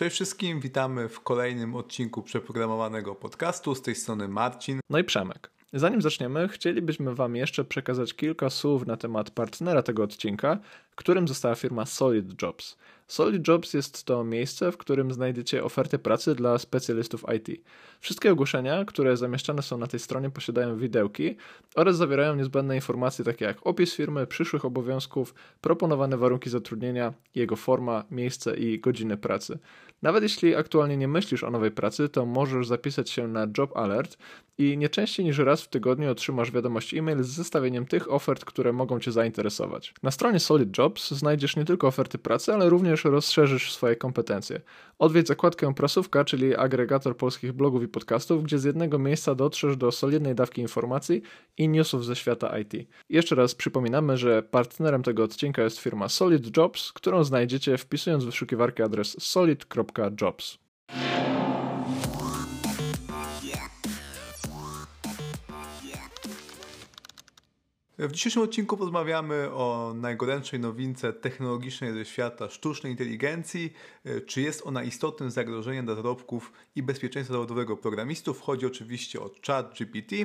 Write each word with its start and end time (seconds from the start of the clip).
Cześć 0.00 0.14
wszystkim, 0.14 0.60
witamy 0.60 1.08
w 1.08 1.20
kolejnym 1.20 1.76
odcinku 1.76 2.22
przeprogramowanego 2.22 3.14
podcastu. 3.14 3.74
Z 3.74 3.82
tej 3.82 3.94
strony 3.94 4.28
Marcin. 4.28 4.80
No 4.90 4.98
i 4.98 5.04
Przemek. 5.04 5.50
Zanim 5.72 6.02
zaczniemy, 6.02 6.48
chcielibyśmy 6.48 7.14
Wam 7.14 7.36
jeszcze 7.36 7.64
przekazać 7.64 8.14
kilka 8.14 8.50
słów 8.50 8.86
na 8.86 8.96
temat 8.96 9.30
partnera 9.30 9.82
tego 9.82 10.02
odcinka, 10.02 10.58
którym 11.00 11.28
została 11.28 11.54
firma 11.54 11.86
Solid 11.86 12.42
Jobs. 12.42 12.76
Solid 13.06 13.48
Jobs 13.48 13.74
jest 13.74 14.04
to 14.04 14.24
miejsce, 14.24 14.72
w 14.72 14.76
którym 14.76 15.12
znajdziecie 15.12 15.64
oferty 15.64 15.98
pracy 15.98 16.34
dla 16.34 16.58
specjalistów 16.58 17.24
IT. 17.36 17.64
Wszystkie 18.00 18.32
ogłoszenia, 18.32 18.84
które 18.84 19.16
zamieszczane 19.16 19.62
są 19.62 19.78
na 19.78 19.86
tej 19.86 20.00
stronie, 20.00 20.30
posiadają 20.30 20.76
widełki 20.78 21.36
oraz 21.74 21.96
zawierają 21.96 22.36
niezbędne 22.36 22.74
informacje 22.74 23.24
takie 23.24 23.44
jak 23.44 23.66
opis 23.66 23.94
firmy, 23.94 24.26
przyszłych 24.26 24.64
obowiązków, 24.64 25.34
proponowane 25.60 26.16
warunki 26.16 26.50
zatrudnienia, 26.50 27.12
jego 27.34 27.56
forma, 27.56 28.04
miejsce 28.10 28.56
i 28.56 28.80
godziny 28.80 29.16
pracy. 29.16 29.58
Nawet 30.02 30.22
jeśli 30.22 30.54
aktualnie 30.54 30.96
nie 30.96 31.08
myślisz 31.08 31.44
o 31.44 31.50
nowej 31.50 31.70
pracy, 31.70 32.08
to 32.08 32.26
możesz 32.26 32.66
zapisać 32.66 33.10
się 33.10 33.28
na 33.28 33.46
Job 33.58 33.76
Alert 33.76 34.18
i 34.58 34.78
nie 34.78 34.88
częściej 34.88 35.26
niż 35.26 35.38
raz 35.38 35.62
w 35.62 35.68
tygodniu 35.68 36.10
otrzymasz 36.10 36.50
wiadomość 36.50 36.94
e-mail 36.94 37.22
z 37.22 37.28
zestawieniem 37.28 37.86
tych 37.86 38.12
ofert, 38.12 38.44
które 38.44 38.72
mogą 38.72 39.00
Cię 39.00 39.12
zainteresować. 39.12 39.94
Na 40.02 40.10
stronie 40.10 40.40
Solid 40.40 40.78
Jobs 40.78 40.89
znajdziesz 40.98 41.56
nie 41.56 41.64
tylko 41.64 41.86
oferty 41.86 42.18
pracy, 42.18 42.52
ale 42.52 42.68
również 42.68 43.04
rozszerzysz 43.04 43.72
swoje 43.72 43.96
kompetencje. 43.96 44.60
Odwiedź 44.98 45.28
zakładkę 45.28 45.74
Prasówka, 45.74 46.24
czyli 46.24 46.56
agregator 46.56 47.16
polskich 47.16 47.52
blogów 47.52 47.82
i 47.82 47.88
podcastów, 47.88 48.44
gdzie 48.44 48.58
z 48.58 48.64
jednego 48.64 48.98
miejsca 48.98 49.34
dotrzesz 49.34 49.76
do 49.76 49.92
solidnej 49.92 50.34
dawki 50.34 50.60
informacji 50.60 51.22
i 51.58 51.68
newsów 51.68 52.04
ze 52.04 52.16
świata 52.16 52.58
IT. 52.58 52.88
Jeszcze 53.08 53.34
raz 53.34 53.54
przypominamy, 53.54 54.16
że 54.16 54.42
partnerem 54.42 55.02
tego 55.02 55.24
odcinka 55.24 55.62
jest 55.62 55.78
firma 55.78 56.08
Solid 56.08 56.56
Jobs, 56.56 56.92
którą 56.92 57.24
znajdziecie 57.24 57.78
wpisując 57.78 58.24
w 58.24 58.26
wyszukiwarkę 58.26 58.84
adres 58.84 59.16
solid.jobs. 59.18 60.58
W 68.08 68.12
dzisiejszym 68.12 68.42
odcinku 68.42 68.76
porozmawiamy 68.76 69.50
o 69.50 69.92
najgorętszej 69.96 70.60
nowince 70.60 71.12
technologicznej 71.12 71.92
ze 71.92 72.04
świata 72.04 72.50
sztucznej 72.50 72.92
inteligencji. 72.92 73.72
Czy 74.26 74.40
jest 74.40 74.66
ona 74.66 74.82
istotnym 74.82 75.30
zagrożeniem 75.30 75.84
dla 75.84 75.94
zarobków 75.94 76.52
i 76.76 76.82
bezpieczeństwa 76.82 77.32
zawodowego 77.32 77.76
programistów? 77.76 78.40
Chodzi 78.40 78.66
oczywiście 78.66 79.20
o 79.20 79.30
chat 79.46 79.74
GPT. 79.78 80.16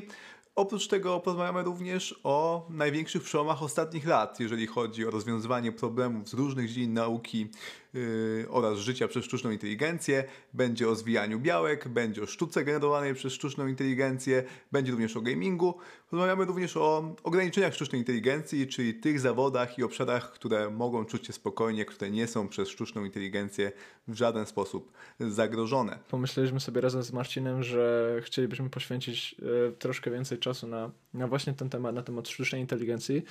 Oprócz 0.55 0.87
tego 0.87 1.19
porozmawiamy 1.19 1.63
również 1.63 2.19
o 2.23 2.67
największych 2.69 3.23
przełomach 3.23 3.63
ostatnich 3.63 4.05
lat, 4.05 4.39
jeżeli 4.39 4.67
chodzi 4.67 5.07
o 5.07 5.11
rozwiązywanie 5.11 5.71
problemów 5.71 6.29
z 6.29 6.33
różnych 6.33 6.67
dziedzin 6.67 6.93
nauki 6.93 7.47
yy, 7.93 8.45
oraz 8.49 8.79
życia 8.79 9.07
przez 9.07 9.25
sztuczną 9.25 9.51
inteligencję. 9.51 10.23
Będzie 10.53 10.89
o 10.89 10.95
zwijaniu 10.95 11.39
białek, 11.39 11.87
będzie 11.87 12.23
o 12.23 12.25
sztuce 12.25 12.63
generowanej 12.63 13.13
przez 13.13 13.33
sztuczną 13.33 13.67
inteligencję, 13.67 14.43
będzie 14.71 14.91
również 14.91 15.17
o 15.17 15.21
gamingu. 15.21 15.77
Rozmawiamy 16.15 16.45
również 16.45 16.77
o 16.77 17.15
ograniczeniach 17.23 17.73
sztucznej 17.73 18.01
inteligencji, 18.01 18.67
czyli 18.67 18.93
tych 18.93 19.19
zawodach 19.19 19.77
i 19.77 19.83
obszarach, 19.83 20.31
które 20.31 20.69
mogą 20.69 21.05
czuć 21.05 21.27
się 21.27 21.33
spokojnie, 21.33 21.85
które 21.85 22.11
nie 22.11 22.27
są 22.27 22.47
przez 22.47 22.69
sztuczną 22.69 23.05
inteligencję 23.05 23.71
w 24.07 24.15
żaden 24.15 24.45
sposób 24.45 24.91
zagrożone. 25.19 25.99
Pomyśleliśmy 26.09 26.59
sobie 26.59 26.81
razem 26.81 27.03
z 27.03 27.11
Marcinem, 27.11 27.63
że 27.63 28.15
chcielibyśmy 28.23 28.69
poświęcić 28.69 29.35
y, 29.69 29.71
troszkę 29.71 30.11
więcej 30.11 30.37
czasu 30.37 30.67
na, 30.67 30.91
na 31.13 31.27
właśnie 31.27 31.53
ten 31.53 31.69
temat, 31.69 31.95
na 31.95 32.03
temat 32.03 32.29
sztucznej 32.29 32.61
inteligencji, 32.61 33.23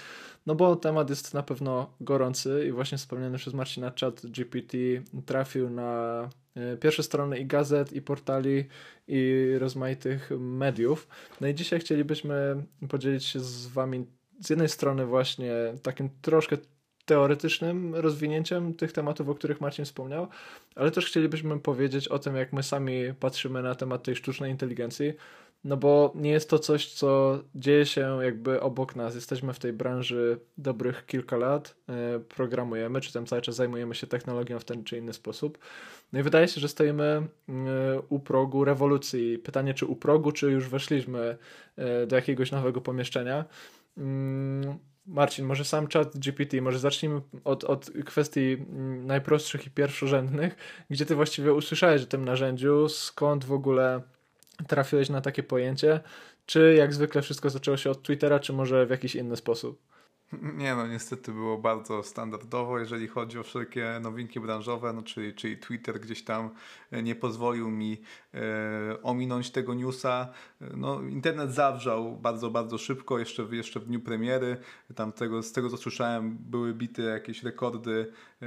no 0.46 0.54
bo 0.54 0.76
temat 0.76 1.10
jest 1.10 1.34
na 1.34 1.42
pewno 1.42 1.90
gorący 2.00 2.64
i 2.68 2.72
właśnie 2.72 2.98
wspomniany 2.98 3.38
przez 3.38 3.54
Marcina 3.54 3.92
chat 4.00 4.26
GPT 4.26 4.78
trafił 5.26 5.70
na 5.70 6.28
pierwsze 6.80 7.02
strony 7.02 7.38
i 7.38 7.46
gazet, 7.46 7.92
i 7.92 8.02
portali, 8.02 8.64
i 9.08 9.50
rozmaitych 9.58 10.30
mediów. 10.38 11.08
No 11.40 11.48
i 11.48 11.54
dzisiaj 11.54 11.80
chcielibyśmy 11.80 12.64
podzielić 12.88 13.24
się 13.24 13.40
z 13.40 13.66
Wami 13.66 14.06
z 14.40 14.50
jednej 14.50 14.68
strony 14.68 15.06
właśnie 15.06 15.52
takim 15.82 16.10
troszkę 16.22 16.56
teoretycznym 17.04 17.94
rozwinięciem 17.94 18.74
tych 18.74 18.92
tematów, 18.92 19.28
o 19.28 19.34
których 19.34 19.60
Marcin 19.60 19.84
wspomniał, 19.84 20.28
ale 20.74 20.90
też 20.90 21.06
chcielibyśmy 21.06 21.60
powiedzieć 21.60 22.08
o 22.08 22.18
tym, 22.18 22.36
jak 22.36 22.52
my 22.52 22.62
sami 22.62 23.14
patrzymy 23.20 23.62
na 23.62 23.74
temat 23.74 24.02
tej 24.02 24.16
sztucznej 24.16 24.50
inteligencji, 24.50 25.12
no 25.64 25.76
bo 25.76 26.12
nie 26.14 26.30
jest 26.30 26.50
to 26.50 26.58
coś, 26.58 26.92
co 26.92 27.38
dzieje 27.54 27.86
się 27.86 28.18
jakby 28.22 28.60
obok 28.60 28.96
nas. 28.96 29.14
Jesteśmy 29.14 29.52
w 29.52 29.58
tej 29.58 29.72
branży 29.72 30.38
dobrych 30.58 31.06
kilka 31.06 31.36
lat, 31.36 31.76
e, 31.88 32.20
programujemy, 32.20 33.00
czy 33.00 33.12
tam 33.12 33.26
cały 33.26 33.42
czas 33.42 33.54
zajmujemy 33.54 33.94
się 33.94 34.06
technologią 34.06 34.58
w 34.58 34.64
ten 34.64 34.84
czy 34.84 34.98
inny 34.98 35.12
sposób. 35.12 35.58
No 36.14 36.20
i 36.20 36.22
wydaje 36.22 36.48
się, 36.48 36.60
że 36.60 36.68
stoimy 36.68 37.04
e, 37.04 37.22
u 38.08 38.20
progu 38.20 38.64
rewolucji. 38.64 39.38
Pytanie, 39.38 39.74
czy 39.74 39.86
u 39.86 39.96
progu, 39.96 40.32
czy 40.32 40.50
już 40.50 40.68
weszliśmy 40.68 41.36
e, 41.76 42.06
do 42.06 42.16
jakiegoś 42.16 42.52
nowego 42.52 42.80
pomieszczenia. 42.80 43.44
Mm, 43.98 44.78
Marcin, 45.06 45.46
może 45.46 45.64
sam 45.64 45.86
chat 45.86 46.18
GPT, 46.18 46.62
może 46.62 46.78
zacznijmy 46.78 47.20
od, 47.44 47.64
od 47.64 47.90
kwestii 48.04 48.52
mm, 48.52 49.06
najprostszych 49.06 49.66
i 49.66 49.70
pierwszorzędnych, 49.70 50.56
gdzie 50.90 51.06
ty 51.06 51.14
właściwie 51.14 51.52
usłyszałeś 51.52 52.02
o 52.02 52.06
tym 52.06 52.24
narzędziu, 52.24 52.88
skąd 52.88 53.44
w 53.44 53.52
ogóle 53.52 54.02
trafiłeś 54.68 55.08
na 55.08 55.20
takie 55.20 55.42
pojęcie, 55.42 56.00
czy 56.46 56.74
jak 56.78 56.94
zwykle 56.94 57.22
wszystko 57.22 57.50
zaczęło 57.50 57.76
się 57.76 57.90
od 57.90 58.02
Twittera, 58.02 58.40
czy 58.40 58.52
może 58.52 58.86
w 58.86 58.90
jakiś 58.90 59.14
inny 59.14 59.36
sposób? 59.36 59.93
Nie 60.62 60.74
no, 60.74 60.86
niestety 60.86 61.32
było 61.32 61.58
bardzo 61.58 62.02
standardowo, 62.02 62.78
jeżeli 62.78 63.08
chodzi 63.08 63.38
o 63.38 63.42
wszelkie 63.42 64.00
nowinki 64.02 64.40
branżowe, 64.40 64.92
no 64.92 65.02
czyli, 65.02 65.34
czyli 65.34 65.58
Twitter 65.58 66.00
gdzieś 66.00 66.24
tam 66.24 66.50
e, 66.90 67.02
nie 67.02 67.14
pozwolił 67.14 67.70
mi 67.70 68.02
ominąć 69.02 69.50
tego 69.50 69.74
newsa. 69.74 70.28
E, 70.60 70.76
no, 70.76 71.02
internet 71.02 71.52
zawrzał 71.52 72.16
bardzo, 72.16 72.50
bardzo 72.50 72.78
szybko, 72.78 73.18
jeszcze, 73.18 73.46
jeszcze 73.52 73.80
w 73.80 73.86
dniu 73.86 74.00
premiery. 74.00 74.56
Tam 74.94 75.12
tego, 75.12 75.42
z 75.42 75.52
tego 75.52 75.70
co 75.70 75.76
słyszałem 75.76 76.38
były 76.40 76.74
bite 76.74 77.02
jakieś 77.02 77.42
rekordy 77.42 78.12
e, 78.42 78.46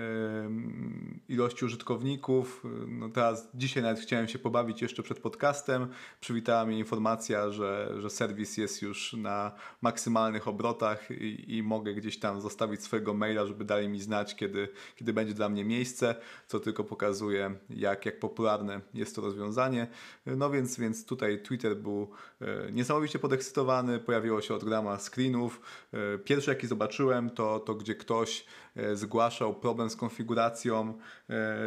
ilości 1.30 1.66
użytkowników. 1.66 2.64
No 2.88 3.10
teraz, 3.10 3.50
dzisiaj 3.54 3.84
nawet 3.84 4.00
chciałem 4.00 4.28
się 4.28 4.40
pobawić 4.40 4.82
jeszcze 4.82 5.04
przed 5.04 5.20
podcastem. 5.20 5.88
Przywitała 6.20 6.66
mnie 6.66 6.78
informacja, 6.78 7.52
że, 7.52 7.94
że 8.00 8.10
serwis 8.10 8.58
jest 8.58 8.82
już 8.82 9.14
na 9.14 9.52
maksymalnych 9.82 10.48
obrotach 10.48 11.12
i, 11.12 11.58
i 11.58 11.64
mogę 11.64 11.94
gdzieś 11.94 12.20
tam 12.20 12.42
zostawić 12.42 12.84
swojego 12.84 13.14
maila, 13.14 13.46
żeby 13.46 13.66
dali 13.66 13.90
mi 13.90 14.02
znać, 14.02 14.36
kiedy, 14.36 14.70
kiedy 14.96 15.14
będzie 15.14 15.34
dla 15.34 15.50
mnie 15.50 15.66
miejsce, 15.66 16.16
co 16.48 16.60
tylko 16.60 16.84
pokazuje, 16.84 17.56
jak, 17.70 18.06
jak 18.06 18.20
popularne 18.20 18.82
jest 18.94 19.16
to 19.16 19.22
rozwiązanie. 19.22 19.77
No 20.26 20.50
więc, 20.50 20.80
więc 20.80 21.06
tutaj 21.06 21.42
Twitter 21.42 21.76
był 21.76 22.10
e, 22.42 22.72
niesamowicie 22.72 23.20
podekscytowany, 23.20 24.00
pojawiło 24.00 24.42
się 24.42 24.54
od 24.54 24.64
grama 24.64 24.98
screenów. 24.98 25.62
E, 25.94 26.18
pierwszy 26.18 26.50
jaki 26.50 26.68
zobaczyłem 26.68 27.30
to, 27.30 27.60
to 27.60 27.76
gdzie 27.76 27.96
ktoś 27.96 28.46
e, 28.76 28.96
zgłaszał 28.96 29.56
problem 29.56 29.90
z 29.90 29.96
konfiguracją 29.96 30.98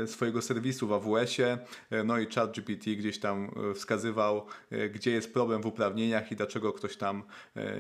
swojego 0.06 0.42
serwisu 0.42 0.88
w 0.88 0.92
AWS-ie, 0.92 1.58
no 2.04 2.18
i 2.18 2.26
ChatGPT 2.26 2.84
gdzieś 2.84 3.20
tam 3.20 3.50
wskazywał, 3.74 4.46
gdzie 4.94 5.10
jest 5.10 5.32
problem 5.32 5.62
w 5.62 5.66
uprawnieniach 5.66 6.32
i 6.32 6.36
dlaczego 6.36 6.72
ktoś 6.72 6.96
tam 6.96 7.22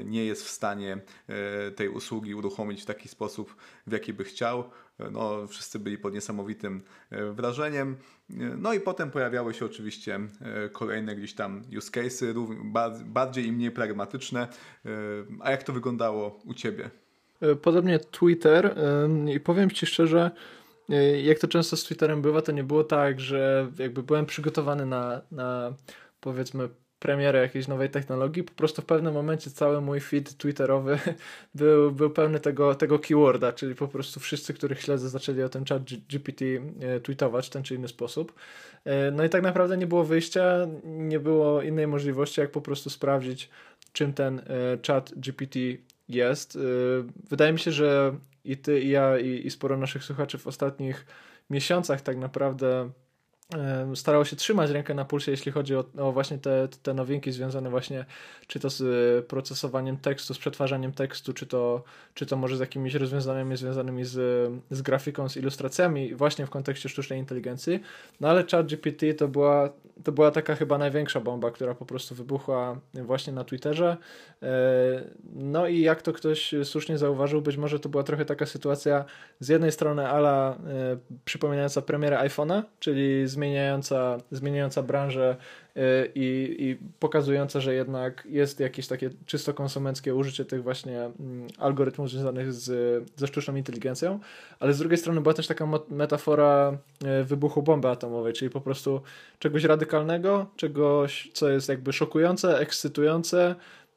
nie 0.04 0.24
jest 0.24 0.44
w 0.44 0.48
stanie 0.48 1.00
tej 1.76 1.88
usługi 1.88 2.34
uruchomić 2.34 2.82
w 2.82 2.86
taki 2.86 3.08
sposób, 3.08 3.56
w 3.86 3.92
jaki 3.92 4.12
by 4.12 4.24
chciał. 4.24 4.64
No, 5.12 5.46
wszyscy 5.46 5.78
byli 5.78 5.98
pod 5.98 6.14
niesamowitym 6.14 6.82
wrażeniem. 7.10 7.96
No 8.58 8.72
i 8.72 8.80
potem 8.80 9.10
pojawiały 9.10 9.54
się 9.54 9.64
oczywiście 9.64 10.20
kolejne 10.72 11.16
gdzieś 11.16 11.34
tam 11.34 11.62
use 11.78 11.90
cases, 11.90 12.36
bardziej 13.04 13.46
i 13.46 13.52
mniej 13.52 13.70
pragmatyczne. 13.70 14.48
A 15.40 15.50
jak 15.50 15.62
to 15.62 15.72
wyglądało 15.72 16.40
u 16.44 16.54
Ciebie? 16.54 16.90
Podobnie 17.62 17.98
Twitter 17.98 18.76
i 19.34 19.40
powiem 19.40 19.70
Ci 19.70 19.86
szczerze, 19.86 20.30
jak 21.22 21.38
to 21.38 21.48
często 21.48 21.76
z 21.76 21.84
Twitterem 21.84 22.22
bywa, 22.22 22.42
to 22.42 22.52
nie 22.52 22.64
było 22.64 22.84
tak, 22.84 23.20
że 23.20 23.70
jakby 23.78 24.02
byłem 24.02 24.26
przygotowany 24.26 24.86
na, 24.86 25.20
na 25.30 25.74
powiedzmy 26.20 26.68
premierę 27.00 27.40
jakiejś 27.40 27.68
nowej 27.68 27.90
technologii, 27.90 28.42
po 28.42 28.52
prostu 28.52 28.82
w 28.82 28.84
pewnym 28.84 29.14
momencie 29.14 29.50
cały 29.50 29.80
mój 29.80 30.00
feed 30.00 30.36
twitterowy 30.36 30.98
był, 31.54 31.92
był 31.92 32.10
pełny 32.10 32.40
tego, 32.40 32.74
tego 32.74 32.98
keyworda, 32.98 33.52
czyli 33.52 33.74
po 33.74 33.88
prostu 33.88 34.20
wszyscy, 34.20 34.54
których 34.54 34.82
śledzę, 34.82 35.08
zaczęli 35.08 35.42
o 35.42 35.48
tym 35.48 35.64
chat 35.64 35.82
GPT 35.82 36.44
e, 36.80 37.00
tweetować 37.00 37.46
w 37.46 37.50
ten 37.50 37.62
czy 37.62 37.74
inny 37.74 37.88
sposób. 37.88 38.34
E, 38.84 39.10
no 39.10 39.24
i 39.24 39.28
tak 39.28 39.42
naprawdę 39.42 39.76
nie 39.76 39.86
było 39.86 40.04
wyjścia, 40.04 40.66
nie 40.84 41.20
było 41.20 41.62
innej 41.62 41.86
możliwości, 41.86 42.40
jak 42.40 42.50
po 42.50 42.60
prostu 42.60 42.90
sprawdzić, 42.90 43.50
czym 43.92 44.12
ten 44.12 44.38
e, 44.38 44.42
chat 44.86 45.12
GPT 45.16 45.58
jest. 46.08 46.58
Wydaje 47.30 47.52
mi 47.52 47.58
się, 47.58 47.72
że 47.72 48.14
i 48.44 48.56
ty, 48.56 48.80
i 48.80 48.88
ja, 48.88 49.18
i, 49.18 49.46
i 49.46 49.50
sporo 49.50 49.76
naszych 49.76 50.04
słuchaczy 50.04 50.38
w 50.38 50.46
ostatnich 50.46 51.06
miesiącach 51.50 52.00
tak 52.00 52.16
naprawdę 52.16 52.90
starało 53.94 54.24
się 54.24 54.36
trzymać 54.36 54.70
rękę 54.70 54.94
na 54.94 55.04
pulsie, 55.04 55.30
jeśli 55.30 55.52
chodzi 55.52 55.76
o, 55.76 55.84
o, 55.98 56.12
właśnie 56.12 56.38
te, 56.38 56.68
te 56.82 56.94
nowinki 56.94 57.32
związane 57.32 57.70
właśnie 57.70 58.04
czy 58.50 58.60
to 58.60 58.70
z 58.70 58.80
y, 58.80 59.22
procesowaniem 59.28 59.96
tekstu, 59.96 60.34
z 60.34 60.38
przetwarzaniem 60.38 60.92
tekstu, 60.92 61.32
czy 61.32 61.46
to, 61.46 61.82
czy 62.14 62.26
to 62.26 62.36
może 62.36 62.56
z 62.56 62.60
jakimiś 62.60 62.94
rozwiązaniami 62.94 63.56
związanymi 63.56 64.04
z, 64.04 64.50
z 64.70 64.82
grafiką, 64.82 65.28
z 65.28 65.36
ilustracjami, 65.36 66.14
właśnie 66.14 66.46
w 66.46 66.50
kontekście 66.50 66.88
sztucznej 66.88 67.18
inteligencji. 67.18 67.80
No 68.20 68.28
ale 68.28 68.44
ChatGPT 68.50 69.06
to 69.18 69.28
była, 69.28 69.70
to 70.04 70.12
była 70.12 70.30
taka 70.30 70.54
chyba 70.54 70.78
największa 70.78 71.20
bomba, 71.20 71.50
która 71.50 71.74
po 71.74 71.86
prostu 71.86 72.14
wybuchła 72.14 72.80
właśnie 72.94 73.32
na 73.32 73.44
Twitterze. 73.44 73.96
E, 74.42 74.48
no 75.34 75.66
i 75.66 75.80
jak 75.80 76.02
to 76.02 76.12
ktoś 76.12 76.54
słusznie 76.64 76.98
zauważył, 76.98 77.42
być 77.42 77.56
może 77.56 77.80
to 77.80 77.88
była 77.88 78.02
trochę 78.02 78.24
taka 78.24 78.46
sytuacja 78.46 79.04
z 79.40 79.48
jednej 79.48 79.72
strony 79.72 80.08
ala 80.08 80.58
e, 80.66 80.96
przypominająca 81.24 81.82
premierę 81.82 82.16
iPhone'a, 82.16 82.62
czyli 82.80 83.28
z 83.28 83.36
zmieniająca, 83.40 84.18
zmieniająca 84.30 84.82
branżę 84.82 85.36
y, 85.76 85.80
i, 86.14 86.56
i 86.58 86.76
pokazująca, 86.98 87.60
że 87.60 87.74
jednak 87.74 88.26
jest 88.30 88.60
jakieś 88.60 88.86
takie 88.86 89.10
czysto 89.26 89.54
konsumenckie 89.54 90.14
użycie 90.14 90.44
tych 90.44 90.62
właśnie 90.62 91.00
mm, 91.00 91.46
algorytmów 91.58 92.10
związanych 92.10 92.52
z, 92.52 92.64
ze 93.16 93.26
sztuczną 93.26 93.56
inteligencją, 93.56 94.20
ale 94.60 94.74
z 94.74 94.78
drugiej 94.78 94.98
strony 94.98 95.20
była 95.20 95.34
też 95.34 95.46
taka 95.46 95.68
metafora 95.88 96.78
y, 97.20 97.24
wybuchu 97.24 97.62
bomby 97.62 97.88
atomowej, 97.88 98.32
czyli 98.32 98.50
po 98.50 98.60
prostu 98.60 99.00
czegoś 99.38 99.64
radykalnego, 99.64 100.46
czegoś, 100.56 101.30
co 101.32 101.48
jest 101.48 101.68
jakby 101.68 101.92
szokujące, 101.92 102.58
ekscytujące, 102.58 103.54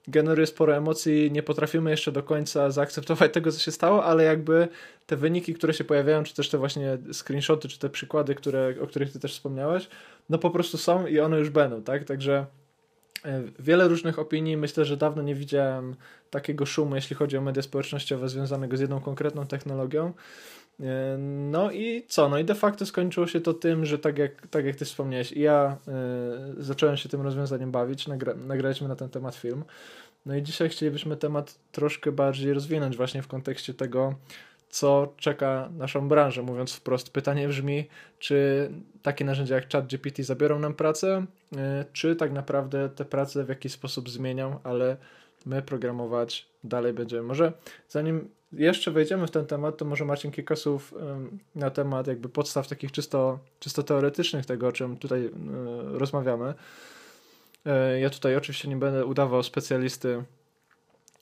generuje 0.08 0.48
sporo 0.48 0.76
emocji, 0.76 1.32
nie 1.32 1.44
potrafimy 1.44 1.92
jeszcze 1.92 2.12
do 2.12 2.24
końca 2.24 2.72
zaakceptować 2.72 3.34
tego, 3.34 3.52
co 3.52 3.60
się 3.60 3.72
stało, 3.72 4.06
ale 4.06 4.24
jakby 4.24 4.68
te 5.06 5.16
wyniki, 5.16 5.54
które 5.54 5.74
się 5.74 5.84
pojawiają, 5.84 6.24
czy 6.24 6.36
też 6.36 6.50
te 6.50 6.58
właśnie 6.58 6.98
screenshoty, 7.14 7.68
czy 7.68 7.80
te 7.80 7.90
przykłady, 7.90 8.36
które, 8.36 8.76
o 8.82 8.88
których 8.88 9.12
ty 9.12 9.20
też 9.20 9.34
wspomniałeś, 9.34 9.88
no 10.30 10.38
po 10.38 10.50
prostu 10.50 10.78
są 10.78 11.08
i 11.08 11.20
one 11.20 11.40
już 11.40 11.50
będą, 11.50 11.84
tak? 11.84 12.04
Także 12.04 12.46
e, 13.26 13.44
wiele 13.60 13.88
różnych 13.88 14.20
opinii, 14.20 14.58
myślę, 14.58 14.86
że 14.86 14.98
dawno 14.98 15.22
nie 15.22 15.36
widziałem 15.36 15.96
takiego 16.30 16.66
szumu, 16.66 16.96
jeśli 16.96 17.16
chodzi 17.16 17.38
o 17.38 17.42
media 17.42 17.62
społecznościowe 17.62 18.30
związanego 18.30 18.78
z 18.78 18.80
jedną 18.80 19.00
konkretną 19.00 19.48
technologią. 19.48 20.14
E, 20.80 21.18
no 21.52 21.72
i 21.72 22.06
co? 22.08 22.30
No 22.30 22.40
i 22.40 22.46
de 22.46 22.56
facto 22.56 22.86
skończyło 22.86 23.28
się 23.28 23.42
to 23.42 23.54
tym, 23.54 23.86
że 23.86 24.00
tak 24.00 24.18
jak, 24.18 24.48
tak 24.48 24.66
jak 24.66 24.76
ty 24.76 24.86
wspomniałeś, 24.86 25.32
ja 25.32 25.78
y, 26.60 26.64
zacząłem 26.64 26.98
się 26.98 27.10
tym 27.10 27.22
rozwiązaniem 27.22 27.72
bawić, 27.72 28.08
nagra 28.08 28.34
nagraliśmy 28.34 28.88
na 28.88 28.96
ten 28.96 29.10
temat 29.10 29.36
film. 29.36 29.64
No 30.26 30.36
i 30.36 30.44
dzisiaj 30.44 30.70
chcielibyśmy 30.70 31.18
temat 31.18 31.60
troszkę 31.72 32.12
bardziej 32.12 32.54
rozwinąć 32.54 32.98
właśnie 32.98 33.22
w 33.22 33.28
kontekście 33.28 33.74
tego, 33.74 34.16
co 34.70 35.14
czeka 35.18 35.70
naszą 35.78 36.08
branżę. 36.10 36.42
Mówiąc 36.42 36.74
wprost, 36.74 37.10
pytanie 37.10 37.48
brzmi, 37.48 37.88
czy 38.20 38.70
takie 39.02 39.26
narzędzia 39.26 39.56
jak 39.56 39.72
ChatGPT 39.72 40.24
zabiorą 40.24 40.60
nam 40.60 40.74
pracę, 40.74 41.26
y, 41.54 41.58
czy 41.94 42.16
tak 42.16 42.32
naprawdę 42.32 42.90
te 42.90 43.06
prace 43.06 43.44
w 43.44 43.50
jakiś 43.50 43.72
sposób 43.72 44.10
zmienią, 44.10 44.60
ale 44.64 44.98
my 45.46 45.62
programować 45.62 46.46
dalej 46.64 46.94
będziemy. 46.94 47.24
Może 47.24 47.54
zanim 47.90 48.30
jeszcze 48.58 48.92
wejdziemy 48.92 49.28
w 49.28 49.32
ten 49.32 49.46
temat, 49.46 49.78
to 49.78 49.86
może 49.86 50.06
Marcin 50.06 50.32
kilka 50.32 50.56
słów 50.56 50.94
na 51.56 51.70
temat 51.70 52.08
jakby 52.08 52.30
podstaw 52.30 52.68
takich 52.68 52.92
czysto, 52.92 53.40
czysto 53.60 53.84
teoretycznych 53.84 54.46
tego, 54.46 54.68
o 54.68 54.72
czym 54.72 54.98
tutaj 54.98 55.30
rozmawiamy. 55.84 56.54
E, 57.66 58.00
ja 58.00 58.10
tutaj 58.10 58.36
oczywiście 58.36 58.68
nie 58.68 58.78
będę 58.78 59.06
udawał 59.06 59.44
specjalisty, 59.44 60.24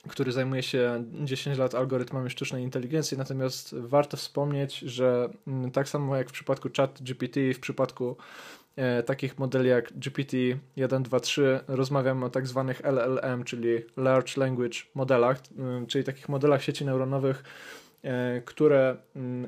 który 0.07 0.31
zajmuje 0.31 0.63
się 0.63 1.03
10 1.23 1.57
lat 1.57 1.75
algorytmami 1.75 2.29
sztucznej 2.29 2.63
inteligencji, 2.63 3.17
natomiast 3.17 3.75
warto 3.75 4.17
wspomnieć, 4.17 4.79
że 4.79 5.29
tak 5.73 5.89
samo 5.89 6.15
jak 6.15 6.29
w 6.29 6.33
przypadku 6.33 6.69
chat 6.77 7.01
GPT, 7.01 7.53
w 7.53 7.59
przypadku 7.59 8.17
takich 9.05 9.39
modeli 9.39 9.69
jak 9.69 9.93
GPT 9.93 10.37
3 11.21 11.59
rozmawiamy 11.67 12.25
o 12.25 12.29
tak 12.29 12.47
zwanych 12.47 12.81
LLM, 12.83 13.43
czyli 13.43 13.85
Large 13.97 14.33
Language 14.37 14.77
Modelach, 14.95 15.41
czyli 15.87 16.03
takich 16.03 16.29
modelach 16.29 16.63
sieci 16.63 16.85
neuronowych, 16.85 17.43
e, 18.03 18.41
które 18.41 18.97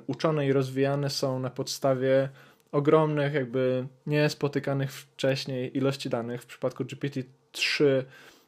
uczone 0.07 0.47
i 0.47 0.53
rozwijane 0.53 1.09
są 1.09 1.39
na 1.39 1.49
podstawie 1.49 2.29
ogromnych, 2.71 3.33
jakby 3.33 3.87
niespotykanych 4.05 4.91
wcześniej 4.93 5.77
ilości 5.77 6.09
danych. 6.09 6.41
W 6.41 6.45
przypadku 6.45 6.83
GPT-3 6.83 7.83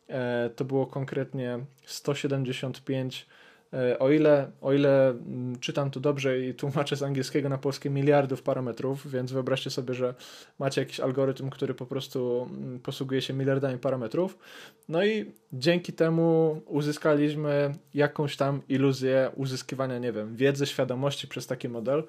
e, 0.08 0.50
to 0.56 0.66
było 0.66 0.88
konkretnie 0.88 1.60
175 1.86 3.28
E, 3.30 3.45
o 4.00 4.12
ile, 4.12 4.52
o 4.62 4.74
ile 4.74 5.10
mm, 5.10 5.60
czytam 5.60 5.92
tu 5.92 6.00
dobrze 6.00 6.40
i 6.40 6.54
tłumaczę 6.54 6.96
z 6.96 7.04
angielskiego 7.04 7.50
na 7.50 7.58
polskie 7.58 7.90
miliardów 7.90 8.42
parametrów, 8.42 9.12
więc 9.12 9.32
wyobraźcie 9.32 9.70
sobie, 9.70 9.94
że 9.94 10.14
macie 10.60 10.82
jakiś 10.82 11.00
algorytm, 11.00 11.50
który 11.50 11.74
po 11.74 11.86
prostu 11.86 12.50
mm, 12.50 12.80
posługuje 12.80 13.22
się 13.22 13.34
miliardami 13.34 13.78
parametrów. 13.78 14.38
No 14.90 15.06
i 15.06 15.32
dzięki 15.54 15.94
temu 15.94 16.62
uzyskaliśmy 16.66 17.76
jakąś 17.94 18.38
tam 18.38 18.62
iluzję 18.70 19.32
uzyskiwania, 19.36 20.00
nie 20.00 20.12
wiem, 20.12 20.36
wiedzy, 20.36 20.66
świadomości 20.66 21.28
przez 21.28 21.48
taki 21.48 21.70
model. 21.70 22.04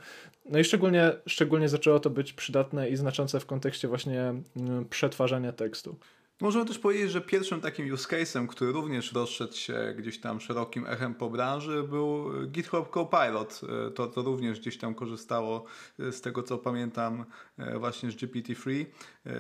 No 0.44 0.58
i 0.58 0.64
szczególnie, 0.64 1.12
szczególnie 1.26 1.68
zaczęło 1.68 2.00
to 2.00 2.10
być 2.10 2.32
przydatne 2.32 2.88
i 2.88 2.96
znaczące 2.96 3.40
w 3.40 3.46
kontekście 3.46 3.88
właśnie 3.88 4.20
mm, 4.56 4.84
przetwarzania 4.90 5.52
tekstu. 5.52 5.96
Możemy 6.40 6.64
też 6.64 6.78
powiedzieć, 6.78 7.10
że 7.10 7.20
pierwszym 7.20 7.60
takim 7.60 7.92
use 7.92 8.08
case'em, 8.08 8.46
który 8.46 8.72
również 8.72 9.12
rozszedł 9.12 9.56
się 9.56 9.94
gdzieś 9.98 10.20
tam 10.20 10.40
szerokim 10.40 10.86
echem 10.86 11.14
po 11.14 11.30
branży, 11.30 11.82
był 11.82 12.30
GitHub 12.46 12.90
Copilot. 12.90 13.60
E, 13.88 13.90
to, 13.90 14.06
to 14.06 14.22
również 14.22 14.60
gdzieś 14.60 14.78
tam 14.78 14.94
korzystało 14.94 15.64
e, 15.98 16.12
z 16.12 16.20
tego, 16.20 16.42
co 16.42 16.58
pamiętam, 16.58 17.24
e, 17.58 17.78
właśnie 17.78 18.10
z 18.10 18.16
GPT-3, 18.16 18.86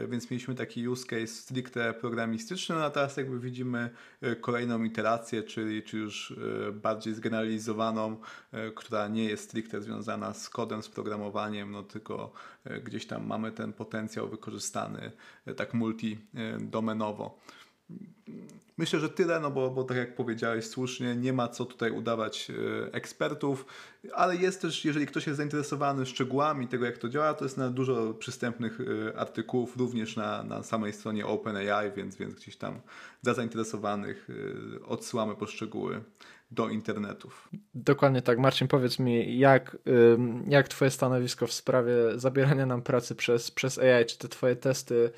więc 0.08 0.30
mieliśmy 0.30 0.54
taki 0.54 0.88
use 0.88 1.06
case 1.06 1.26
stricte 1.26 1.94
programistyczny, 1.94 2.74
no 2.74 2.84
a 2.84 2.90
teraz 2.90 3.16
jakby 3.16 3.40
widzimy 3.40 3.90
kolejną 4.40 4.84
iterację, 4.84 5.42
czyli, 5.42 5.82
czy 5.82 5.98
już 5.98 6.34
bardziej 6.72 7.14
zgeneralizowaną, 7.14 8.16
która 8.74 9.08
nie 9.08 9.24
jest 9.24 9.44
stricte 9.44 9.82
związana 9.82 10.34
z 10.34 10.48
kodem, 10.48 10.82
z 10.82 10.88
programowaniem, 10.88 11.70
no 11.70 11.82
tylko 11.82 12.32
gdzieś 12.84 13.06
tam 13.06 13.26
mamy 13.26 13.52
ten 13.52 13.72
potencjał 13.72 14.28
wykorzystany 14.28 15.12
tak 15.56 15.74
multi-domenowo. 15.74 17.30
Myślę, 18.78 19.00
że 19.00 19.08
tyle, 19.08 19.40
no 19.40 19.50
bo, 19.50 19.70
bo 19.70 19.84
tak 19.84 19.96
jak 19.96 20.14
powiedziałeś 20.14 20.66
słusznie, 20.66 21.16
nie 21.16 21.32
ma 21.32 21.48
co 21.48 21.64
tutaj 21.64 21.90
udawać 21.90 22.50
e, 22.50 22.94
ekspertów, 22.94 23.66
ale 24.14 24.36
jest 24.36 24.62
też, 24.62 24.84
jeżeli 24.84 25.06
ktoś 25.06 25.26
jest 25.26 25.36
zainteresowany 25.36 26.06
szczegółami 26.06 26.68
tego, 26.68 26.84
jak 26.84 26.98
to 26.98 27.08
działa, 27.08 27.34
to 27.34 27.44
jest 27.44 27.56
na 27.56 27.70
dużo 27.70 28.14
przystępnych 28.14 28.78
e, 28.80 29.18
artykułów, 29.18 29.76
również 29.76 30.16
na, 30.16 30.42
na 30.42 30.62
samej 30.62 30.92
stronie 30.92 31.26
OpenAI, 31.26 31.92
więc, 31.96 32.16
więc 32.16 32.34
gdzieś 32.34 32.56
tam 32.56 32.80
dla 33.22 33.34
zainteresowanych 33.34 34.28
e, 34.80 34.86
odsyłamy 34.86 35.34
poszczegóły 35.34 36.00
do 36.50 36.68
internetów. 36.68 37.48
Dokładnie 37.74 38.22
tak. 38.22 38.38
Marcin, 38.38 38.68
powiedz 38.68 38.98
mi, 38.98 39.38
jak, 39.38 39.76
jak 40.48 40.68
Twoje 40.68 40.90
stanowisko 40.90 41.46
w 41.46 41.52
sprawie 41.52 41.94
zabierania 42.14 42.66
nam 42.66 42.82
pracy 42.82 43.14
przez, 43.14 43.50
przez 43.50 43.78
AI? 43.78 44.06
Czy 44.06 44.18
te 44.18 44.28
Twoje 44.28 44.56
testy 44.56 45.10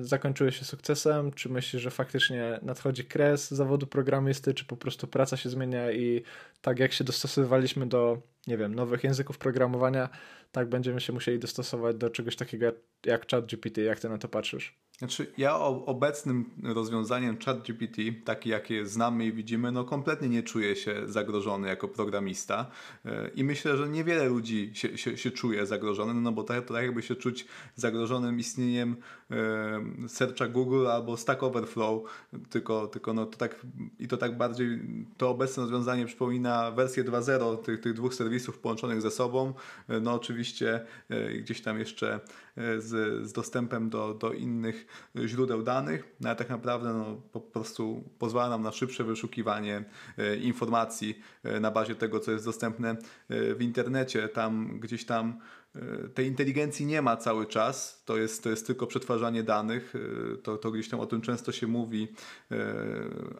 zakończyły 0.00 0.52
się 0.52 0.64
sukcesem? 0.64 1.32
Czy 1.32 1.48
myślisz, 1.48 1.82
że 1.82 1.90
faktycznie 1.90 2.60
nadchodzi 2.62 3.04
kres 3.04 3.50
zawodu 3.50 3.86
programisty, 3.86 4.54
czy 4.54 4.64
po 4.64 4.76
prostu 4.76 5.06
praca 5.06 5.36
się 5.36 5.50
zmienia 5.50 5.92
i 5.92 6.22
tak 6.60 6.78
jak 6.78 6.92
się 6.92 7.04
dostosowywaliśmy 7.04 7.86
do, 7.86 8.22
nie 8.46 8.56
wiem, 8.56 8.74
nowych 8.74 9.04
języków 9.04 9.38
programowania, 9.38 10.08
tak 10.52 10.68
będziemy 10.68 11.00
się 11.00 11.12
musieli 11.12 11.38
dostosować 11.38 11.96
do 11.96 12.10
czegoś 12.10 12.36
takiego 12.36 12.72
jak 13.06 13.30
ChatGPT. 13.30 13.78
Jak 13.78 14.00
ty 14.00 14.08
na 14.08 14.18
to 14.18 14.28
patrzysz? 14.28 14.82
Znaczy, 14.98 15.32
ja 15.38 15.56
obecnym 15.56 16.50
rozwiązaniem 16.62 17.38
ChatGPT, 17.44 17.96
takie 18.24 18.50
jakie 18.50 18.86
znamy 18.86 19.26
i 19.26 19.32
widzimy, 19.32 19.72
no 19.72 19.84
kompletnie 19.84 20.28
nie 20.28 20.42
czuję 20.42 20.76
się 20.76 20.94
zagrożony 21.06 21.68
jako 21.68 21.88
programista 21.88 22.70
e, 23.04 23.28
i 23.34 23.44
myślę, 23.44 23.76
że 23.76 23.88
niewiele 23.88 24.28
ludzi 24.28 24.70
się, 24.74 24.98
się, 24.98 25.16
się 25.16 25.30
czuje 25.30 25.66
zagrożony, 25.66 26.14
no 26.14 26.32
bo 26.32 26.42
tak, 26.42 26.66
to 26.66 26.74
tak 26.74 26.82
jakby 26.84 27.02
się 27.02 27.14
czuć 27.14 27.46
zagrożonym 27.74 28.38
istnieniem 28.38 28.96
e, 29.32 30.08
searcha 30.08 30.48
Google 30.48 30.86
albo 30.86 31.16
Stack 31.16 31.42
Overflow, 31.42 32.02
tylko, 32.50 32.86
tylko 32.86 33.14
no 33.14 33.26
to 33.26 33.38
tak 33.38 33.66
i 33.98 34.08
to 34.08 34.16
tak 34.16 34.36
bardziej, 34.36 34.80
to 35.16 35.30
obecne 35.30 35.62
rozwiązanie 35.62 36.06
przypomina 36.06 36.70
wersję 36.70 37.04
2.0 37.04 37.56
tych, 37.56 37.80
tych 37.80 37.94
dwóch 37.94 38.14
serwisów 38.14 38.58
połączonych 38.58 39.02
ze 39.02 39.10
sobą, 39.10 39.54
e, 39.88 40.00
no 40.00 40.12
oczywiście 40.14 40.86
gdzieś 41.40 41.62
tam 41.62 41.78
jeszcze 41.78 42.20
z, 42.78 42.88
z 43.28 43.32
dostępem 43.32 43.90
do, 43.90 44.14
do 44.14 44.32
innych 44.32 44.86
źródeł 45.26 45.62
danych, 45.62 46.16
no 46.20 46.28
ale 46.28 46.36
tak 46.36 46.48
naprawdę 46.48 46.92
no, 46.92 47.20
po 47.32 47.40
prostu 47.40 48.04
pozwala 48.18 48.48
nam 48.48 48.62
na 48.62 48.72
szybsze 48.72 49.04
wyszukiwanie 49.04 49.84
e, 50.18 50.36
informacji 50.36 51.18
e, 51.42 51.60
na 51.60 51.70
bazie 51.70 51.94
tego, 51.94 52.20
co 52.20 52.32
jest 52.32 52.44
dostępne 52.44 52.90
e, 52.90 52.96
w 53.54 53.62
internecie. 53.62 54.28
Tam 54.28 54.80
gdzieś 54.80 55.04
tam 55.04 55.28
e, 55.28 55.61
tej 56.14 56.26
inteligencji 56.26 56.86
nie 56.86 57.02
ma 57.02 57.16
cały 57.16 57.46
czas, 57.46 58.02
to 58.04 58.16
jest, 58.16 58.42
to 58.42 58.50
jest 58.50 58.66
tylko 58.66 58.86
przetwarzanie 58.86 59.42
danych, 59.42 59.94
e, 59.94 60.36
to, 60.36 60.58
to 60.58 60.70
gdzieś 60.70 60.88
tam 60.88 61.00
o 61.00 61.06
tym 61.06 61.20
często 61.20 61.52
się 61.52 61.66
mówi, 61.66 62.08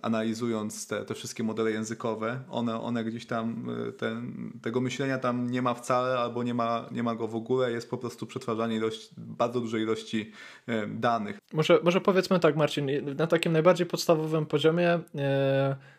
analizując 0.03 0.87
te, 0.87 1.05
te 1.05 1.15
wszystkie 1.15 1.43
modele 1.43 1.71
językowe, 1.71 2.41
one, 2.51 2.81
one 2.81 3.05
gdzieś 3.05 3.27
tam, 3.27 3.67
ten, 3.99 4.53
tego 4.63 4.81
myślenia 4.81 5.19
tam 5.19 5.51
nie 5.51 5.63
ma 5.63 5.75
wcale 5.75 6.19
albo 6.19 6.43
nie 6.43 6.55
ma, 6.55 6.89
nie 6.91 7.03
ma 7.03 7.15
go 7.15 7.29
w 7.29 7.37
ogóle, 7.37 7.73
jest 7.73 7.91
po 7.91 7.99
prostu 7.99 8.27
przetwarzanie 8.27 8.77
ilości, 8.77 9.15
bardzo 9.17 9.61
dużej 9.61 9.83
ilości 9.83 10.33
danych. 10.89 11.39
Może, 11.53 11.81
może 11.85 12.01
powiedzmy 12.01 12.41
tak 12.41 12.57
Marcin, 12.57 12.87
na 13.17 13.27
takim 13.27 13.53
najbardziej 13.53 13.87
podstawowym 13.87 14.47
poziomie 14.47 15.01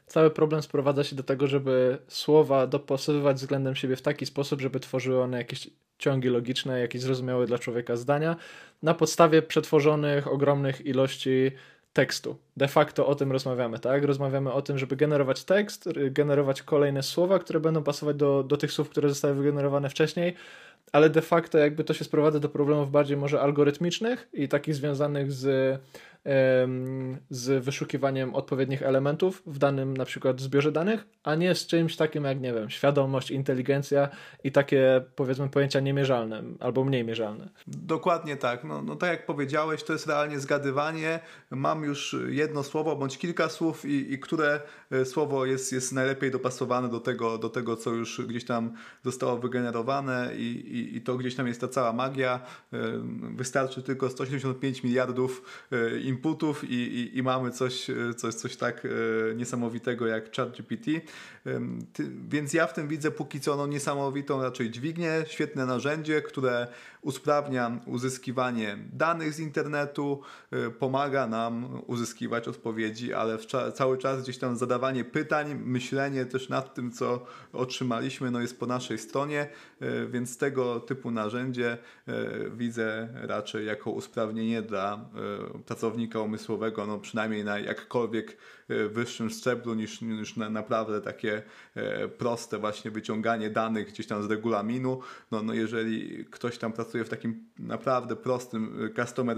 cały 0.08 0.32
problem 0.32 0.62
sprowadza 0.62 1.04
się 1.04 1.16
do 1.16 1.24
tego, 1.24 1.48
żeby 1.48 1.98
słowa 2.08 2.68
dopasowywać 2.68 3.38
względem 3.38 3.76
siebie 3.76 3.96
w 3.96 4.02
taki 4.02 4.26
sposób, 4.26 4.62
żeby 4.62 4.80
tworzyły 4.80 5.22
one 5.22 5.38
jakieś 5.38 5.70
ciągi 5.98 6.30
logiczne, 6.30 6.80
jakieś 6.80 7.02
zrozumiałe 7.02 7.46
dla 7.46 7.60
człowieka 7.60 7.96
zdania 7.96 8.36
na 8.84 8.94
podstawie 8.94 9.42
przetworzonych 9.42 10.28
ogromnych 10.28 10.86
ilości 10.86 11.52
tekstu. 11.94 12.38
De 12.58 12.68
facto 12.68 13.08
o 13.08 13.16
tym 13.16 13.32
rozmawiamy, 13.32 13.80
tak? 13.80 14.04
Rozmawiamy 14.04 14.52
o 14.52 14.62
tym, 14.62 14.78
żeby 14.78 14.96
generować 14.96 15.44
tekst, 15.44 15.90
generować 16.12 16.62
kolejne 16.62 17.04
słowa, 17.04 17.40
które 17.40 17.60
będą 17.60 17.84
pasować 17.84 18.16
do, 18.16 18.44
do 18.44 18.58
tych 18.58 18.72
słów, 18.72 18.90
które 18.90 19.10
zostały 19.10 19.36
wygenerowane 19.36 19.90
wcześniej, 19.90 20.36
ale 20.92 21.10
de 21.10 21.22
facto 21.22 21.58
jakby 21.58 21.84
to 21.84 21.94
się 21.94 22.04
sprowadza 22.04 22.40
do 22.40 22.50
problemów 22.50 22.92
bardziej 22.92 23.18
może 23.18 23.42
algorytmicznych 23.42 24.30
i 24.34 24.48
takich 24.48 24.76
związanych 24.76 25.32
z 25.32 25.82
z 27.30 27.64
wyszukiwaniem 27.64 28.36
odpowiednich 28.36 28.84
elementów 28.84 29.44
w 29.46 29.58
danym 29.58 29.98
na 29.98 30.06
przykład 30.06 30.42
zbiorze 30.42 30.72
danych, 30.72 31.06
a 31.24 31.36
nie 31.36 31.56
z 31.56 31.68
czymś 31.68 31.96
takim 31.96 32.24
jak, 32.24 32.42
nie 32.42 32.54
wiem, 32.54 32.70
świadomość, 32.70 33.32
inteligencja 33.32 34.10
i 34.44 34.52
takie 34.52 35.02
powiedzmy 35.16 35.50
pojęcia 35.50 35.80
niemierzalne 35.80 36.44
albo 36.60 36.84
mniej 36.84 37.04
mierzalne. 37.04 37.50
Dokładnie 37.68 38.38
tak. 38.38 38.64
No, 38.64 38.82
no 38.82 38.96
tak 38.96 39.10
jak 39.10 39.26
powiedziałeś, 39.26 39.84
to 39.84 39.94
jest 39.94 40.08
realnie 40.08 40.40
zgadywanie. 40.40 41.20
Mam 41.50 41.84
już 41.84 42.16
jedno 42.28 42.64
słowo 42.64 42.96
bądź 42.96 43.18
kilka 43.18 43.50
słów 43.50 43.86
i, 43.86 44.14
i 44.14 44.20
które 44.20 44.62
słowo 45.06 45.46
jest, 45.46 45.74
jest 45.74 45.92
najlepiej 45.92 46.32
dopasowane 46.32 46.90
do 46.90 47.00
tego, 47.00 47.38
do 47.38 47.50
tego, 47.50 47.76
co 47.76 47.92
już 47.92 48.22
gdzieś 48.28 48.46
tam 48.46 48.74
zostało 49.04 49.38
wygenerowane 49.38 50.32
i, 50.38 50.42
i, 50.42 50.98
i 50.98 51.02
to 51.02 51.18
gdzieś 51.18 51.36
tam 51.36 51.48
jest 51.48 51.62
ta 51.62 51.68
cała 51.68 51.94
magia. 51.94 52.40
E, 52.74 52.78
wystarczy 53.36 53.84
tylko 53.84 54.10
185 54.10 54.84
miliardów 54.84 55.42
e, 55.72 56.00
inputów 56.00 56.64
i, 56.64 56.74
i, 56.74 57.18
i 57.18 57.24
mamy 57.24 57.52
coś, 57.52 57.90
e, 57.90 58.14
coś, 58.14 58.34
coś 58.34 58.56
tak 58.56 58.86
e, 58.86 59.36
niesamowitego 59.36 60.08
jak 60.08 60.36
ChatGPT. 60.36 60.86
Więc 62.30 62.54
ja 62.54 62.68
w 62.68 62.74
tym 62.74 62.88
widzę 62.88 63.12
póki 63.12 63.40
co 63.40 63.56
no, 63.56 63.68
niesamowitą 63.68 64.42
raczej 64.42 64.72
dźwignię, 64.72 65.26
świetne 65.28 65.66
narzędzie, 65.66 66.22
które 66.22 66.68
usprawnia 67.04 67.80
uzyskiwanie 67.86 68.78
danych 68.94 69.34
z 69.34 69.40
internetu, 69.40 70.22
e, 70.52 70.70
pomaga 70.70 71.28
nam 71.28 71.82
uzyskiwać 71.88 72.48
odpowiedzi, 72.48 73.14
ale 73.14 73.38
cały 73.74 73.98
czas 73.98 74.24
gdzieś 74.24 74.38
tam 74.38 74.58
zadawanie 74.58 75.04
pytań, 75.04 75.56
myślenie 75.56 76.26
też 76.26 76.50
nad 76.50 76.74
tym, 76.74 76.92
co 76.92 77.26
otrzymaliśmy, 77.54 78.32
no 78.32 78.42
jest 78.42 78.60
po 78.60 78.66
naszej 78.66 78.98
stronie, 78.98 79.50
więc 80.10 80.38
tego 80.38 80.80
typu 80.80 81.12
narzędzie 81.12 81.78
widzę 82.52 83.10
raczej 83.14 83.66
jako 83.66 83.92
usprawnienie 83.92 84.62
dla 84.62 85.10
pracownika 85.66 86.20
umysłowego, 86.20 86.86
no 86.86 87.00
przynajmniej 87.00 87.44
na 87.44 87.60
jakkolwiek 87.60 88.38
wyższym 88.90 89.30
szczeblu 89.30 89.74
niż, 89.74 90.02
niż 90.02 90.38
na, 90.38 90.50
naprawdę 90.50 91.02
takie 91.02 91.42
e, 91.76 92.08
proste 92.08 92.58
właśnie 92.58 92.92
wyciąganie 92.92 93.50
danych 93.50 93.88
gdzieś 93.88 94.08
tam 94.08 94.24
z 94.24 94.32
regulaminu. 94.32 95.00
No, 95.32 95.44
no 95.44 95.54
jeżeli 95.54 96.26
ktoś 96.26 96.58
tam 96.58 96.74
pracuje 96.74 97.04
w 97.04 97.10
takim 97.10 97.46
naprawdę 97.60 98.16
prostym 98.16 98.86
e, 98.86 99.04
customer 99.04 99.38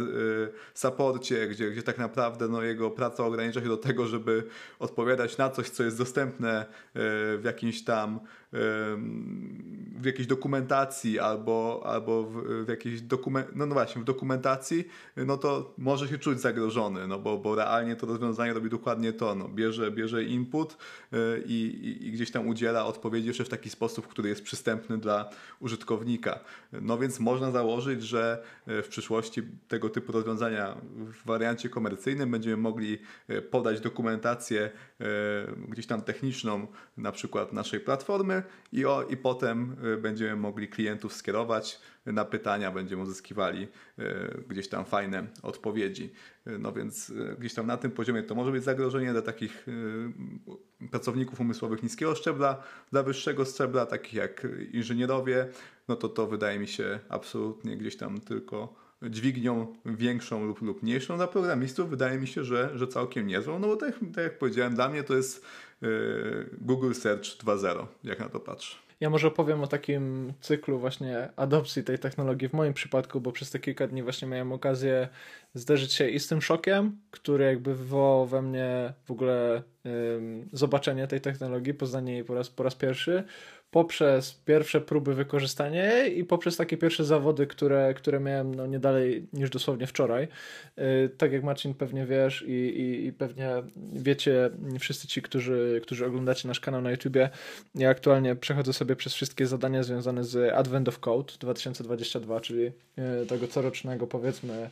supporcie, 0.74 1.48
gdzie, 1.48 1.72
gdzie 1.72 1.84
tak 1.84 1.98
naprawdę 1.98 2.48
no, 2.48 2.62
jego 2.62 2.92
praca 2.92 3.26
ogranicza 3.26 3.62
się 3.62 3.68
do 3.68 3.78
tego, 3.78 4.08
żeby 4.08 4.44
odpowiadać 4.80 5.38
na 5.38 5.50
coś, 5.50 5.70
co 5.70 5.84
jest 5.84 5.98
dostępne 5.98 6.66
w 6.94 7.42
jakimś 7.44 7.84
tam 7.84 8.20
w 9.96 10.06
jakiejś 10.06 10.28
dokumentacji 10.28 11.20
albo, 11.20 11.82
albo 11.86 12.24
w, 12.24 12.66
w 12.66 12.70
jakiejś 12.70 13.02
dokument, 13.02 13.48
no, 13.56 13.66
no 13.66 13.74
właśnie, 13.74 14.02
w 14.02 14.06
dokumentacji, 14.06 14.88
no 15.18 15.38
to 15.38 15.74
może 15.78 16.08
się 16.08 16.18
czuć 16.18 16.40
zagrożony, 16.40 17.08
no 17.08 17.20
bo, 17.20 17.38
bo 17.38 17.56
realnie 17.56 17.96
to 17.96 18.08
rozwiązanie 18.08 18.54
robi 18.54 18.70
dokładnie 18.70 19.14
to, 19.14 19.36
no, 19.36 19.50
bierze, 19.50 19.92
bierze 19.92 20.24
input 20.24 20.78
y, 21.14 21.44
i, 21.46 21.54
i, 21.54 22.08
i 22.08 22.12
gdzieś 22.12 22.32
tam 22.32 22.48
udziela 22.48 22.86
odpowiedzi 22.86 23.28
jeszcze 23.28 23.44
w 23.44 23.50
taki 23.50 23.70
sposób, 23.70 24.08
który 24.08 24.30
jest 24.30 24.44
przystępny 24.44 24.98
dla 24.98 25.30
użytkownika. 25.60 26.40
No 26.72 26.98
więc 26.98 27.20
można 27.20 27.52
założyć, 27.52 28.04
że 28.04 28.44
y, 28.68 28.84
w 28.84 28.88
przyszłości 28.88 29.44
tego 29.68 29.90
typu 29.90 30.12
rozwiązania 30.12 30.76
w 30.96 31.26
wariancie 31.26 31.70
komercyjnym 31.70 32.32
będziemy 32.32 32.58
mogli 32.58 32.98
y, 33.30 33.42
podać 33.42 33.80
dokumentację 33.80 34.72
gdzieś 35.70 35.88
tam 35.88 36.02
techniczną, 36.02 36.68
na 36.98 37.12
przykład 37.12 37.54
naszej 37.54 37.80
platformy 37.80 38.44
i, 38.72 38.86
o, 38.86 39.04
i 39.04 39.18
potem 39.18 39.76
będziemy 40.02 40.36
mogli 40.36 40.68
klientów 40.68 41.14
skierować 41.14 41.80
na 42.06 42.26
pytania, 42.26 42.72
będziemy 42.72 43.02
uzyskiwali 43.02 43.68
gdzieś 44.48 44.70
tam 44.70 44.86
fajne 44.86 45.28
odpowiedzi. 45.44 46.14
No 46.60 46.72
więc 46.72 47.14
gdzieś 47.40 47.54
tam 47.54 47.68
na 47.68 47.78
tym 47.78 47.92
poziomie 47.92 48.24
to 48.24 48.36
może 48.36 48.52
być 48.52 48.64
zagrożenie 48.64 49.12
dla 49.12 49.22
takich 49.22 49.66
pracowników 50.92 51.40
umysłowych 51.40 51.84
niskiego 51.84 52.16
szczebla, 52.16 52.64
dla 52.92 53.04
wyższego 53.04 53.46
szczebla, 53.46 53.86
takich 53.86 54.14
jak 54.14 54.48
inżynierowie, 54.72 55.48
no 55.88 55.96
to 55.96 56.10
to 56.10 56.28
wydaje 56.28 56.60
mi 56.60 56.68
się 56.68 57.00
absolutnie 57.10 57.78
gdzieś 57.78 57.98
tam 57.98 58.22
tylko 58.22 58.85
dźwignią 59.04 59.76
większą 59.86 60.46
lub, 60.46 60.62
lub 60.62 60.84
mniejszą. 60.84 61.18
Dla 61.18 61.28
programistów 61.28 61.90
wydaje 61.90 62.20
mi 62.20 62.28
się, 62.28 62.44
że, 62.44 62.72
że 62.76 62.88
całkiem 62.88 63.28
niezłą, 63.28 63.60
no 63.60 63.68
bo 63.68 63.76
tak, 63.76 64.00
tak 64.16 64.24
jak 64.24 64.38
powiedziałem, 64.38 64.76
dla 64.76 64.90
mnie 64.90 65.04
to 65.04 65.16
jest 65.16 65.46
yy, 65.82 66.50
Google 66.62 66.94
Search 66.94 67.24
2.0, 67.24 67.86
jak 68.04 68.20
na 68.20 68.30
to 68.30 68.40
patrzę. 68.40 68.78
Ja 69.00 69.10
może 69.10 69.28
opowiem 69.28 69.64
o 69.64 69.68
takim 69.68 70.34
cyklu 70.42 70.80
właśnie 70.80 71.30
adopcji 71.36 71.84
tej 71.84 72.00
technologii 72.00 72.50
w 72.50 72.54
moim 72.54 72.74
przypadku, 72.74 73.22
bo 73.22 73.32
przez 73.32 73.52
te 73.52 73.60
kilka 73.60 73.88
dni 73.88 74.04
właśnie 74.04 74.28
miałem 74.28 74.52
okazję 74.52 75.08
zderzyć 75.54 75.94
się 75.94 76.10
i 76.10 76.20
z 76.20 76.28
tym 76.28 76.42
szokiem, 76.42 76.98
który 77.12 77.46
jakby 77.46 77.76
wywołał 77.76 78.26
we 78.26 78.42
mnie 78.42 78.94
w 79.06 79.12
ogóle 79.12 79.64
ym, 79.86 80.50
zobaczenie 80.54 81.08
tej 81.08 81.22
technologii, 81.22 81.74
poznanie 81.74 82.14
jej 82.14 82.24
po 82.24 82.34
raz, 82.34 82.50
po 82.50 82.64
raz 82.64 82.76
pierwszy, 82.76 83.24
poprzez 83.76 84.34
pierwsze 84.46 84.82
próby 84.82 85.16
wykorzystania 85.16 86.06
i 86.06 86.24
poprzez 86.24 86.58
takie 86.58 86.78
pierwsze 86.78 87.06
zawody, 87.06 87.48
które, 87.48 87.94
które 87.94 88.20
miałem 88.20 88.56
no 88.56 88.68
nie 88.68 88.80
dalej 88.80 89.28
niż 89.34 89.50
dosłownie 89.50 89.88
wczoraj. 89.88 90.28
Yy, 90.78 91.10
tak 91.18 91.32
jak 91.32 91.44
Marcin 91.44 91.74
pewnie 91.74 92.06
wiesz 92.06 92.42
i, 92.48 92.52
i, 92.52 93.06
i, 93.06 93.14
pewnie 93.14 93.50
wiecie 93.94 94.50
wszyscy 94.80 95.08
ci, 95.08 95.22
którzy, 95.22 95.82
którzy 95.84 96.06
oglądacie 96.06 96.48
nasz 96.48 96.60
kanał 96.60 96.82
na 96.82 96.92
YouTubie, 96.92 97.30
ja 97.76 97.90
aktualnie 97.90 98.36
przechodzę 98.36 98.74
sobie 98.74 98.96
przez 98.96 99.14
wszystkie 99.14 99.48
zadania 99.48 99.84
związane 99.84 100.24
z 100.24 100.54
Advent 100.54 100.88
of 100.88 101.00
Code 101.00 101.34
2022, 101.40 102.40
czyli 102.40 102.64
yy, 102.64 103.26
tego 103.28 103.48
corocznego 103.48 104.08
powiedzmy 104.08 104.70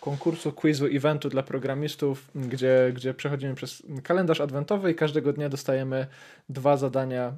konkursu, 0.00 0.52
quizu, 0.52 0.86
eventu 0.86 1.28
dla 1.28 1.42
programistów, 1.42 2.30
gdzie, 2.34 2.92
gdzie 2.94 3.14
przechodzimy 3.14 3.54
przez 3.54 3.82
kalendarz 4.02 4.40
adwentowy 4.40 4.90
i 4.90 4.94
każdego 4.94 5.32
dnia 5.32 5.48
dostajemy 5.48 6.06
dwa 6.48 6.76
zadania, 6.76 7.32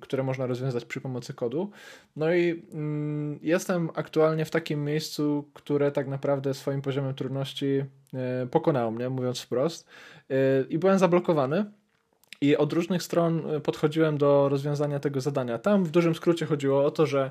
które 0.00 0.22
można 0.22 0.46
rozwiązać 0.46 0.84
przy 0.84 1.00
pomocy 1.00 1.34
kodu. 1.34 1.70
No 2.16 2.34
i 2.34 2.62
mm, 2.72 3.38
jestem 3.42 3.90
aktualnie 3.94 4.44
w 4.44 4.50
takim 4.50 4.84
miejscu, 4.84 5.48
które 5.54 5.92
tak 5.92 6.08
naprawdę 6.08 6.54
swoim 6.54 6.82
poziomem 6.82 7.14
trudności 7.14 7.84
e, 8.14 8.46
pokonało 8.50 8.90
mnie, 8.90 9.08
mówiąc 9.08 9.40
wprost. 9.40 9.88
E, 10.30 10.34
I 10.68 10.78
byłem 10.78 10.98
zablokowany. 10.98 11.64
I 12.40 12.56
od 12.56 12.72
różnych 12.72 13.02
stron 13.02 13.42
podchodziłem 13.62 14.18
do 14.18 14.48
rozwiązania 14.48 15.00
tego 15.00 15.20
zadania. 15.20 15.58
Tam 15.58 15.84
w 15.84 15.90
dużym 15.90 16.14
skrócie 16.14 16.46
chodziło 16.46 16.84
o 16.84 16.90
to, 16.90 17.06
że 17.06 17.30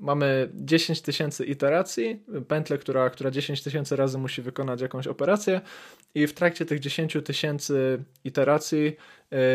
mamy 0.00 0.48
10 0.54 1.02
tysięcy 1.02 1.44
iteracji, 1.44 2.22
pętlę, 2.48 2.78
która, 2.78 3.10
która 3.10 3.30
10 3.30 3.62
tysięcy 3.62 3.96
razy 3.96 4.18
musi 4.18 4.42
wykonać 4.42 4.80
jakąś 4.80 5.06
operację 5.06 5.60
i 6.14 6.26
w 6.26 6.34
trakcie 6.34 6.66
tych 6.66 6.80
10 6.80 7.16
tysięcy 7.24 8.04
iteracji 8.24 8.96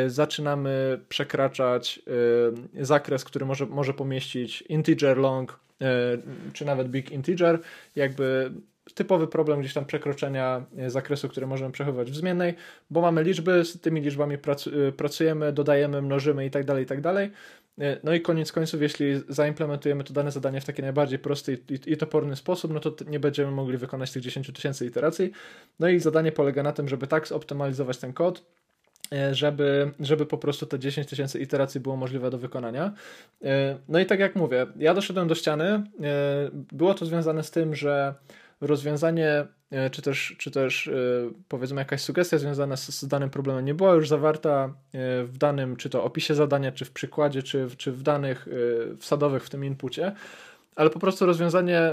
y, 0.06 0.10
zaczynamy 0.10 1.02
przekraczać 1.10 2.00
y, 2.80 2.86
zakres, 2.86 3.24
który 3.24 3.46
może, 3.46 3.66
może 3.66 3.94
pomieścić 3.94 4.62
integer 4.62 5.18
long 5.18 5.60
czy 6.54 6.66
nawet 6.66 6.88
big 6.88 7.12
integer, 7.12 7.60
jakby 7.96 8.52
typowy 8.94 9.28
problem 9.28 9.60
gdzieś 9.60 9.74
tam 9.74 9.86
przekroczenia 9.86 10.66
zakresu, 10.88 11.30
który 11.30 11.48
możemy 11.48 11.72
przechowywać 11.72 12.12
w 12.12 12.16
zmiennej, 12.16 12.54
bo 12.90 13.02
mamy 13.02 13.24
liczby, 13.24 13.66
z 13.66 13.82
tymi 13.82 14.02
liczbami 14.02 14.38
pracujemy, 14.98 15.54
dodajemy, 15.54 16.02
mnożymy 16.02 16.46
i 16.46 16.52
tak 16.52 16.66
dalej, 16.66 16.86
tak 16.86 17.02
dalej. 17.02 17.32
E, 17.80 17.98
no 18.04 18.14
i 18.14 18.22
koniec 18.22 18.52
końców, 18.52 18.82
jeśli 18.82 19.06
zaimplementujemy 19.30 20.04
to 20.04 20.14
dane 20.14 20.32
zadanie 20.32 20.62
w 20.62 20.66
taki 20.66 20.82
najbardziej 20.82 21.20
prosty 21.20 21.58
i, 21.70 21.92
i 21.92 21.98
toporny 21.98 22.36
sposób, 22.36 22.74
no 22.74 22.80
to 22.80 22.96
nie 23.08 23.20
będziemy 23.20 23.52
mogli 23.52 23.78
wykonać 23.78 24.12
tych 24.12 24.24
10 24.24 24.52
tysięcy 24.54 24.86
iteracji. 24.86 25.32
No 25.80 25.90
i 25.90 26.00
zadanie 26.00 26.32
polega 26.32 26.64
na 26.64 26.72
tym, 26.72 26.88
żeby 26.88 27.08
tak 27.08 27.28
zoptymalizować 27.28 27.98
ten 27.98 28.14
kod, 28.14 28.46
e, 29.14 29.36
żeby, 29.36 29.92
żeby 30.00 30.26
po 30.26 30.38
prostu 30.38 30.66
te 30.66 30.80
10 30.80 31.08
tysięcy 31.08 31.40
iteracji 31.40 31.80
było 31.80 31.96
możliwe 31.96 32.30
do 32.30 32.38
wykonania. 32.38 32.94
E, 33.44 33.78
no 33.88 34.00
i 34.00 34.06
tak 34.06 34.20
jak 34.20 34.36
mówię, 34.36 34.68
ja 34.80 34.94
doszedłem 34.94 35.28
do 35.28 35.36
ściany. 35.36 35.64
E, 35.64 35.84
było 36.54 36.94
to 36.94 37.06
związane 37.06 37.44
z 37.44 37.52
tym, 37.52 37.76
że 37.76 38.14
rozwiązanie, 38.62 39.46
czy 39.92 40.02
też, 40.02 40.36
czy 40.38 40.52
też 40.52 40.90
powiedzmy 41.48 41.82
jakaś 41.82 42.02
sugestia 42.02 42.38
związana 42.38 42.78
z, 42.78 42.90
z 42.90 43.08
danym 43.08 43.30
problemem 43.30 43.66
nie 43.66 43.74
była 43.74 43.94
już 43.94 44.10
zawarta 44.10 44.74
w 45.24 45.38
danym, 45.38 45.76
czy 45.76 45.90
to 45.90 46.04
opisie 46.04 46.36
zadania, 46.36 46.72
czy 46.72 46.86
w 46.86 46.92
przykładzie, 46.92 47.44
czy, 47.44 47.68
czy 47.78 47.92
w 47.92 48.04
danych 48.04 48.48
wsadowych 49.00 49.44
w 49.44 49.50
tym 49.50 49.66
inpucie, 49.66 50.12
ale 50.76 50.90
po 50.90 51.00
prostu 51.00 51.26
rozwiązanie 51.26 51.92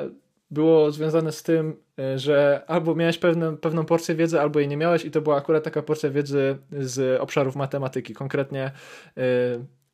było 0.50 0.90
związane 0.90 1.32
z 1.32 1.42
tym, 1.42 1.76
e, 1.98 2.18
że 2.18 2.62
albo 2.66 2.94
miałeś 2.94 3.18
pewne, 3.18 3.56
pewną 3.56 3.84
porcję 3.84 4.14
wiedzy, 4.14 4.40
albo 4.40 4.58
jej 4.58 4.68
nie 4.68 4.76
miałeś, 4.76 5.04
i 5.04 5.10
to 5.10 5.20
była 5.20 5.36
akurat 5.36 5.64
taka 5.64 5.82
porcja 5.82 6.10
wiedzy 6.10 6.58
z 6.72 7.20
obszarów 7.20 7.56
matematyki, 7.56 8.14
konkretnie 8.14 8.70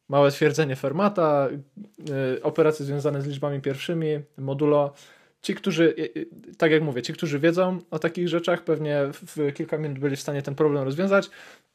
małe 0.09 0.31
twierdzenie 0.31 0.76
Fermata, 0.76 1.49
operacje 2.43 2.87
związane 2.87 3.23
z 3.23 3.26
liczbami 3.26 3.61
pierwszymi, 3.61 4.21
modulo. 4.38 4.93
Ci, 5.45 5.55
którzy, 5.55 5.95
tak 6.59 6.71
jak 6.71 6.83
mówię, 6.83 7.03
ci, 7.03 7.13
którzy 7.13 7.39
wiedzą 7.39 7.79
o 7.91 7.99
takich 7.99 8.29
rzeczach, 8.29 8.65
pewnie 8.65 9.01
w 9.13 9.53
kilka 9.55 9.79
minut 9.79 9.99
byli 9.99 10.17
w 10.17 10.21
stanie 10.21 10.43
ten 10.43 10.55
problem 10.55 10.85
rozwiązać 10.85 11.31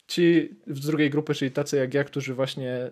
ci 0.10 0.50
z 0.68 0.86
drugiej 0.86 1.10
grupy, 1.10 1.34
czyli 1.34 1.52
tacy 1.52 1.78
jak 1.78 1.94
ja, 1.94 2.04
którzy 2.04 2.34
właśnie 2.34 2.92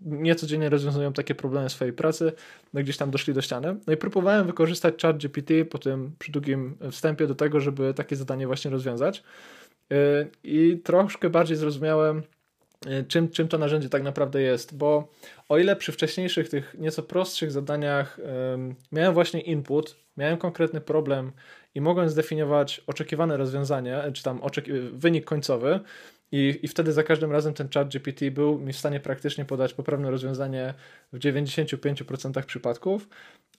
niecodziennie 0.00 0.68
rozwiązują 0.68 1.12
takie 1.12 1.34
problemy 1.34 1.70
swojej 1.70 1.92
pracy, 1.92 2.32
no 2.74 2.80
gdzieś 2.80 2.96
tam 2.96 3.10
doszli 3.10 3.34
do 3.34 3.42
ściany. 3.42 3.76
No 3.86 3.92
i 3.92 3.96
próbowałem 3.96 4.46
wykorzystać 4.46 5.02
chat 5.02 5.16
GPT 5.18 5.64
po 5.64 5.78
tym 5.78 6.12
przy 6.18 6.32
długim 6.32 6.76
wstępie 6.90 7.26
do 7.26 7.34
tego, 7.34 7.60
żeby 7.60 7.94
takie 7.94 8.16
zadanie 8.16 8.46
właśnie 8.46 8.70
rozwiązać. 8.70 9.22
Y, 9.92 9.96
I 10.44 10.80
troszkę 10.84 11.30
bardziej 11.30 11.56
zrozumiałem, 11.56 12.18
y, 12.18 12.22
czym, 13.08 13.28
czym 13.28 13.48
to 13.48 13.58
narzędzie 13.58 13.88
tak 13.88 14.02
naprawdę 14.02 14.42
jest, 14.42 14.76
bo 14.76 15.08
o 15.48 15.58
ile 15.58 15.76
przy 15.76 15.92
wcześniejszych, 15.92 16.48
tych 16.48 16.76
nieco 16.78 17.02
prostszych 17.02 17.52
zadaniach 17.52 18.20
miałem 18.92 19.14
właśnie 19.14 19.40
input, 19.40 19.96
miałem 20.16 20.36
konkretny 20.36 20.80
problem 20.80 21.32
i 21.74 21.80
mogłem 21.80 22.08
zdefiniować 22.08 22.80
oczekiwane 22.86 23.36
rozwiązanie, 23.36 24.02
czy 24.12 24.22
tam 24.22 24.40
wynik 24.92 25.24
końcowy, 25.24 25.80
i, 26.34 26.58
I 26.62 26.68
wtedy 26.68 26.92
za 26.92 27.02
każdym 27.02 27.32
razem 27.32 27.54
ten 27.54 27.68
chat 27.74 27.88
GPT 27.88 28.30
był 28.30 28.58
mi 28.58 28.72
w 28.72 28.76
stanie 28.76 29.00
praktycznie 29.00 29.44
podać 29.44 29.74
poprawne 29.74 30.10
rozwiązanie 30.10 30.74
w 31.12 31.18
95% 31.18 32.44
przypadków. 32.44 33.08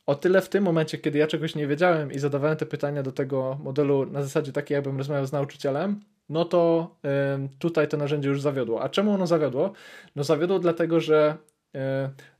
O 0.06 0.16
tyle 0.16 0.42
w 0.42 0.50
tym 0.50 0.64
momencie, 0.64 0.98
kiedy 0.98 1.20
ja 1.20 1.28
czegoś 1.28 1.56
nie 1.56 1.68
wiedziałem 1.68 2.12
i 2.12 2.20
zadawałem 2.20 2.58
te 2.58 2.66
pytania 2.66 3.04
do 3.04 3.12
tego 3.12 3.60
modelu 3.64 4.06
na 4.06 4.24
zasadzie 4.24 4.52
takiej, 4.52 4.76
jakbym 4.76 4.98
rozmawiał 4.98 5.26
z 5.26 5.32
nauczycielem, 5.32 6.00
no 6.30 6.46
to 6.46 6.96
tutaj 7.60 7.88
to 7.88 7.98
narzędzie 7.98 8.30
już 8.30 8.42
zawiodło. 8.42 8.82
A 8.82 8.90
czemu 8.90 9.12
ono 9.12 9.28
zawiodło? 9.28 9.74
No 10.16 10.24
zawiodło 10.24 10.60
dlatego, 10.60 11.00
że 11.00 11.38
y, 11.76 11.80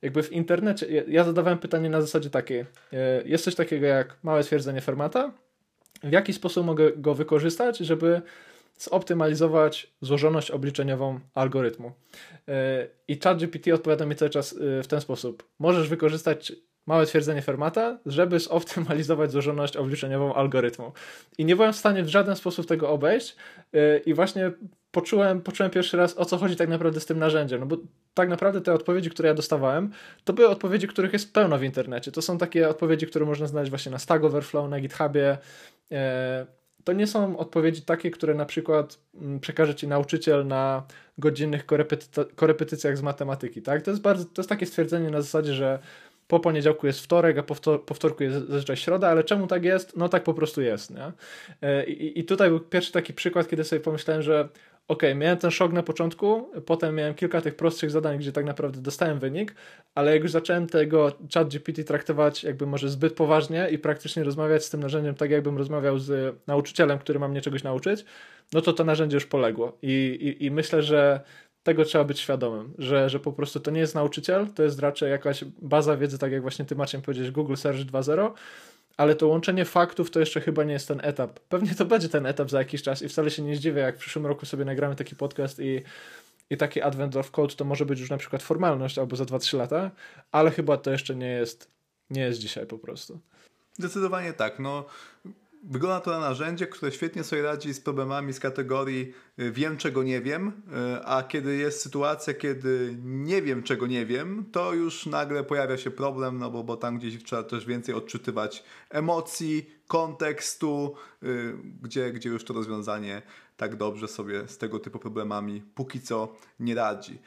jakby 0.02 0.24
w 0.24 0.32
internecie, 0.32 1.04
ja, 1.08 1.24
zadawałem 1.24 1.60
pytanie 1.60 1.90
na 1.90 2.02
zasadzie 2.02 2.30
takiej, 2.30 2.60
y, 2.60 2.66
jest 3.26 3.44
coś 3.44 3.56
takiego 3.56 3.86
jak 3.86 4.18
małe 4.24 4.44
twierdzenie 4.44 4.82
Fermata, 4.82 5.32
w 6.04 6.12
jaki 6.12 6.34
sposób 6.34 6.66
mogę 6.66 6.92
go 6.92 7.14
wykorzystać, 7.14 7.78
żeby 7.78 8.22
zoptymalizować 8.78 9.94
złożoność 10.02 10.52
obliczeniową 10.52 11.20
algorytmu. 11.34 11.92
E, 12.48 12.88
I 13.08 13.20
ChatGPT 13.20 13.74
odpowiada 13.74 14.06
mi 14.06 14.16
cały 14.16 14.30
czas 14.30 14.54
e, 14.80 14.84
w 14.84 14.88
ten 14.88 15.02
sposób. 15.02 15.50
Możesz 15.60 15.90
wykorzystać 15.90 16.54
małe 16.86 17.06
twierdzenie 17.06 17.42
Fermata, 17.42 18.00
żeby 18.06 18.40
zoptymalizować 18.40 19.32
złożoność 19.32 19.78
obliczeniową 19.78 20.34
algorytmu. 20.34 20.92
I 21.38 21.46
nie 21.46 21.56
byłem 21.56 21.74
w 21.74 21.76
stanie 21.76 22.04
w 22.04 22.08
żaden 22.08 22.36
sposób 22.36 22.66
tego 22.66 22.90
obejść 22.90 23.36
e, 23.74 23.98
i 23.98 24.14
właśnie 24.14 24.52
poczułem, 24.92 25.42
poczułem 25.42 25.72
pierwszy 25.72 25.98
raz, 25.98 26.18
o 26.18 26.26
co 26.26 26.38
chodzi 26.38 26.56
tak 26.56 26.70
naprawdę 26.70 27.00
z 27.00 27.06
tym 27.06 27.20
narzędziem. 27.20 27.60
No 27.60 27.66
bo 27.66 27.78
tak 28.14 28.30
naprawdę 28.30 28.62
te 28.62 28.74
odpowiedzi, 28.74 29.10
które 29.10 29.30
ja 29.30 29.36
dostawałem, 29.36 29.92
to 30.24 30.34
były 30.34 30.50
odpowiedzi, 30.50 30.88
których 30.88 31.14
jest 31.14 31.34
pełno 31.34 31.58
w 31.58 31.64
internecie. 31.64 32.12
To 32.12 32.22
są 32.22 32.38
takie 32.38 32.70
odpowiedzi, 32.70 33.08
które 33.08 33.26
można 33.26 33.48
znaleźć 33.48 33.70
właśnie 33.70 33.92
na 33.92 34.00
Stack 34.00 34.24
Overflow, 34.24 34.70
na 34.70 34.80
GitHubie, 34.80 35.38
to 36.86 36.94
nie 36.94 37.08
są 37.08 37.38
odpowiedzi 37.38 37.82
takie, 37.82 38.12
które 38.12 38.34
na 38.34 38.46
przykład 38.46 39.00
mm, 39.22 39.40
przekaże 39.40 39.76
ci 39.76 39.88
nauczyciel 39.88 40.48
na 40.48 40.84
godzinnych 41.18 41.66
korepetycjach 42.36 42.98
z 42.98 43.02
matematyki, 43.02 43.62
tak? 43.62 43.82
To 43.82 43.92
jest 43.92 44.02
bardzo, 44.02 44.26
to 44.26 44.42
jest 44.42 44.50
takie 44.50 44.66
stwierdzenie 44.66 45.10
na 45.10 45.22
zasadzie, 45.22 45.54
że 45.54 45.80
po 46.28 46.40
poniedziałku 46.40 46.88
jest 46.88 47.00
wtorek, 47.00 47.38
a 47.38 47.44
po, 47.44 47.80
po 47.80 47.94
wtorku 47.94 48.24
jest 48.24 48.48
zazwyczaj 48.48 48.78
środa, 48.78 49.08
ale 49.08 49.24
czemu 49.24 49.48
tak 49.48 49.64
jest? 49.64 49.98
No 49.98 50.10
tak 50.10 50.24
po 50.24 50.34
prostu 50.34 50.62
jest, 50.62 50.92
nie? 50.92 51.12
E, 51.62 51.86
I, 51.86 52.20
I 52.20 52.26
tutaj 52.26 52.50
był 52.50 52.60
pierwszy 52.60 52.92
taki 52.92 53.14
przykład, 53.14 53.48
kiedy 53.48 53.64
sobie 53.64 53.80
pomyślałem, 53.80 54.22
że 54.24 54.50
ok, 54.88 55.04
miałem 55.16 55.38
ten 55.38 55.52
szok 55.52 55.72
na 55.72 55.84
początku, 55.84 56.52
potem 56.66 56.96
miałem 56.96 57.14
kilka 57.14 57.42
tych 57.42 57.56
prostszych 57.56 57.92
zadań, 57.92 58.18
gdzie 58.18 58.32
tak 58.32 58.46
naprawdę 58.46 58.82
dostałem 58.82 59.20
wynik, 59.20 59.56
ale 59.96 60.14
jak 60.14 60.24
już 60.24 60.32
zacząłem 60.32 60.68
tego 60.68 61.12
chat 61.34 61.48
GPT 61.50 61.84
traktować 61.84 62.44
jakby 62.44 62.66
może 62.66 62.90
zbyt 62.90 63.14
poważnie 63.14 63.68
i 63.72 63.78
praktycznie 63.78 64.24
rozmawiać 64.24 64.66
z 64.66 64.70
tym 64.70 64.80
narzędziem 64.80 65.16
tak, 65.16 65.32
jakbym 65.32 65.58
rozmawiał 65.58 66.00
z 66.00 66.36
nauczycielem, 66.48 67.00
który 67.00 67.20
ma 67.20 67.28
mnie 67.28 67.42
czegoś 67.42 67.64
nauczyć, 67.64 68.06
no 68.54 68.62
to 68.62 68.74
to 68.74 68.84
narzędzie 68.84 69.18
już 69.18 69.26
poległo. 69.26 69.78
I, 69.82 70.18
i, 70.22 70.46
i 70.46 70.52
myślę, 70.52 70.82
że 70.82 71.22
tego 71.66 71.86
trzeba 71.86 72.04
być 72.04 72.20
świadomym, 72.20 72.74
że, 72.78 73.10
że 73.10 73.20
po 73.20 73.34
prostu 73.34 73.60
to 73.60 73.72
nie 73.72 73.80
jest 73.80 73.96
nauczyciel, 73.96 74.48
to 74.56 74.64
jest 74.64 74.80
raczej 74.80 75.12
jakaś 75.12 75.44
baza 75.44 75.98
wiedzy, 75.98 76.18
tak 76.18 76.32
jak 76.32 76.42
właśnie 76.42 76.66
ty 76.66 76.76
Maciej 76.76 77.02
powiedziałeś, 77.02 77.32
Google 77.32 77.56
Search 77.56 77.80
2.0, 77.80 78.32
ale 78.98 79.16
to 79.16 79.28
łączenie 79.28 79.66
faktów 79.66 80.12
to 80.12 80.20
jeszcze 80.20 80.42
chyba 80.42 80.64
nie 80.64 80.74
jest 80.74 80.88
ten 80.88 81.00
etap. 81.04 81.40
Pewnie 81.40 81.76
to 81.76 81.86
będzie 81.86 82.10
ten 82.10 82.26
etap 82.26 82.50
za 82.50 82.60
jakiś 82.60 82.82
czas 82.84 83.02
i 83.02 83.10
wcale 83.10 83.32
się 83.32 83.42
nie 83.42 83.56
zdziwię, 83.56 83.82
jak 83.82 83.96
w 83.96 84.00
przyszłym 84.00 84.26
roku 84.26 84.46
sobie 84.46 84.66
nagramy 84.66 84.96
taki 84.96 85.16
podcast 85.16 85.60
i, 85.60 85.82
i 86.50 86.58
taki 86.58 86.82
Advent 86.82 87.16
of 87.16 87.32
Code 87.32 87.56
to 87.56 87.66
może 87.66 87.86
być 87.86 88.00
już 88.00 88.10
na 88.10 88.18
przykład 88.18 88.44
formalność 88.44 88.98
albo 88.98 89.16
za 89.16 89.24
2-3 89.24 89.58
lata, 89.58 89.92
ale 90.32 90.52
chyba 90.52 90.78
to 90.78 90.92
jeszcze 90.92 91.16
nie 91.16 91.30
jest, 91.30 91.72
nie 92.10 92.22
jest 92.22 92.40
dzisiaj 92.40 92.66
po 92.66 92.78
prostu. 92.78 93.20
Zdecydowanie 93.74 94.34
tak. 94.34 94.60
No, 94.60 94.86
Wygląda 95.70 96.00
to 96.00 96.12
na 96.12 96.20
narzędzie, 96.20 96.68
które 96.68 96.92
świetnie 96.92 97.24
sobie 97.24 97.42
radzi 97.42 97.74
z 97.74 97.80
problemami 97.80 98.34
z 98.34 98.40
kategorii 98.40 99.14
y, 99.40 99.52
wiem, 99.52 99.78
czego 99.78 100.04
nie 100.04 100.22
wiem, 100.22 100.48
y, 100.48 101.06
a 101.06 101.24
kiedy 101.24 101.56
jest 101.56 101.82
sytuacja, 101.82 102.34
kiedy 102.34 102.98
nie 103.04 103.42
wiem, 103.42 103.64
czego 103.64 103.88
nie 103.88 104.06
wiem, 104.06 104.46
to 104.52 104.74
już 104.74 105.06
nagle 105.06 105.44
pojawia 105.44 105.78
się 105.78 105.92
problem, 105.92 106.38
no 106.38 106.52
bo, 106.52 106.64
bo 106.64 106.78
tam 106.78 106.98
gdzieś 106.98 107.24
trzeba 107.24 107.44
też 107.44 107.66
więcej 107.66 107.96
odczytywać 107.96 108.64
emocji, 108.90 109.70
kontekstu, 109.88 110.96
y, 111.24 111.54
gdzie, 111.82 112.12
gdzie 112.12 112.30
już 112.30 112.44
to 112.44 112.54
rozwiązanie 112.54 113.22
tak 113.58 113.76
dobrze 113.76 114.08
sobie 114.08 114.48
z 114.48 114.58
tego 114.58 114.80
typu 114.80 115.00
problemami 115.00 115.64
póki 115.76 116.02
co 116.02 116.36
nie 116.60 116.76
radzi. 116.76 117.20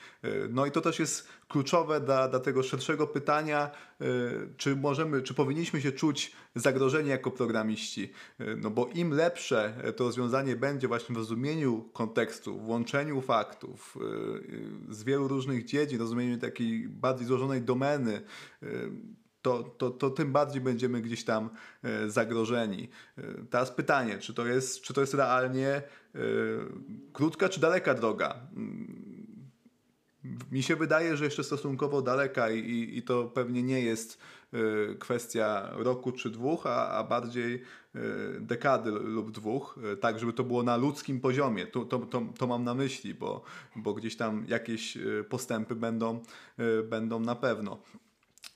No 0.49 0.67
i 0.67 0.71
to 0.71 0.81
też 0.81 0.99
jest 0.99 1.29
kluczowe 1.49 2.01
dla, 2.01 2.29
dla 2.29 2.41
tego 2.41 2.63
szerszego 2.63 3.07
pytania, 3.07 3.71
y, 4.01 4.05
czy 4.57 4.77
możemy, 4.77 5.23
czy 5.23 5.35
powinniśmy 5.35 5.81
się 5.81 5.93
czuć 5.93 6.33
zagrożeni 6.55 7.09
jako 7.09 7.31
programiści. 7.31 8.13
No 8.57 8.71
bo 8.71 8.87
im 8.87 9.11
lepsze 9.11 9.75
to 9.97 10.05
rozwiązanie 10.05 10.57
będzie 10.57 10.89
właśnie 10.89 11.15
w 11.15 11.19
rozumieniu 11.19 11.91
kontekstu, 11.93 12.59
w 12.59 12.69
łączeniu 12.69 13.21
faktów 13.21 13.99
z 14.89 15.05
wielu 15.05 15.29
różnych 15.29 15.65
dziedzin, 15.65 15.99
rozumieniu 15.99 16.39
takiej 16.39 16.89
bardziej 16.89 17.27
złożonej 17.27 17.63
domeny, 17.63 18.23
to, 19.43 19.63
to, 19.63 19.91
to 19.91 20.11
tym 20.11 20.33
bardziej 20.33 20.61
będziemy 20.61 21.01
gdzieś 21.01 21.25
tam 21.25 21.51
e, 21.83 22.11
zagrożeni. 22.11 22.89
E, 23.19 23.23
teraz 23.51 23.71
pytanie, 23.71 24.19
czy 24.19 24.35
to 24.35 24.47
jest, 24.47 24.83
czy 24.83 24.95
to 24.95 25.01
jest 25.01 25.15
realnie 25.15 25.69
e, 25.69 25.83
krótka 27.13 27.49
czy 27.49 27.61
daleka 27.61 27.95
droga? 27.95 28.41
Mi 30.53 30.63
się 30.63 30.77
wydaje, 30.77 31.17
że 31.17 31.25
jeszcze 31.25 31.45
stosunkowo 31.45 32.03
daleka 32.03 32.51
i, 32.51 32.99
i 32.99 33.03
to 33.03 33.25
pewnie 33.25 33.63
nie 33.63 33.81
jest 33.81 34.19
kwestia 34.99 35.71
roku 35.73 36.13
czy 36.13 36.31
dwóch, 36.31 36.67
a, 36.67 36.89
a 36.91 37.05
bardziej 37.05 37.63
dekady 38.41 38.91
lub 38.91 39.31
dwóch, 39.31 39.79
tak 40.01 40.19
żeby 40.19 40.33
to 40.33 40.45
było 40.45 40.63
na 40.63 40.77
ludzkim 40.77 41.21
poziomie. 41.21 41.67
To, 41.67 41.85
to, 41.85 41.99
to, 41.99 42.23
to 42.39 42.47
mam 42.47 42.65
na 42.65 42.75
myśli, 42.75 43.15
bo, 43.15 43.43
bo 43.77 43.95
gdzieś 43.95 44.17
tam 44.17 44.45
jakieś 44.49 44.99
postępy 45.29 45.75
będą, 45.75 46.23
będą 46.85 47.21
na 47.21 47.35
pewno. 47.35 47.79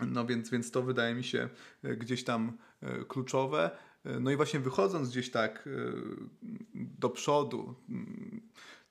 No 0.07 0.27
więc, 0.27 0.51
więc 0.51 0.71
to 0.71 0.83
wydaje 0.83 1.15
mi 1.15 1.25
się 1.25 1.49
gdzieś 1.83 2.25
tam 2.25 2.59
kluczowe. 3.09 3.71
No 4.21 4.31
i 4.31 4.37
właśnie 4.37 4.61
wychodząc 4.61 5.11
gdzieś 5.11 5.31
tak 5.31 5.69
do 6.75 7.11
przodu, 7.11 7.75
mm, 7.89 8.41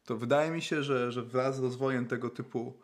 to 0.06 0.18
wydaje 0.18 0.52
mi 0.52 0.62
się, 0.62 0.84
że, 0.84 1.12
że 1.12 1.24
wraz 1.24 1.56
z 1.56 1.60
rozwojem 1.60 2.08
tego 2.08 2.30
typu 2.30 2.80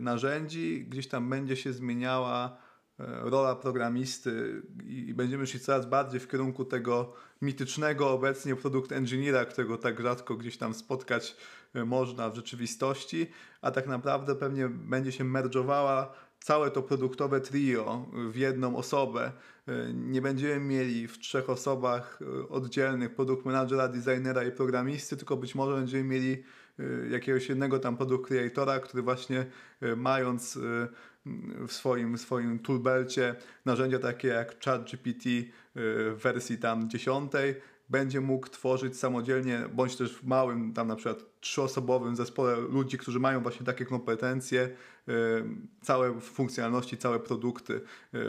narzędzi 0.00 0.84
gdzieś 0.88 1.08
tam 1.08 1.30
będzie 1.30 1.56
się 1.56 1.72
zmieniała 1.72 2.56
rola 2.98 3.56
programisty 3.56 4.62
i 4.84 5.14
będziemy 5.14 5.46
szli 5.46 5.60
coraz 5.60 5.86
bardziej 5.86 6.20
w 6.20 6.28
kierunku 6.28 6.64
tego 6.64 7.12
mitycznego 7.42 8.10
obecnie 8.10 8.56
produkt 8.56 8.92
engineera, 8.92 9.44
którego 9.44 9.78
tak 9.78 10.00
rzadko 10.00 10.36
gdzieś 10.36 10.56
tam 10.56 10.74
spotkać 10.74 11.36
można 11.74 12.30
w 12.30 12.36
rzeczywistości, 12.36 13.26
a 13.60 13.70
tak 13.70 13.86
naprawdę 13.86 14.34
pewnie 14.34 14.68
będzie 14.68 15.12
się 15.12 15.24
merdżowała 15.24 16.14
całe 16.44 16.70
to 16.70 16.82
produktowe 16.82 17.40
trio 17.40 18.06
w 18.30 18.36
jedną 18.36 18.76
osobę. 18.76 19.32
E, 19.68 19.92
nie 19.92 20.22
będziemy 20.22 20.60
mieli 20.60 21.08
w 21.08 21.18
trzech 21.18 21.50
osobach 21.50 22.18
e, 22.22 22.48
oddzielnych 22.48 23.14
produkt 23.14 23.44
managera, 23.44 23.88
designera 23.88 24.44
i 24.44 24.52
programisty, 24.52 25.16
tylko 25.16 25.36
być 25.36 25.54
może 25.54 25.76
będziemy 25.76 26.04
mieli 26.04 26.42
jakiegoś 27.10 27.48
jednego 27.48 27.78
tam 27.78 27.96
produkt 27.96 28.28
creatora, 28.28 28.80
który 28.80 29.02
właśnie 29.02 29.46
mając 29.96 30.58
w 31.68 31.72
swoim, 31.72 32.18
swoim 32.18 32.58
toolbelcie 32.58 33.34
narzędzia 33.64 33.98
takie 33.98 34.28
jak 34.28 34.64
ChatGPT 34.64 35.24
w 35.74 36.18
wersji 36.22 36.58
tam 36.58 36.90
dziesiątej 36.90 37.54
będzie 37.92 38.20
mógł 38.20 38.48
tworzyć 38.48 38.98
samodzielnie, 38.98 39.68
bądź 39.74 39.96
też 39.96 40.14
w 40.14 40.24
małym, 40.24 40.72
tam 40.72 40.88
na 40.88 40.96
przykład 40.96 41.24
trzyosobowym 41.40 42.16
zespole 42.16 42.56
ludzi, 42.56 42.98
którzy 42.98 43.20
mają 43.20 43.42
właśnie 43.42 43.66
takie 43.66 43.84
kompetencje, 43.84 44.76
całe 45.82 46.20
funkcjonalności, 46.20 46.98
całe 46.98 47.20
produkty, 47.20 47.80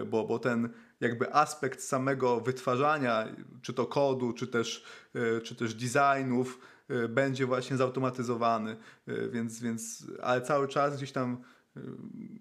bo, 0.09 0.25
bo 0.27 0.39
ten 0.39 0.69
jakby 0.99 1.33
aspekt 1.33 1.81
samego 1.81 2.39
wytwarzania, 2.39 3.27
czy 3.61 3.73
to 3.73 3.85
kodu, 3.85 4.33
czy 4.33 4.47
też, 4.47 4.85
e, 5.15 5.41
czy 5.41 5.55
też 5.55 5.73
designów, 5.73 6.59
e, 6.89 7.07
będzie 7.07 7.45
właśnie 7.45 7.77
zautomatyzowany, 7.77 8.77
e, 9.07 9.29
więc, 9.29 9.61
więc 9.61 10.07
ale 10.21 10.41
cały 10.41 10.67
czas 10.67 10.97
gdzieś 10.97 11.11
tam 11.11 11.37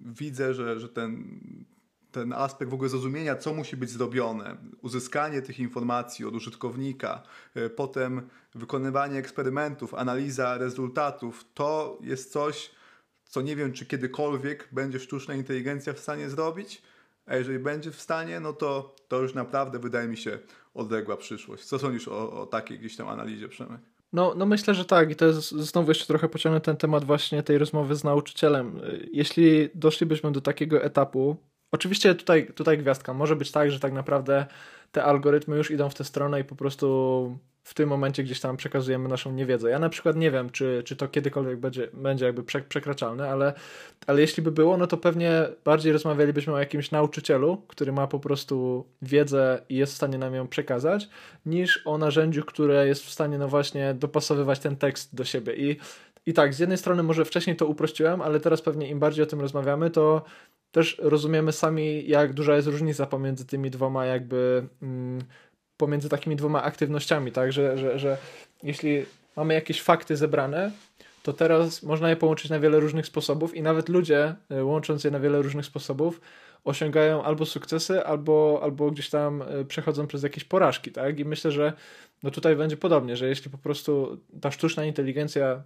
widzę, 0.00 0.54
że, 0.54 0.80
że 0.80 0.88
ten, 0.88 1.40
ten 2.12 2.32
aspekt 2.32 2.70
w 2.70 2.74
ogóle 2.74 2.88
zrozumienia, 2.88 3.36
co 3.36 3.54
musi 3.54 3.76
być 3.76 3.90
zrobione, 3.90 4.56
uzyskanie 4.82 5.42
tych 5.42 5.58
informacji 5.58 6.24
od 6.24 6.34
użytkownika, 6.34 7.22
potem 7.76 8.28
wykonywanie 8.54 9.18
eksperymentów, 9.18 9.94
analiza 9.94 10.58
rezultatów, 10.58 11.44
to 11.54 11.98
jest 12.00 12.32
coś, 12.32 12.70
co 13.24 13.42
nie 13.42 13.56
wiem, 13.56 13.72
czy 13.72 13.86
kiedykolwiek 13.86 14.68
będzie 14.72 15.00
sztuczna 15.00 15.34
inteligencja 15.34 15.92
w 15.92 15.98
stanie 15.98 16.30
zrobić, 16.30 16.82
a 17.26 17.36
jeżeli 17.36 17.58
będzie 17.58 17.90
w 17.90 18.00
stanie, 18.00 18.40
no 18.40 18.52
to, 18.52 18.96
to 19.08 19.22
już 19.22 19.34
naprawdę 19.34 19.78
wydaje 19.78 20.08
mi 20.08 20.16
się 20.16 20.38
odległa 20.74 21.16
przyszłość. 21.16 21.64
Co 21.64 21.78
sądzisz 21.78 22.08
o, 22.08 22.40
o 22.42 22.46
takiej 22.46 22.78
gdzieś 22.78 22.96
tam 22.96 23.08
analizie, 23.08 23.48
Przemek? 23.48 23.80
No, 24.12 24.34
no 24.36 24.46
myślę, 24.46 24.74
że 24.74 24.84
tak 24.84 25.10
i 25.10 25.16
to 25.16 25.26
jest 25.26 25.50
znowu 25.50 25.90
jeszcze 25.90 26.06
trochę 26.06 26.28
pociągnę 26.28 26.60
ten 26.60 26.76
temat 26.76 27.04
właśnie 27.04 27.42
tej 27.42 27.58
rozmowy 27.58 27.96
z 27.96 28.04
nauczycielem. 28.04 28.80
Jeśli 29.12 29.68
doszlibyśmy 29.74 30.32
do 30.32 30.40
takiego 30.40 30.82
etapu, 30.82 31.36
oczywiście 31.72 32.14
tutaj, 32.14 32.46
tutaj 32.46 32.78
gwiazdka, 32.78 33.14
może 33.14 33.36
być 33.36 33.52
tak, 33.52 33.70
że 33.70 33.80
tak 33.80 33.92
naprawdę 33.92 34.46
te 34.92 35.04
algorytmy 35.04 35.56
już 35.56 35.70
idą 35.70 35.88
w 35.88 35.94
tę 35.94 36.04
stronę 36.04 36.40
i 36.40 36.44
po 36.44 36.54
prostu 36.54 37.38
w 37.64 37.74
tym 37.74 37.88
momencie 37.88 38.22
gdzieś 38.22 38.40
tam 38.40 38.56
przekazujemy 38.56 39.08
naszą 39.08 39.32
niewiedzę. 39.32 39.70
Ja 39.70 39.78
na 39.78 39.88
przykład 39.88 40.16
nie 40.16 40.30
wiem, 40.30 40.50
czy, 40.50 40.82
czy 40.86 40.96
to 40.96 41.08
kiedykolwiek 41.08 41.58
będzie, 41.58 41.88
będzie 41.92 42.26
jakby 42.26 42.42
przekraczalne, 42.68 43.30
ale, 43.30 43.52
ale 44.06 44.20
jeśli 44.20 44.42
by 44.42 44.52
było, 44.52 44.76
no 44.76 44.86
to 44.86 44.96
pewnie 44.96 45.46
bardziej 45.64 45.92
rozmawialibyśmy 45.92 46.52
o 46.52 46.58
jakimś 46.58 46.90
nauczycielu, 46.90 47.62
który 47.68 47.92
ma 47.92 48.06
po 48.06 48.20
prostu 48.20 48.86
wiedzę 49.02 49.62
i 49.68 49.76
jest 49.76 49.92
w 49.92 49.96
stanie 49.96 50.18
nam 50.18 50.34
ją 50.34 50.48
przekazać, 50.48 51.08
niż 51.46 51.86
o 51.86 51.98
narzędziu, 51.98 52.44
które 52.44 52.86
jest 52.86 53.06
w 53.06 53.10
stanie 53.10 53.38
no 53.38 53.48
właśnie 53.48 53.94
dopasowywać 53.94 54.58
ten 54.58 54.76
tekst 54.76 55.14
do 55.14 55.24
siebie. 55.24 55.56
I, 55.56 55.76
i 56.26 56.32
tak, 56.32 56.54
z 56.54 56.58
jednej 56.58 56.78
strony 56.78 57.02
może 57.02 57.24
wcześniej 57.24 57.56
to 57.56 57.66
uprościłem, 57.66 58.20
ale 58.20 58.40
teraz 58.40 58.62
pewnie 58.62 58.88
im 58.88 58.98
bardziej 58.98 59.22
o 59.22 59.26
tym 59.26 59.40
rozmawiamy, 59.40 59.90
to 59.90 60.22
też 60.72 60.98
rozumiemy 61.02 61.52
sami, 61.52 62.08
jak 62.08 62.32
duża 62.32 62.56
jest 62.56 62.68
różnica 62.68 63.06
pomiędzy 63.06 63.46
tymi 63.46 63.70
dwoma 63.70 64.06
jakby... 64.06 64.66
Mm, 64.82 65.18
pomiędzy 65.82 66.08
takimi 66.08 66.36
dwoma 66.36 66.62
aktywnościami, 66.62 67.32
tak, 67.32 67.52
że, 67.52 67.78
że, 67.78 67.98
że 67.98 68.18
jeśli 68.62 69.04
mamy 69.36 69.54
jakieś 69.54 69.82
fakty 69.82 70.16
zebrane, 70.16 70.70
to 71.22 71.32
teraz 71.32 71.82
można 71.82 72.10
je 72.10 72.16
połączyć 72.16 72.50
na 72.50 72.60
wiele 72.60 72.80
różnych 72.80 73.06
sposobów 73.06 73.54
i 73.54 73.62
nawet 73.62 73.88
ludzie, 73.88 74.34
e, 74.50 74.64
łącząc 74.64 75.04
je 75.04 75.10
na 75.10 75.20
wiele 75.20 75.42
różnych 75.42 75.66
sposobów, 75.66 76.20
osiągają 76.64 77.22
albo 77.22 77.46
sukcesy, 77.46 78.04
albo, 78.04 78.60
albo 78.62 78.90
gdzieś 78.90 79.10
tam 79.10 79.42
e, 79.42 79.64
przechodzą 79.64 80.06
przez 80.06 80.22
jakieś 80.22 80.44
porażki, 80.44 80.92
tak? 80.92 81.18
I 81.18 81.24
myślę, 81.24 81.50
że 81.50 81.72
no 82.22 82.30
tutaj 82.30 82.56
będzie 82.56 82.76
podobnie, 82.76 83.16
że 83.16 83.28
jeśli 83.28 83.50
po 83.50 83.58
prostu 83.58 84.18
ta 84.40 84.50
sztuczna 84.50 84.84
inteligencja 84.84 85.62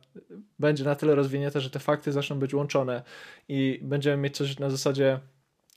będzie 0.58 0.84
na 0.84 0.94
tyle 0.94 1.14
rozwinięta, 1.14 1.60
że 1.60 1.70
te 1.70 1.78
fakty 1.78 2.12
zaczną 2.12 2.38
być 2.38 2.54
łączone 2.54 3.02
i 3.48 3.80
będziemy 3.82 4.16
mieć 4.16 4.36
coś 4.36 4.58
na 4.58 4.70
zasadzie 4.70 5.20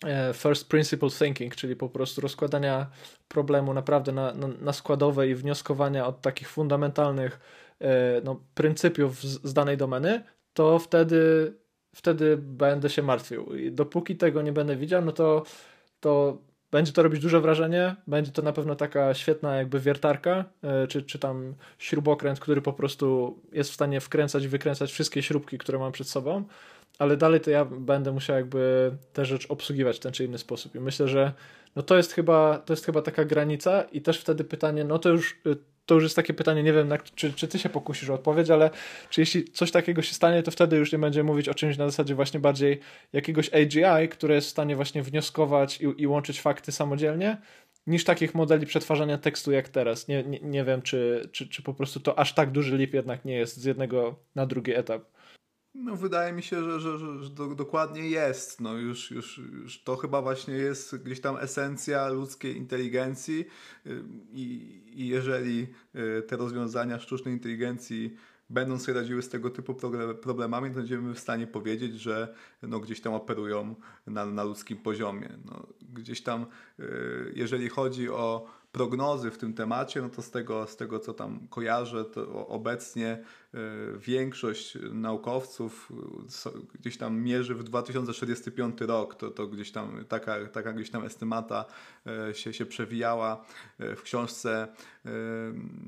E, 0.06 0.34
first 0.34 0.70
principle 0.70 1.10
thinking, 1.10 1.56
czyli 1.56 1.76
po 1.76 1.90
prostu 1.90 2.22
rozkładania 2.22 2.90
problemu 3.28 3.74
naprawdę 3.74 4.12
na, 4.12 4.34
na, 4.34 4.48
na 4.48 4.74
składowe 4.74 5.30
i 5.30 5.36
wnioskowania 5.36 6.08
od 6.08 6.22
takich 6.22 6.50
fundamentalnych 6.50 7.40
e, 7.80 8.22
no, 8.24 8.44
pryncypiów 8.54 9.22
z, 9.22 9.44
z 9.44 9.54
danej 9.54 9.78
domeny, 9.78 10.24
to 10.54 10.80
wtedy, 10.80 11.54
wtedy 11.96 12.38
będę 12.38 12.90
się 12.90 13.02
martwił. 13.02 13.56
I 13.56 13.72
dopóki 13.72 14.18
tego 14.18 14.42
nie 14.42 14.52
będę 14.52 14.76
widział, 14.76 15.06
no 15.06 15.12
to, 15.12 15.44
to 16.00 16.38
będzie 16.72 16.92
to 16.92 17.04
robić 17.04 17.22
duże 17.22 17.42
wrażenie, 17.42 17.96
będzie 18.08 18.32
to 18.32 18.42
na 18.42 18.54
pewno 18.54 18.76
taka 18.76 19.14
świetna 19.14 19.56
jakby 19.56 19.80
wiertarka, 19.80 20.46
e, 20.64 20.88
czy, 20.88 21.04
czy 21.04 21.20
tam 21.20 21.56
śrubokręt, 21.80 22.40
który 22.40 22.62
po 22.62 22.74
prostu 22.74 23.38
jest 23.52 23.72
w 23.72 23.74
stanie 23.74 24.02
wkręcać 24.02 24.44
i 24.44 24.48
wykręcać 24.48 24.92
wszystkie 24.92 25.24
śrubki, 25.24 25.58
które 25.58 25.80
mam 25.80 25.92
przed 25.92 26.08
sobą, 26.08 26.44
ale 27.00 27.18
dalej 27.18 27.42
to 27.42 27.52
ja 27.52 27.66
będę 27.66 28.12
musiał 28.12 28.36
jakby 28.36 28.92
tę 29.14 29.26
rzecz 29.26 29.46
obsługiwać 29.50 29.98
w 29.98 30.00
ten 30.00 30.12
czy 30.12 30.26
inny 30.26 30.38
sposób. 30.38 30.76
I 30.76 30.80
myślę, 30.80 31.08
że 31.08 31.34
no 31.76 31.82
to 31.82 31.98
jest 31.98 32.14
chyba, 32.14 32.58
to 32.58 32.74
jest 32.74 32.86
chyba 32.86 33.02
taka 33.02 33.26
granica 33.26 33.82
i 33.82 34.02
też 34.02 34.22
wtedy 34.22 34.44
pytanie, 34.44 34.84
no 34.84 35.00
to 35.00 35.10
już, 35.10 35.42
to 35.90 35.96
już 35.96 36.04
jest 36.04 36.16
takie 36.16 36.34
pytanie, 36.34 36.64
nie 36.64 36.74
wiem, 36.74 36.90
czy, 37.16 37.34
czy 37.34 37.48
ty 37.48 37.60
się 37.60 37.70
pokusisz 37.70 38.10
o 38.10 38.14
odpowiedź, 38.14 38.50
ale 38.50 38.70
czy 39.10 39.22
jeśli 39.22 39.44
coś 39.44 39.72
takiego 39.72 40.02
się 40.02 40.14
stanie, 40.14 40.44
to 40.44 40.52
wtedy 40.52 40.78
już 40.78 40.92
nie 40.92 41.00
będziemy 41.00 41.28
mówić 41.28 41.50
o 41.50 41.54
czymś 41.54 41.78
na 41.78 41.86
zasadzie 41.86 42.16
właśnie 42.16 42.40
bardziej 42.40 42.80
jakiegoś 43.14 43.50
AGI, 43.54 44.10
które 44.10 44.36
jest 44.36 44.48
w 44.48 44.52
stanie 44.52 44.76
właśnie 44.76 45.04
wnioskować 45.04 45.82
i, 45.82 46.02
i 46.02 46.08
łączyć 46.08 46.42
fakty 46.42 46.72
samodzielnie, 46.72 47.38
niż 47.88 48.04
takich 48.04 48.36
modeli 48.36 48.66
przetwarzania 48.66 49.18
tekstu 49.18 49.52
jak 49.52 49.70
teraz. 49.70 50.08
Nie, 50.08 50.24
nie, 50.24 50.40
nie 50.40 50.64
wiem, 50.64 50.82
czy, 50.82 51.30
czy, 51.32 51.48
czy 51.48 51.64
po 51.64 51.74
prostu 51.74 52.00
to 52.00 52.20
aż 52.20 52.34
tak 52.34 52.52
duży 52.52 52.78
lip 52.78 52.94
jednak 52.94 53.26
nie 53.26 53.34
jest 53.34 53.58
z 53.58 53.66
jednego 53.66 54.16
na 54.36 54.46
drugi 54.46 54.74
etap. 54.74 55.02
No, 55.74 55.96
wydaje 55.96 56.34
mi 56.34 56.44
się, 56.44 56.64
że, 56.64 56.80
że, 56.80 56.98
że, 56.98 57.24
że 57.24 57.30
do, 57.30 57.56
dokładnie 57.56 58.10
jest. 58.10 58.62
No, 58.62 58.74
już, 58.74 59.12
już, 59.12 59.38
już 59.38 59.84
to 59.84 59.96
chyba 59.96 60.22
właśnie 60.22 60.54
jest 60.54 60.96
gdzieś 60.98 61.22
tam 61.22 61.38
esencja 61.38 62.10
ludzkiej 62.10 62.58
inteligencji 62.58 63.46
y, 63.86 64.04
i, 64.32 64.82
i 64.94 65.08
jeżeli 65.08 65.68
y, 65.96 66.22
te 66.22 66.38
rozwiązania 66.38 67.00
sztucznej 67.00 67.34
inteligencji 67.34 68.16
będą 68.50 68.80
sobie 68.80 69.00
radziły 69.00 69.22
z 69.22 69.30
tego 69.30 69.50
typu 69.50 69.76
problemami, 70.22 70.70
to 70.70 70.76
będziemy 70.76 71.14
w 71.14 71.20
stanie 71.20 71.48
powiedzieć, 71.48 72.00
że 72.00 72.36
no, 72.62 72.80
gdzieś 72.80 73.02
tam 73.02 73.14
operują 73.14 73.76
na, 74.08 74.26
na 74.26 74.44
ludzkim 74.44 74.78
poziomie. 74.78 75.30
No, 75.46 75.68
gdzieś 75.82 76.22
tam, 76.22 76.46
y, 76.80 77.34
jeżeli 77.36 77.70
chodzi 77.70 78.10
o 78.10 78.48
prognozy 78.72 79.32
w 79.32 79.38
tym 79.38 79.54
temacie, 79.54 80.02
no 80.02 80.10
to 80.10 80.22
z 80.22 80.32
tego, 80.32 80.68
z 80.68 80.76
tego 80.76 81.00
co 81.00 81.14
tam 81.14 81.48
kojarzę, 81.50 82.06
to 82.06 82.48
obecnie 82.48 83.24
E, 83.54 83.60
większość 83.98 84.78
naukowców 84.92 85.92
gdzieś 86.74 86.98
tam 86.98 87.22
mierzy 87.22 87.56
w 87.56 87.64
2045 87.64 88.82
rok. 88.82 89.16
To, 89.16 89.32
to 89.32 89.48
gdzieś 89.48 89.72
tam 89.72 90.06
taka, 90.06 90.48
taka 90.48 90.74
gdzieś 90.74 90.90
tam 90.90 91.06
estymata 91.06 91.66
e, 92.08 92.34
się, 92.34 92.54
się 92.54 92.66
przewijała 92.66 93.46
e, 93.80 93.96
w 93.96 94.02
książce 94.02 94.68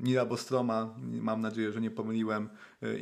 Nila 0.02 0.26
Bostroma, 0.26 0.94
mam 0.98 1.40
nadzieję, 1.40 1.72
że 1.72 1.80
nie 1.80 1.90
pomyliłem, 1.90 2.48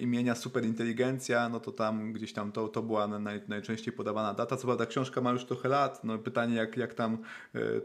imienia 0.01 0.35
Superinteligencja, 0.35 1.49
no 1.49 1.61
to 1.61 1.73
tam 1.73 2.13
gdzieś 2.13 2.33
tam 2.33 2.53
to, 2.53 2.69
to 2.69 2.83
była 2.83 3.07
naj, 3.07 3.43
najczęściej 3.49 3.95
podawana 3.95 4.35
data. 4.35 4.57
Co 4.57 4.67
prawda 4.67 4.87
książka 4.87 5.21
ma 5.21 5.33
już 5.33 5.45
trochę 5.45 5.69
lat, 5.69 6.05
no 6.05 6.19
pytanie 6.19 6.57
jak, 6.57 6.77
jak 6.77 6.95
tam 6.95 7.19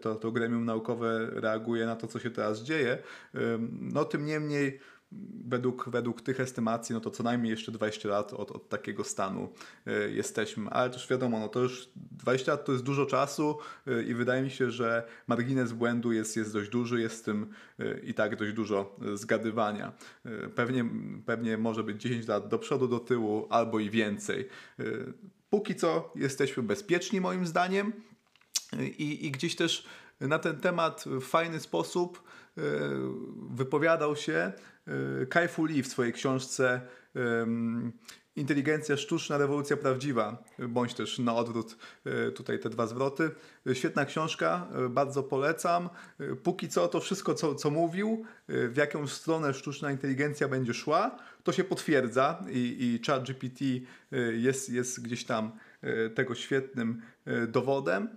to, 0.01 0.15
to 0.15 0.31
gremium 0.31 0.65
naukowe 0.65 1.29
reaguje 1.31 1.85
na 1.85 1.95
to, 1.95 2.07
co 2.07 2.19
się 2.19 2.31
teraz 2.31 2.63
dzieje. 2.63 2.97
No 3.71 4.05
tym 4.05 4.25
niemniej 4.25 4.79
według, 5.47 5.89
według 5.89 6.21
tych 6.21 6.39
estymacji, 6.39 6.93
no 6.93 7.01
to 7.01 7.11
co 7.11 7.23
najmniej 7.23 7.51
jeszcze 7.51 7.71
20 7.71 8.09
lat 8.09 8.33
od, 8.33 8.51
od 8.51 8.69
takiego 8.69 9.03
stanu 9.03 9.49
y, 9.87 10.11
jesteśmy. 10.11 10.69
Ale 10.69 10.89
też 10.89 11.07
wiadomo, 11.09 11.39
no 11.39 11.47
to 11.47 11.59
już 11.59 11.89
20 11.95 12.51
lat 12.51 12.65
to 12.65 12.71
jest 12.71 12.83
dużo 12.83 13.05
czasu 13.05 13.57
y, 13.87 14.03
i 14.03 14.13
wydaje 14.13 14.43
mi 14.43 14.51
się, 14.51 14.71
że 14.71 15.07
margines 15.27 15.71
błędu 15.71 16.11
jest, 16.11 16.37
jest 16.37 16.53
dość 16.53 16.69
duży, 16.69 17.01
jest 17.01 17.21
w 17.21 17.23
tym 17.23 17.53
y, 17.79 18.01
i 18.03 18.13
tak 18.13 18.35
dość 18.35 18.53
dużo 18.53 18.95
zgadywania. 19.13 19.93
Pewnie, 20.55 20.85
pewnie 21.25 21.57
może 21.57 21.83
być 21.83 22.01
10 22.01 22.27
lat 22.27 22.47
do 22.47 22.59
przodu, 22.59 22.87
do 22.87 22.99
tyłu 22.99 23.47
albo 23.49 23.79
i 23.79 23.89
więcej. 23.89 24.49
Póki 25.49 25.75
co 25.75 26.13
jesteśmy 26.15 26.63
bezpieczni 26.63 27.21
moim 27.21 27.47
zdaniem 27.47 27.93
i, 28.97 29.25
i 29.25 29.31
gdzieś 29.31 29.55
też 29.55 29.87
na 30.19 30.39
ten 30.39 30.59
temat 30.59 31.03
w 31.07 31.21
fajny 31.21 31.59
sposób 31.59 32.23
wypowiadał 33.49 34.15
się 34.15 34.53
E, 34.74 34.74
Kai 35.29 35.47
Fu 35.47 35.65
Lee 35.65 35.83
w 35.83 35.87
swojej 35.87 36.13
książce 36.13 36.81
Inteligencja 38.35 38.97
sztuczna, 38.97 39.37
rewolucja 39.37 39.77
prawdziwa, 39.77 40.43
bądź 40.69 40.93
też 40.93 41.19
na 41.19 41.35
odwrót 41.35 41.77
e, 42.05 42.31
tutaj 42.31 42.59
te 42.59 42.69
dwa 42.69 42.87
zwroty. 42.87 43.31
Świetna 43.73 44.05
książka, 44.05 44.67
bardzo 44.89 45.23
polecam. 45.23 45.89
Póki 46.43 46.69
co 46.69 46.87
to 46.87 46.99
wszystko, 46.99 47.33
co, 47.33 47.55
co 47.55 47.69
mówił, 47.69 48.25
w 48.47 48.73
jaką 48.75 49.07
stronę 49.07 49.53
sztuczna 49.53 49.91
inteligencja 49.91 50.47
będzie 50.47 50.73
szła, 50.73 51.17
to 51.43 51.51
się 51.51 51.63
potwierdza 51.63 52.43
i, 52.51 52.77
i 52.79 53.05
ChatGPT 53.07 53.61
jest, 54.33 54.69
jest 54.69 55.03
gdzieś 55.03 55.25
tam 55.25 55.51
tego 56.15 56.35
świetnym 56.35 57.01
dowodem. 57.47 58.09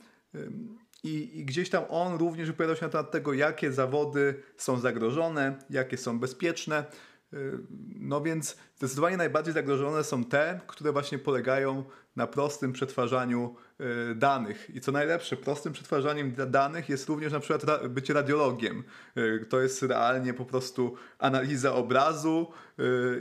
I, 1.05 1.39
I, 1.39 1.45
gdzieś 1.45 1.71
tam 1.71 1.85
on 1.89 2.19
również 2.19 2.49
wypowiadał 2.49 2.77
się 2.77 2.87
na 2.87 2.93
temat 2.93 3.11
tego, 3.11 3.33
jakie 3.33 3.73
zawody 3.73 4.43
są 4.57 4.81
zagrożone, 4.81 5.59
jakie 5.71 5.97
są 5.97 6.19
bezpieczne. 6.21 6.85
No 7.99 8.21
więc 8.21 8.57
zdecydowanie 8.77 9.17
najbardziej 9.17 9.55
zagrożone 9.55 10.05
są 10.05 10.25
te, 10.25 10.61
które 10.67 10.93
właśnie 10.93 11.19
polegają 11.19 11.85
na 12.17 12.27
prostym 12.27 12.73
przetwarzaniu 12.73 13.57
danych. 14.17 14.71
I 14.75 14.81
co 14.81 14.93
najlepsze, 14.93 15.37
prostym 15.37 15.73
przetwarzaniem 15.73 16.35
danych 16.47 16.89
jest 16.89 17.09
również 17.09 17.33
na 17.33 17.41
przykład 17.41 17.89
bycie 17.89 18.15
radiologiem. 18.15 18.85
To 19.49 19.61
jest 19.61 19.83
realnie 19.83 20.35
po 20.35 20.45
prostu 20.45 20.97
analiza 21.19 21.75
obrazu 21.75 22.53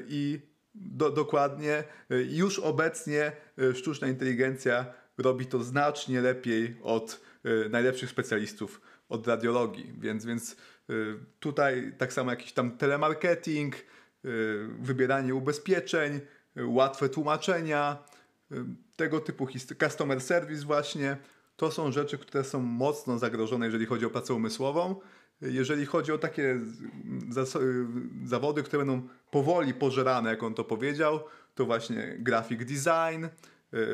i 0.07 0.39
do, 0.75 1.09
dokładnie 1.09 1.83
już 2.29 2.59
obecnie 2.59 3.31
sztuczna 3.73 4.07
inteligencja 4.07 4.85
robi 5.17 5.45
to 5.45 5.63
znacznie 5.63 6.21
lepiej 6.21 6.77
od 6.83 7.26
najlepszych 7.69 8.09
specjalistów 8.09 8.81
od 9.09 9.27
radiologii, 9.27 9.93
więc, 9.99 10.25
więc 10.25 10.55
y, 10.89 11.15
tutaj 11.39 11.93
tak 11.97 12.13
samo 12.13 12.31
jakiś 12.31 12.53
tam 12.53 12.77
telemarketing, 12.77 13.75
y, 13.75 13.83
wybieranie 14.79 15.35
ubezpieczeń, 15.35 16.19
y, 16.57 16.65
łatwe 16.65 17.09
tłumaczenia, 17.09 17.97
tego 18.95 19.19
typu 19.19 19.47
customer 19.79 20.21
service 20.21 20.65
właśnie, 20.65 21.17
to 21.55 21.71
są 21.71 21.91
rzeczy, 21.91 22.17
które 22.17 22.43
są 22.43 22.59
mocno 22.59 23.19
zagrożone, 23.19 23.65
jeżeli 23.65 23.85
chodzi 23.85 24.05
o 24.05 24.09
pracę 24.09 24.33
umysłową. 24.33 24.99
Jeżeli 25.41 25.85
chodzi 25.85 26.11
o 26.11 26.17
takie 26.17 26.59
zawody, 28.25 28.63
które 28.63 28.85
będą 28.85 29.07
powoli 29.31 29.73
pożerane, 29.73 30.29
jak 30.29 30.43
on 30.43 30.53
to 30.53 30.63
powiedział, 30.63 31.19
to 31.55 31.65
właśnie 31.65 32.15
graphic 32.19 32.59
design, 32.59 33.25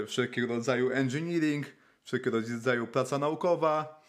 wszelkiego 0.07 0.47
rodzaju 0.47 0.91
engineering, 0.91 1.65
wszelkiego 2.03 2.37
rodzaju 2.39 2.87
praca 2.87 3.17
naukowa, 3.17 4.03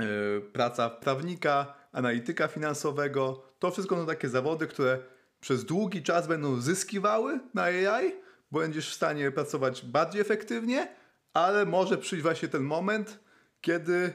E, 0.00 0.40
praca 0.40 0.90
prawnika, 0.90 1.74
analityka 1.92 2.48
finansowego. 2.48 3.42
To 3.58 3.70
wszystko 3.70 3.96
są 3.96 4.06
takie 4.06 4.28
zawody, 4.28 4.66
które 4.66 4.98
przez 5.40 5.64
długi 5.64 6.02
czas 6.02 6.26
będą 6.26 6.60
zyskiwały 6.60 7.40
na 7.54 7.62
AI, 7.62 8.12
bo 8.50 8.60
będziesz 8.60 8.90
w 8.90 8.94
stanie 8.94 9.30
pracować 9.30 9.84
bardziej 9.84 10.20
efektywnie, 10.20 10.94
ale 11.32 11.66
może 11.66 11.98
przyjść 11.98 12.22
właśnie 12.22 12.48
ten 12.48 12.62
moment, 12.62 13.18
kiedy 13.60 14.12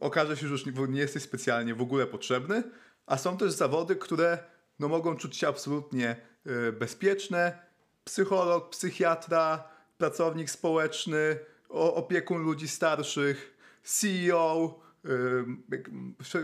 okaże 0.00 0.36
się, 0.36 0.46
że 0.46 0.52
już 0.52 0.66
nie 0.88 1.00
jesteś 1.00 1.22
specjalnie 1.22 1.74
w 1.74 1.82
ogóle 1.82 2.06
potrzebny, 2.06 2.62
a 3.06 3.18
są 3.18 3.36
też 3.36 3.52
zawody, 3.52 3.96
które 3.96 4.38
no, 4.78 4.88
mogą 4.88 5.16
czuć 5.16 5.36
się 5.36 5.48
absolutnie 5.48 6.16
e, 6.46 6.72
bezpieczne. 6.72 7.58
Psycholog, 8.04 8.70
psychiatra, 8.70 9.68
pracownik 9.98 10.50
społeczny, 10.50 11.38
opiekun 11.72 12.42
ludzi 12.42 12.68
starszych, 12.68 13.58
CEO, 13.82 14.80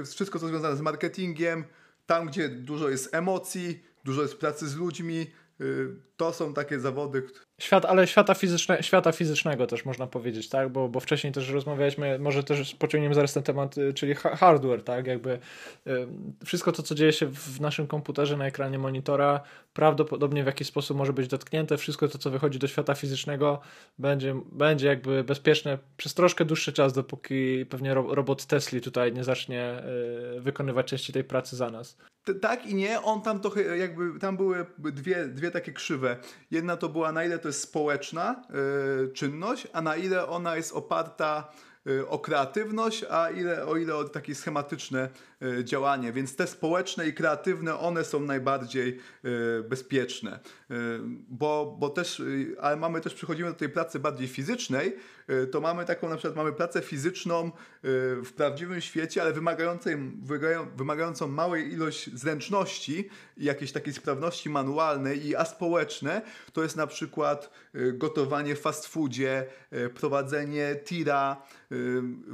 wszystko 0.04 0.38
co 0.38 0.48
związane 0.48 0.76
z 0.76 0.80
marketingiem, 0.80 1.64
tam 2.06 2.26
gdzie 2.26 2.48
dużo 2.48 2.88
jest 2.88 3.14
emocji, 3.14 3.82
dużo 4.04 4.22
jest 4.22 4.36
pracy 4.36 4.68
z 4.68 4.76
ludźmi, 4.76 5.26
y, 5.60 5.88
to 6.16 6.32
są 6.32 6.54
takie 6.54 6.80
zawody, 6.80 7.22
Świat, 7.60 7.84
ale 7.84 8.06
świata, 8.06 8.34
fizyczne, 8.34 8.82
świata 8.82 9.12
fizycznego 9.12 9.66
też 9.66 9.84
można 9.84 10.06
powiedzieć, 10.06 10.48
tak? 10.48 10.68
Bo, 10.68 10.88
bo 10.88 11.00
wcześniej 11.00 11.32
też 11.32 11.50
rozmawialiśmy, 11.50 12.18
może 12.18 12.44
też 12.44 12.74
pociągniemy 12.74 13.14
zaraz 13.14 13.32
ten 13.32 13.42
temat, 13.42 13.78
y, 13.78 13.94
czyli 13.94 14.14
hardware, 14.14 14.82
tak? 14.84 15.06
Jakby 15.06 15.38
y, 15.86 16.06
wszystko 16.44 16.72
to, 16.72 16.82
co 16.82 16.94
dzieje 16.94 17.12
się 17.12 17.26
w 17.26 17.60
naszym 17.60 17.86
komputerze 17.86 18.36
na 18.36 18.46
ekranie 18.46 18.78
monitora, 18.78 19.40
prawdopodobnie 19.72 20.42
w 20.42 20.46
jakiś 20.46 20.68
sposób 20.68 20.96
może 20.96 21.12
być 21.12 21.28
dotknięte. 21.28 21.76
Wszystko 21.76 22.08
to, 22.08 22.18
co 22.18 22.30
wychodzi 22.30 22.58
do 22.58 22.68
świata 22.68 22.94
fizycznego, 22.94 23.60
będzie, 23.98 24.40
będzie 24.52 24.86
jakby 24.86 25.24
bezpieczne 25.24 25.78
przez 25.96 26.14
troszkę 26.14 26.44
dłuższy 26.44 26.72
czas, 26.72 26.92
dopóki 26.92 27.66
pewnie 27.66 27.94
ro, 27.94 28.14
robot 28.14 28.46
Tesla 28.46 28.80
tutaj 28.80 29.12
nie 29.12 29.24
zacznie 29.24 29.82
y, 30.36 30.40
wykonywać 30.40 30.86
części 30.86 31.12
tej 31.12 31.24
pracy 31.24 31.56
za 31.56 31.70
nas. 31.70 31.96
Tak 32.34 32.66
i 32.66 32.74
nie, 32.74 33.02
on 33.02 33.22
tam 33.22 33.40
trochę 33.40 33.78
jakby, 33.78 34.18
tam 34.18 34.36
były 34.36 34.66
dwie, 34.78 35.28
dwie 35.28 35.50
takie 35.50 35.72
krzywe. 35.72 36.16
Jedna 36.50 36.76
to 36.76 36.88
była 36.88 37.12
na 37.12 37.24
ile 37.24 37.38
to 37.38 37.47
jest 37.48 37.62
społeczna 37.62 38.42
y, 39.08 39.12
czynność, 39.12 39.66
a 39.72 39.82
na 39.82 39.96
ile 39.96 40.26
ona 40.26 40.56
jest 40.56 40.72
oparta 40.72 41.52
y, 41.86 42.08
o 42.08 42.18
kreatywność, 42.18 43.04
a 43.10 43.30
ile, 43.30 43.66
o 43.66 43.76
ile 43.76 43.96
o 43.96 44.04
takie 44.04 44.34
schematyczne 44.34 45.08
działanie. 45.64 46.12
Więc 46.12 46.36
te 46.36 46.46
społeczne 46.46 47.08
i 47.08 47.14
kreatywne, 47.14 47.78
one 47.78 48.04
są 48.04 48.20
najbardziej 48.20 49.00
bezpieczne. 49.68 50.40
Bo, 51.28 51.76
bo 51.80 51.90
też, 51.90 52.22
ale 52.60 52.76
mamy 52.76 53.00
też, 53.00 53.14
przechodzimy 53.14 53.48
do 53.48 53.56
tej 53.56 53.68
pracy 53.68 53.98
bardziej 53.98 54.28
fizycznej, 54.28 54.96
to 55.50 55.60
mamy 55.60 55.84
taką, 55.84 56.08
na 56.08 56.16
przykład 56.16 56.36
mamy 56.36 56.52
pracę 56.52 56.80
fizyczną 56.82 57.50
w 58.24 58.32
prawdziwym 58.36 58.80
świecie, 58.80 59.22
ale 59.22 59.32
wymagającą 60.76 61.28
małej 61.28 61.72
ilość 61.72 62.10
zręczności 62.14 63.08
i 63.36 63.44
jakiejś 63.44 63.72
takiej 63.72 63.92
sprawności 63.92 64.50
manualnej 64.50 65.26
i 65.26 65.36
aspołeczne, 65.36 66.22
to 66.52 66.62
jest 66.62 66.76
na 66.76 66.86
przykład 66.86 67.50
gotowanie 67.92 68.56
w 68.56 68.60
fast 68.60 68.86
foodzie, 68.86 69.46
prowadzenie 69.94 70.76
tira, 70.84 71.42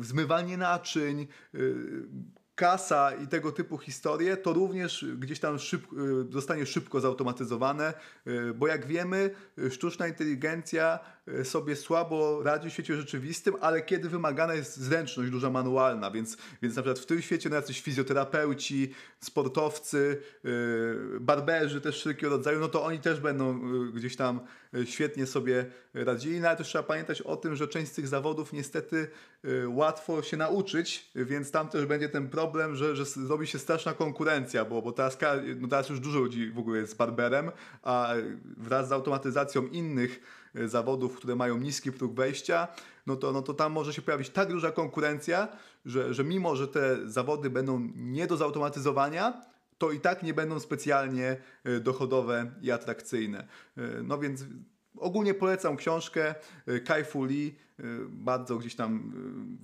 zmywanie 0.01 0.57
naczyń, 0.57 1.27
kasa 2.55 3.13
i 3.15 3.29
tego 3.29 3.53
typu 3.53 3.79
historie, 3.79 4.37
to 4.37 4.53
również 4.53 5.07
gdzieś 5.19 5.41
tam 5.41 5.59
szyb, 5.59 5.93
y, 5.93 6.33
zostanie 6.33 6.67
szybko 6.67 7.01
zautomatyzowane, 7.01 7.95
y, 8.27 8.55
bo 8.55 8.67
jak 8.67 8.87
wiemy, 8.87 9.31
y, 9.59 9.71
sztuczna 9.71 10.07
inteligencja 10.09 10.99
sobie 11.45 11.77
słabo 11.77 12.43
radzi 12.43 12.71
w 12.71 12.73
świecie 12.73 12.97
rzeczywistym, 12.97 13.55
ale 13.61 13.83
kiedy 13.83 14.09
wymagana 14.09 14.55
jest 14.55 14.77
zręczność 14.77 15.31
duża 15.31 15.51
manualna, 15.51 16.11
więc, 16.11 16.37
więc 16.63 16.77
na 16.77 16.83
przykład 16.83 16.99
w 16.99 17.07
tym 17.07 17.23
świecie 17.23 17.49
no 17.49 17.57
jacyś 17.57 17.81
fizjoterapeuci, 17.81 18.95
sportowcy, 19.21 20.23
barberzy 21.21 21.81
też 21.81 21.99
wszelkiego 22.01 22.37
rodzaju, 22.37 22.61
no 22.61 22.69
to 22.69 22.85
oni 22.85 22.99
też 22.99 23.21
będą 23.21 23.61
gdzieś 23.93 24.17
tam 24.17 24.41
świetnie 24.85 25.27
sobie 25.27 25.67
radzili, 25.95 26.41
no 26.41 26.49
ale 26.49 26.57
też 26.57 26.67
trzeba 26.67 26.85
pamiętać 26.85 27.23
o 27.23 27.37
tym, 27.37 27.57
że 27.57 27.69
część 27.69 27.93
z 27.93 27.95
tych 27.95 28.09
zawodów 28.09 28.53
niestety 28.53 29.09
łatwo 29.67 30.23
się 30.23 30.37
nauczyć, 30.37 31.11
więc 31.15 31.51
tam 31.51 31.69
też 31.69 31.87
będzie 31.87 32.09
ten 32.09 32.29
problem, 32.29 32.77
że, 32.77 32.97
że 32.97 33.05
robi 33.29 33.47
się 33.47 33.59
straszna 33.59 33.93
konkurencja, 33.93 34.65
bo, 34.65 34.83
bo 34.83 34.93
teraz, 34.93 35.19
no 35.57 35.69
teraz 35.69 35.89
już 35.89 36.01
dużo 36.01 36.19
ludzi 36.19 36.51
w 36.51 36.59
ogóle 36.59 36.79
jest 36.81 36.97
barberem, 36.97 37.51
a 37.83 38.15
wraz 38.57 38.89
z 38.89 38.93
automatyzacją 38.93 39.67
innych 39.67 40.21
e, 40.21 40.44
zawodów, 40.65 41.17
które 41.17 41.37
mają 41.37 41.59
niski 41.59 41.93
próg 41.93 42.15
wejścia, 42.15 42.69
no 43.07 43.17
to, 43.17 43.33
no 43.33 43.43
to 43.43 43.55
tam 43.55 43.73
może 43.73 43.93
się 43.93 44.03
pojawić 44.03 44.31
tak 44.31 44.49
duża 44.49 44.71
konkurencja, 44.71 45.49
że, 45.85 46.15
że 46.15 46.25
mimo, 46.25 46.57
że 46.57 46.69
te 46.69 47.11
zawody 47.11 47.51
będą 47.51 47.89
nie 47.97 48.27
do 48.27 48.37
zautomatyzowania, 48.37 49.43
to 49.79 49.93
i 49.93 50.01
tak 50.01 50.23
nie 50.23 50.35
będą 50.35 50.61
specjalnie 50.61 51.37
e, 51.65 51.81
dochodowe 51.81 52.51
i 52.63 52.71
atrakcyjne. 52.71 53.49
E, 53.77 54.03
no 54.03 54.19
więc 54.19 54.45
ogólnie 54.97 55.35
polecam 55.35 55.77
książkę 55.77 56.35
Kai 56.85 57.05
Fu 57.05 57.25
Lee, 57.25 57.55
bardzo 58.09 58.59
gdzieś 58.59 58.77
tam 58.77 59.13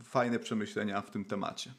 fajne 0.04 0.38
przemyślenia 0.38 1.02
w 1.02 1.10
tym 1.10 1.24
temacie. 1.24 1.72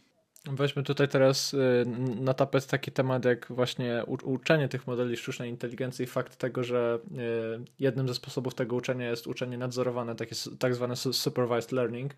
Weźmy 0.46 0.84
tutaj 0.84 1.08
teraz 1.08 1.54
y, 1.54 1.86
na 2.20 2.34
tapet 2.34 2.68
taki 2.68 2.92
temat 2.92 3.26
jak 3.26 3.48
właśnie 3.50 4.04
uczenie 4.24 4.68
tych 4.68 4.88
modeli 4.88 5.18
sztucznej 5.18 5.50
inteligencji 5.50 6.04
i 6.04 6.08
fakt 6.08 6.36
tego, 6.36 6.64
że 6.64 7.00
y, 7.12 7.66
jednym 7.80 8.08
ze 8.08 8.14
sposobów 8.14 8.56
tego 8.56 8.76
uczenia 8.76 9.10
jest 9.10 9.28
uczenie 9.28 9.58
nadzorowane, 9.58 10.16
takie 10.16 10.36
tak 10.60 10.76
zwane 10.76 10.96
supervised 10.96 11.72
learning. 11.72 12.14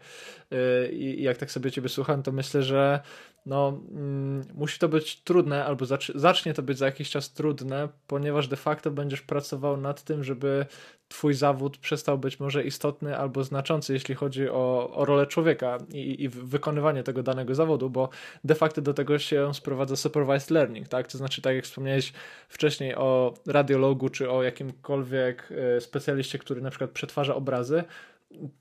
Y, 0.53 0.91
i 0.91 1.23
jak 1.23 1.37
tak 1.37 1.51
sobie 1.51 1.71
ciebie 1.71 1.89
słucham, 1.89 2.23
to 2.23 2.31
myślę, 2.31 2.63
że 2.63 2.99
no, 3.45 3.81
mm, 3.91 4.43
musi 4.53 4.79
to 4.79 4.89
być 4.89 5.23
trudne, 5.23 5.65
albo 5.65 5.85
zacznie 6.15 6.53
to 6.53 6.63
być 6.63 6.77
za 6.77 6.85
jakiś 6.85 7.09
czas 7.09 7.33
trudne, 7.33 7.89
ponieważ 8.07 8.47
de 8.47 8.55
facto 8.55 8.91
będziesz 8.91 9.21
pracował 9.21 9.77
nad 9.77 10.03
tym, 10.03 10.23
żeby 10.23 10.65
twój 11.13 11.33
zawód 11.33 11.77
przestał 11.77 12.17
być 12.17 12.39
może 12.39 12.63
istotny 12.63 13.17
albo 13.17 13.43
znaczący, 13.43 13.93
jeśli 13.93 14.15
chodzi 14.15 14.49
o, 14.49 14.89
o 14.93 15.05
rolę 15.05 15.27
człowieka 15.27 15.77
i, 15.89 16.23
i 16.23 16.29
wykonywanie 16.29 17.03
tego 17.03 17.23
danego 17.23 17.55
zawodu, 17.55 17.89
bo 17.89 18.09
de 18.43 18.55
facto 18.55 18.81
do 18.81 18.93
tego 18.93 19.19
się 19.19 19.53
sprowadza 19.53 19.95
supervised 19.95 20.51
learning, 20.51 20.87
tak? 20.87 21.07
To 21.07 21.17
znaczy, 21.17 21.41
tak 21.41 21.55
jak 21.55 21.65
wspomniałeś 21.65 22.13
wcześniej 22.49 22.95
o 22.95 23.33
radiologu, 23.47 24.09
czy 24.09 24.31
o 24.31 24.43
jakimkolwiek 24.43 25.49
e, 25.77 25.81
specjaliście, 25.81 26.39
który 26.39 26.61
na 26.61 26.69
przykład 26.69 26.91
przetwarza 26.91 27.35
obrazy, 27.35 27.83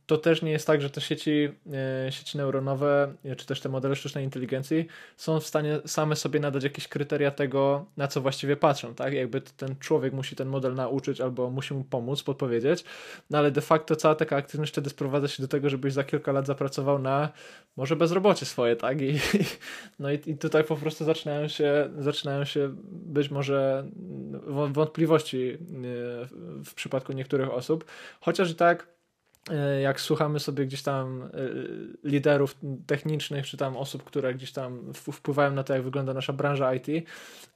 to 0.07 0.19
też 0.19 0.43
nie 0.43 0.51
jest 0.51 0.67
tak, 0.67 0.83
że 0.83 0.91
te 0.91 1.01
sieci, 1.01 1.49
e, 2.07 2.13
sieci 2.13 2.39
neuronowe, 2.39 3.15
e, 3.25 3.37
czy 3.37 3.47
też 3.47 3.61
te 3.61 3.69
modele 3.69 3.97
sztucznej 3.97 4.25
inteligencji 4.25 4.87
są 5.17 5.41
w 5.41 5.47
stanie 5.47 5.81
same 5.87 6.17
sobie 6.17 6.41
nadać 6.41 6.65
jakieś 6.65 6.89
kryteria 6.89 7.31
tego, 7.31 7.87
na 7.97 8.09
co 8.09 8.21
właściwie 8.21 8.57
patrzą, 8.57 8.95
tak? 8.95 9.13
Jakby 9.13 9.41
ten 9.41 9.77
człowiek 9.77 10.13
musi 10.13 10.37
ten 10.37 10.49
model 10.49 10.75
nauczyć 10.75 11.21
albo 11.21 11.51
musi 11.51 11.75
mu 11.75 11.85
pomóc, 11.85 12.23
podpowiedzieć, 12.23 12.85
no 13.31 13.39
ale 13.39 13.51
de 13.51 13.61
facto 13.61 13.97
cała 13.97 14.15
taka 14.15 14.37
aktywność 14.37 14.73
wtedy 14.73 14.91
sprowadza 14.91 15.29
się 15.29 15.43
do 15.43 15.49
tego, 15.49 15.69
żebyś 15.69 15.93
za 15.93 16.05
kilka 16.05 16.33
lat 16.33 16.47
zapracował 16.47 16.99
na 16.99 17.29
może 17.77 17.97
bezrobocie 17.97 18.47
swoje, 18.47 18.77
tak? 18.77 19.01
I, 19.01 19.19
no 19.99 20.13
i, 20.13 20.21
i 20.27 20.37
tutaj 20.37 20.65
po 20.65 20.77
prostu 20.77 21.05
zaczynają 21.05 21.49
się, 21.49 21.91
zaczynają 21.99 22.45
się 22.45 22.75
być 22.93 23.31
może 23.31 23.85
wątpliwości 24.73 25.51
e, 25.51 25.57
w 26.65 26.75
przypadku 26.75 27.13
niektórych 27.13 27.51
osób, 27.51 27.85
chociaż 28.21 28.51
i 28.51 28.55
tak 28.55 28.93
jak 29.83 30.01
słuchamy 30.01 30.41
sobie 30.41 30.67
gdzieś 30.67 30.83
tam 30.83 31.23
e, 31.23 31.29
liderów 32.05 32.57
technicznych, 32.87 33.47
czy 33.47 33.57
tam 33.57 33.77
osób, 33.77 34.05
które 34.05 34.35
gdzieś 34.35 34.53
tam 34.53 34.93
wpływają 34.95 35.51
na 35.51 35.65
to, 35.65 35.75
jak 35.75 35.83
wygląda 35.83 36.15
nasza 36.15 36.33
branża 36.33 36.75
IT, 36.75 36.87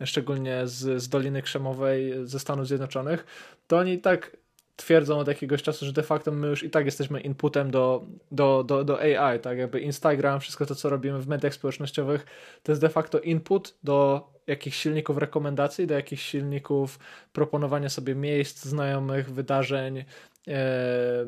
szczególnie 0.05 0.67
z, 0.67 1.03
z 1.03 1.09
Doliny 1.09 1.43
Krzemowej 1.43 2.15
ze 2.25 2.39
Stanów 2.39 2.67
Zjednoczonych, 2.67 3.27
to 3.67 3.79
oni 3.79 3.99
tak 3.99 4.37
twierdzą 4.77 5.19
od 5.19 5.29
jakiegoś 5.29 5.63
czasu, 5.63 5.87
że 5.87 5.93
de 5.93 6.03
facto 6.03 6.33
my 6.33 6.47
już 6.49 6.63
i 6.63 6.71
tak 6.71 6.85
jesteśmy 6.85 7.21
inputem 7.21 7.71
do, 7.71 8.05
do, 8.33 8.65
do, 8.65 8.85
do 8.85 9.01
AI, 9.01 9.41
tak? 9.41 9.59
Jakby 9.59 9.81
Instagram, 9.81 10.41
wszystko 10.41 10.67
to, 10.67 10.75
co 10.75 10.89
robimy 10.89 11.19
w 11.21 11.29
mediach 11.29 11.55
społecznościowych, 11.55 12.27
to 12.63 12.73
jest 12.73 12.83
de 12.83 12.89
facto 12.89 13.21
input 13.21 13.75
do 13.83 14.29
jakichś 14.47 14.77
silników 14.77 15.19
rekomendacji, 15.19 15.87
do 15.87 15.95
jakichś 15.95 16.23
silników 16.23 16.99
proponowania 17.33 17.89
sobie 17.89 18.15
miejsc, 18.15 18.65
znajomych, 18.65 19.33
wydarzeń, 19.33 20.05
e, 20.49 21.27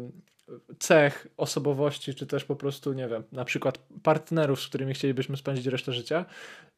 cech, 0.78 1.26
osobowości, 1.36 2.14
czy 2.14 2.26
też 2.26 2.44
po 2.44 2.56
prostu, 2.56 2.92
nie 2.92 3.08
wiem, 3.08 3.22
na 3.32 3.44
przykład 3.44 3.78
partnerów, 4.02 4.62
z 4.62 4.68
którymi 4.68 4.94
chcielibyśmy 4.94 5.36
spędzić 5.36 5.66
resztę 5.66 5.92
życia. 5.92 6.24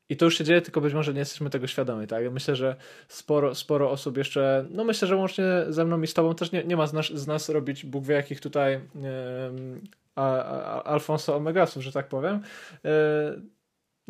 I 0.09 0.17
to 0.17 0.25
już 0.25 0.39
się 0.39 0.45
dzieje, 0.45 0.63
tylko 0.63 0.81
być 0.81 0.95
może 0.95 1.13
nie 1.13 1.19
jesteśmy 1.19 1.51
tego 1.51 1.67
świadomi, 1.67 2.07
tak? 2.07 2.33
Myślę, 2.33 2.57
że 2.57 2.77
sporo, 3.09 3.55
sporo 3.55 3.91
osób 3.91 4.17
jeszcze, 4.17 4.67
no 4.71 4.85
myślę, 4.85 5.09
że 5.09 5.17
łącznie 5.17 5.45
ze 5.69 5.85
mną 5.85 6.03
i 6.03 6.07
z 6.07 6.15
tobą 6.15 6.35
też 6.35 6.53
nie, 6.53 6.65
nie 6.65 6.77
ma 6.77 6.87
z 6.87 6.93
nas, 6.93 7.07
z 7.07 7.27
nas 7.27 7.49
robić 7.49 7.87
Bóg 7.87 8.05
wie 8.05 8.15
jakich 8.15 8.41
tutaj 8.41 8.73
yy, 8.73 8.81
a, 10.15 10.45
a, 10.45 10.83
Alfonso 10.83 11.37
Omegasów, 11.37 11.83
że 11.83 11.93
tak 11.93 12.09
powiem. 12.09 12.41
Yy, 12.85 12.91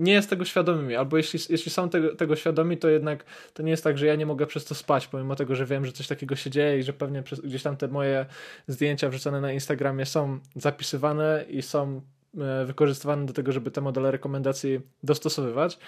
nie 0.01 0.13
jest 0.13 0.31
tego 0.31 0.45
świadomymi, 0.45 0.97
albo 0.97 1.17
jeśli, 1.17 1.41
jeśli 1.49 1.71
są 1.71 1.89
tego, 1.89 2.17
tego 2.17 2.37
świadomi, 2.37 2.77
to 2.77 2.89
jednak 2.89 3.25
to 3.55 3.63
nie 3.63 3.71
jest 3.71 3.85
tak, 3.85 3.99
że 3.99 4.07
ja 4.07 4.17
nie 4.17 4.27
mogę 4.27 4.47
przez 4.47 4.65
to 4.65 4.75
spać, 4.75 5.07
pomimo 5.07 5.37
tego, 5.37 5.55
że 5.55 5.67
wiem, 5.67 5.87
że 5.87 5.93
coś 5.93 6.07
takiego 6.07 6.37
się 6.37 6.51
dzieje 6.51 6.79
i 6.79 6.83
że 6.83 6.93
pewnie 6.93 7.23
przez, 7.23 7.41
gdzieś 7.41 7.63
tam 7.63 7.77
te 7.77 7.89
moje 7.89 8.27
zdjęcia 8.69 9.09
wrzucone 9.09 9.41
na 9.41 9.53
Instagramie 9.53 10.07
są 10.07 10.39
zapisywane 10.57 11.45
i 11.49 11.63
są 11.63 12.01
e, 12.39 12.65
wykorzystywane 12.65 13.27
do 13.27 13.33
tego, 13.33 13.53
żeby 13.53 13.71
te 13.71 13.81
modele 13.81 14.11
rekomendacji 14.11 14.81
dostosowywać. 15.03 15.79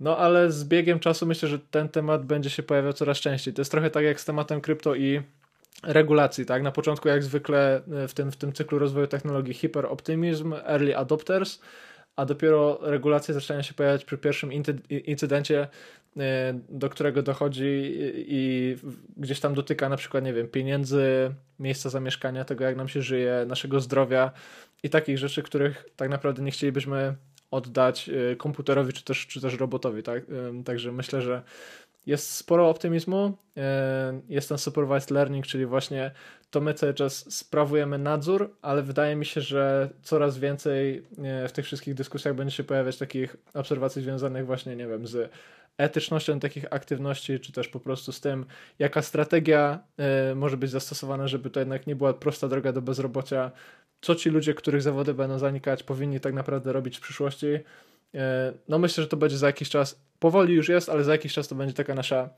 No 0.00 0.18
ale 0.18 0.50
z 0.50 0.64
biegiem 0.64 0.98
czasu 0.98 1.26
myślę, 1.26 1.48
że 1.48 1.58
ten 1.58 1.88
temat 1.88 2.26
będzie 2.26 2.50
się 2.50 2.62
pojawiał 2.62 2.92
coraz 2.92 3.18
częściej. 3.18 3.54
To 3.54 3.60
jest 3.60 3.70
trochę 3.70 3.90
tak 3.90 4.04
jak 4.04 4.20
z 4.20 4.24
tematem 4.24 4.60
krypto 4.60 4.94
i 4.94 5.22
regulacji, 5.82 6.46
tak? 6.46 6.62
Na 6.62 6.72
początku 6.72 7.08
jak 7.08 7.22
zwykle 7.22 7.82
e, 7.92 8.08
w 8.08 8.14
tym, 8.14 8.32
w 8.32 8.36
tym 8.36 8.52
cyklu 8.52 8.78
rozwoju 8.78 9.06
technologii 9.06 9.54
hiperoptymizm, 9.54 10.52
early 10.52 10.96
adopters, 10.96 11.60
a 12.16 12.24
dopiero 12.24 12.78
regulacje 12.82 13.34
zaczynają 13.34 13.62
się 13.62 13.74
pojawiać 13.74 14.04
przy 14.04 14.18
pierwszym 14.18 14.50
incydencie, 15.06 15.68
e, 16.16 16.54
do 16.68 16.88
którego 16.88 17.22
dochodzi 17.22 17.92
i 18.16 18.76
gdzieś 19.16 19.40
tam 19.40 19.54
dotyka 19.54 19.88
na 19.88 19.96
przykład, 19.96 20.24
nie 20.24 20.32
wiem, 20.32 20.48
pieniędzy, 20.48 21.34
miejsca 21.58 21.90
zamieszkania, 21.90 22.44
tego 22.44 22.64
jak 22.64 22.76
nam 22.76 22.88
się 22.88 23.02
żyje, 23.02 23.44
naszego 23.46 23.80
zdrowia 23.80 24.32
i 24.82 24.90
takich 24.90 25.18
rzeczy, 25.18 25.42
których 25.42 25.84
tak 25.96 26.10
naprawdę 26.10 26.42
nie 26.42 26.50
chcielibyśmy 26.50 27.14
oddać 27.50 28.08
e, 28.08 28.36
komputerowi 28.36 28.92
czy 28.92 29.04
też, 29.04 29.26
czy 29.26 29.40
też 29.40 29.54
robotowi, 29.54 30.02
tak? 30.02 30.22
E, 30.22 30.64
także 30.64 30.92
myślę, 30.92 31.22
że 31.22 31.42
jest 32.06 32.30
sporo 32.30 32.68
optymizmu, 32.68 33.38
jest 34.28 34.48
ten 34.48 34.58
supervised 34.58 35.10
learning, 35.10 35.46
czyli 35.46 35.66
właśnie 35.66 36.10
to 36.50 36.60
my 36.60 36.74
cały 36.74 36.94
czas 36.94 37.34
sprawujemy 37.34 37.98
nadzór, 37.98 38.56
ale 38.62 38.82
wydaje 38.82 39.16
mi 39.16 39.26
się, 39.26 39.40
że 39.40 39.90
coraz 40.02 40.38
więcej 40.38 41.06
e, 41.24 41.48
w 41.48 41.52
tych 41.52 41.64
wszystkich 41.64 41.94
dyskusjach 41.94 42.34
będzie 42.34 42.56
się 42.56 42.64
pojawiać 42.64 42.98
takich 42.98 43.36
obserwacji 43.54 44.02
związanych 44.02 44.46
właśnie, 44.46 44.76
nie 44.76 44.86
wiem, 44.86 45.06
z 45.06 45.32
etycznością 45.78 46.40
takich 46.40 46.72
aktywności, 46.72 47.40
czy 47.40 47.52
też 47.52 47.68
po 47.68 47.80
prostu 47.80 48.12
z 48.12 48.20
tym, 48.20 48.46
jaka 48.78 49.02
strategia 49.02 49.78
y, 50.30 50.34
może 50.34 50.56
być 50.56 50.70
zastosowana, 50.70 51.28
żeby 51.28 51.50
to 51.50 51.60
jednak 51.60 51.86
nie 51.86 51.96
była 51.96 52.14
prosta 52.14 52.48
droga 52.48 52.72
do 52.72 52.82
bezrobocia, 52.82 53.50
co 54.00 54.14
ci 54.14 54.30
ludzie, 54.30 54.54
których 54.54 54.82
zawody 54.82 55.14
będą 55.14 55.38
zanikać, 55.38 55.82
powinni 55.82 56.20
tak 56.20 56.34
naprawdę 56.34 56.72
robić 56.72 56.98
w 56.98 57.00
przyszłości. 57.00 57.46
Y, 58.14 58.18
no 58.68 58.78
myślę, 58.78 59.02
że 59.02 59.08
to 59.08 59.16
będzie 59.16 59.38
za 59.38 59.46
jakiś 59.46 59.68
czas, 59.68 60.00
powoli 60.18 60.54
już 60.54 60.68
jest, 60.68 60.88
ale 60.88 61.04
za 61.04 61.12
jakiś 61.12 61.32
czas 61.32 61.48
to 61.48 61.54
będzie 61.54 61.74
taka 61.74 61.94
nasza, 61.94 62.30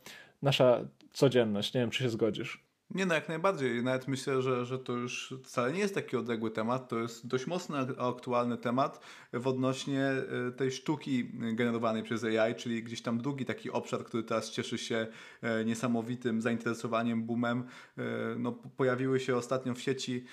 nasza 0.42 0.80
codzienność. 1.12 1.74
Nie 1.74 1.80
wiem, 1.80 1.90
czy 1.90 2.02
się 2.02 2.10
zgodzisz. 2.10 2.64
Nie, 2.90 3.06
no 3.06 3.14
jak 3.14 3.28
najbardziej. 3.28 3.82
Nawet 3.84 4.08
myślę, 4.08 4.42
że, 4.42 4.66
że 4.66 4.78
to 4.78 4.92
już 4.92 5.34
wcale 5.44 5.72
nie 5.72 5.78
jest 5.78 5.94
taki 5.94 6.16
odległy 6.16 6.50
temat. 6.50 6.88
To 6.88 6.98
jest 6.98 7.26
dość 7.26 7.46
mocno 7.46 7.78
aktualny 7.98 8.58
temat 8.58 9.00
w 9.32 9.46
odnośnie 9.46 10.02
e, 10.02 10.52
tej 10.56 10.72
sztuki 10.72 11.30
generowanej 11.54 12.02
przez 12.02 12.24
AI, 12.24 12.54
czyli 12.54 12.82
gdzieś 12.82 13.02
tam 13.02 13.18
drugi 13.18 13.44
taki 13.44 13.70
obszar, 13.70 14.04
który 14.04 14.22
teraz 14.22 14.50
cieszy 14.50 14.78
się 14.78 15.06
e, 15.42 15.64
niesamowitym 15.64 16.40
zainteresowaniem, 16.40 17.24
boomem. 17.24 17.64
E, 17.98 18.02
no, 18.38 18.52
pojawiły 18.52 19.20
się 19.20 19.36
ostatnio 19.36 19.74
w 19.74 19.80
sieci 19.80 20.24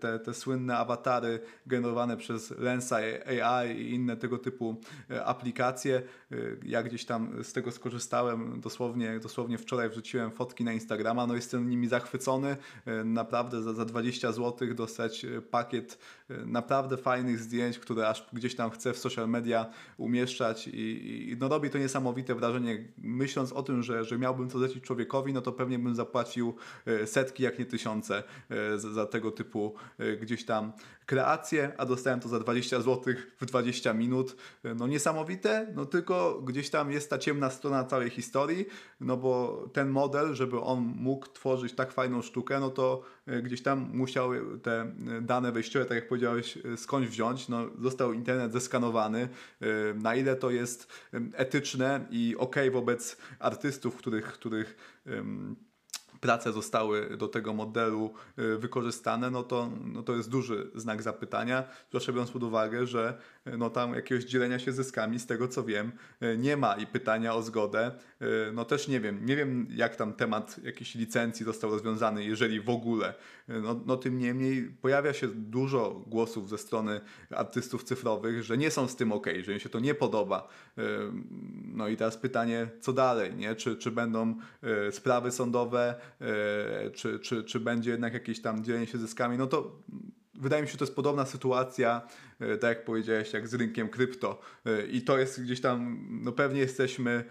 te, 0.00 0.18
te 0.18 0.34
słynne 0.34 0.76
awatary 0.76 1.40
generowane 1.66 2.16
przez 2.16 2.50
Lensa 2.50 2.96
AI 2.96 3.76
i 3.76 3.94
inne 3.94 4.16
tego 4.16 4.38
typu 4.38 4.80
aplikacje. 5.24 6.02
Ja 6.64 6.82
gdzieś 6.82 7.04
tam 7.04 7.44
z 7.44 7.52
tego 7.52 7.70
skorzystałem, 7.70 8.60
dosłownie, 8.60 9.20
dosłownie 9.20 9.58
wczoraj 9.58 9.90
wrzuciłem 9.90 10.30
fotki 10.30 10.64
na 10.64 10.72
Instagrama, 10.72 11.26
no 11.26 11.34
jestem 11.34 11.70
nimi 11.80 11.88
zachwycony. 11.88 12.56
E, 12.86 13.04
naprawdę 13.04 13.62
za, 13.62 13.72
za 13.72 13.84
20 13.84 14.32
zł 14.32 14.74
dostać 14.74 15.24
e, 15.24 15.42
pakiet 15.42 15.98
naprawdę 16.46 16.96
fajnych 16.96 17.38
zdjęć, 17.38 17.78
które 17.78 18.08
aż 18.08 18.26
gdzieś 18.32 18.56
tam 18.56 18.70
chcę 18.70 18.92
w 18.92 18.98
social 18.98 19.28
media 19.28 19.66
umieszczać 19.96 20.68
i, 20.68 21.30
i 21.30 21.36
no 21.40 21.48
robi 21.48 21.70
to 21.70 21.78
niesamowite 21.78 22.34
wrażenie. 22.34 22.88
Myśląc 22.98 23.52
o 23.52 23.62
tym, 23.62 23.82
że, 23.82 24.04
że 24.04 24.18
miałbym 24.18 24.48
to 24.48 24.58
zlecić 24.58 24.84
człowiekowi, 24.84 25.32
no 25.32 25.40
to 25.40 25.52
pewnie 25.52 25.78
bym 25.78 25.94
zapłacił 25.94 26.54
setki, 27.04 27.42
jak 27.42 27.58
nie 27.58 27.66
tysiące 27.66 28.22
za, 28.76 28.90
za 28.92 29.06
tego 29.06 29.30
typu 29.30 29.74
gdzieś 30.20 30.44
tam 30.44 30.72
kreację, 31.10 31.72
a 31.78 31.86
dostałem 31.86 32.20
to 32.20 32.28
za 32.28 32.40
20 32.40 32.80
zł 32.80 33.14
w 33.40 33.46
20 33.46 33.92
minut. 33.92 34.36
No 34.76 34.86
niesamowite, 34.86 35.72
no 35.74 35.86
tylko 35.86 36.42
gdzieś 36.42 36.70
tam 36.70 36.90
jest 36.90 37.10
ta 37.10 37.18
ciemna 37.18 37.50
strona 37.50 37.84
całej 37.84 38.10
historii, 38.10 38.66
no 39.00 39.16
bo 39.16 39.64
ten 39.72 39.88
model, 39.88 40.34
żeby 40.34 40.60
on 40.60 40.78
mógł 40.96 41.26
tworzyć 41.26 41.72
tak 41.72 41.92
fajną 41.92 42.22
sztukę, 42.22 42.60
no 42.60 42.70
to 42.70 43.02
e, 43.26 43.42
gdzieś 43.42 43.62
tam 43.62 43.90
musiał 43.94 44.30
te 44.62 44.80
e, 44.80 45.20
dane 45.20 45.52
wejściowe, 45.52 45.84
tak 45.84 45.96
jak 45.96 46.08
powiedziałeś, 46.20 46.56
e, 46.56 46.76
skądś 46.76 47.08
wziąć. 47.08 47.48
No, 47.48 47.66
został 47.78 48.12
internet 48.12 48.52
zeskanowany. 48.52 49.28
Na 49.94 50.14
ile 50.14 50.36
to 50.36 50.50
jest 50.50 50.92
etyczne 51.32 52.06
i 52.10 52.36
ok 52.38 52.56
wobec 52.72 53.16
artystów, 53.38 53.96
których, 53.96 54.24
których 54.24 54.76
prace 56.20 56.52
zostały 56.52 57.16
do 57.16 57.28
tego 57.28 57.52
modelu 57.52 58.14
y, 58.38 58.58
wykorzystane, 58.58 59.30
no 59.30 59.42
to, 59.42 59.70
no 59.84 60.02
to 60.02 60.16
jest 60.16 60.30
duży 60.30 60.70
znak 60.74 61.02
zapytania, 61.02 61.64
zwłaszcza 61.88 62.12
biorąc 62.12 62.30
pod 62.30 62.42
uwagę, 62.42 62.86
że 62.86 63.18
no 63.58 63.70
tam 63.70 63.94
jakiegoś 63.94 64.24
dzielenia 64.24 64.58
się 64.58 64.72
zyskami, 64.72 65.18
z 65.18 65.26
tego 65.26 65.48
co 65.48 65.64
wiem, 65.64 65.92
y, 66.22 66.38
nie 66.38 66.56
ma 66.56 66.74
i 66.74 66.86
pytania 66.86 67.34
o 67.34 67.42
zgodę, 67.42 67.90
no 68.52 68.64
też 68.64 68.88
nie 68.88 69.00
wiem, 69.00 69.26
nie 69.26 69.36
wiem 69.36 69.66
jak 69.70 69.96
tam 69.96 70.12
temat 70.12 70.60
jakiejś 70.64 70.94
licencji 70.94 71.44
został 71.44 71.70
rozwiązany, 71.70 72.24
jeżeli 72.24 72.60
w 72.60 72.70
ogóle, 72.70 73.14
no, 73.48 73.80
no 73.86 73.96
tym 73.96 74.18
niemniej 74.18 74.62
pojawia 74.82 75.12
się 75.12 75.28
dużo 75.28 76.04
głosów 76.06 76.48
ze 76.48 76.58
strony 76.58 77.00
artystów 77.30 77.84
cyfrowych, 77.84 78.42
że 78.42 78.58
nie 78.58 78.70
są 78.70 78.88
z 78.88 78.96
tym 78.96 79.12
ok, 79.12 79.26
że 79.42 79.52
im 79.52 79.58
się 79.58 79.68
to 79.68 79.80
nie 79.80 79.94
podoba. 79.94 80.48
No 81.64 81.88
i 81.88 81.96
teraz 81.96 82.16
pytanie, 82.16 82.68
co 82.80 82.92
dalej, 82.92 83.34
nie? 83.34 83.54
Czy, 83.54 83.76
czy 83.76 83.90
będą 83.90 84.34
sprawy 84.90 85.30
sądowe, 85.30 85.94
E, 86.20 86.90
czy, 86.90 87.18
czy, 87.18 87.44
czy 87.44 87.60
będzie 87.60 87.90
jednak 87.90 88.14
jakieś 88.14 88.42
tam 88.42 88.64
dzielenie 88.64 88.86
się 88.86 88.98
zyskami, 88.98 89.38
no 89.38 89.46
to 89.46 89.82
wydaje 90.40 90.62
mi 90.62 90.68
się, 90.68 90.72
że 90.72 90.78
to 90.78 90.84
jest 90.84 90.96
podobna 90.96 91.26
sytuacja, 91.26 92.02
e, 92.40 92.56
tak 92.56 92.76
jak 92.76 92.84
powiedziałeś, 92.84 93.32
jak 93.32 93.48
z 93.48 93.54
rynkiem 93.54 93.88
krypto. 93.88 94.40
E, 94.66 94.86
I 94.86 95.02
to 95.02 95.18
jest 95.18 95.42
gdzieś 95.42 95.60
tam, 95.60 96.06
no 96.10 96.32
pewnie 96.32 96.60
jesteśmy 96.60 97.24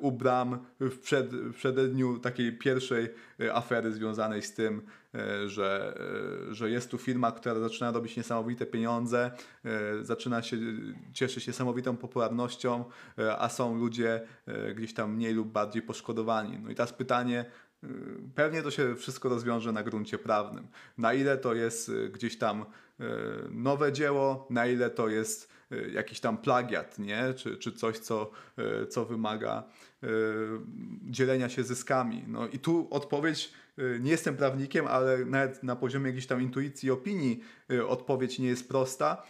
u 0.00 0.12
bram 0.12 0.58
w, 0.80 0.98
przed, 0.98 1.30
w 1.30 1.54
przededniu 1.54 2.18
takiej 2.18 2.58
pierwszej 2.58 3.08
afery 3.52 3.92
związanej 3.92 4.42
z 4.42 4.54
tym, 4.54 4.82
że, 5.46 5.98
że 6.50 6.70
jest 6.70 6.90
tu 6.90 6.98
firma, 6.98 7.32
która 7.32 7.60
zaczyna 7.60 7.90
robić 7.90 8.16
niesamowite 8.16 8.66
pieniądze, 8.66 9.30
zaczyna 10.02 10.42
się 10.42 10.56
cieszyć 11.12 11.46
niesamowitą 11.46 11.96
popularnością, 11.96 12.84
a 13.38 13.48
są 13.48 13.78
ludzie 13.78 14.20
gdzieś 14.74 14.94
tam 14.94 15.14
mniej 15.14 15.34
lub 15.34 15.48
bardziej 15.48 15.82
poszkodowani. 15.82 16.58
No 16.58 16.70
i 16.70 16.74
teraz 16.74 16.92
pytanie, 16.92 17.44
Pewnie 18.34 18.62
to 18.62 18.70
się 18.70 18.96
wszystko 18.96 19.28
rozwiąże 19.28 19.72
na 19.72 19.82
gruncie 19.82 20.18
prawnym. 20.18 20.66
Na 20.98 21.14
ile 21.14 21.38
to 21.38 21.54
jest 21.54 21.88
y, 21.88 22.08
gdzieś 22.08 22.38
tam 22.38 22.62
y, 22.62 23.04
nowe 23.50 23.92
dzieło, 23.92 24.46
na 24.50 24.66
ile 24.66 24.90
to 24.90 25.08
jest 25.08 25.52
y, 25.72 25.90
jakiś 25.94 26.20
tam 26.20 26.38
plagiat, 26.38 26.98
nie? 26.98 27.34
Czy, 27.36 27.56
czy 27.56 27.72
coś, 27.72 27.98
co, 27.98 28.30
co 28.90 29.04
wymaga 29.04 29.62
dzielenia 31.02 31.48
się 31.48 31.64
zyskami. 31.64 32.24
No 32.26 32.48
i 32.48 32.58
tu 32.58 32.88
odpowiedź, 32.90 33.52
nie 34.00 34.10
jestem 34.10 34.36
prawnikiem, 34.36 34.86
ale 34.86 35.24
nawet 35.24 35.62
na 35.62 35.76
poziomie 35.76 36.06
jakiejś 36.06 36.26
tam 36.26 36.42
intuicji 36.42 36.90
opinii 36.90 37.40
odpowiedź 37.88 38.38
nie 38.38 38.48
jest 38.48 38.68
prosta 38.68 39.22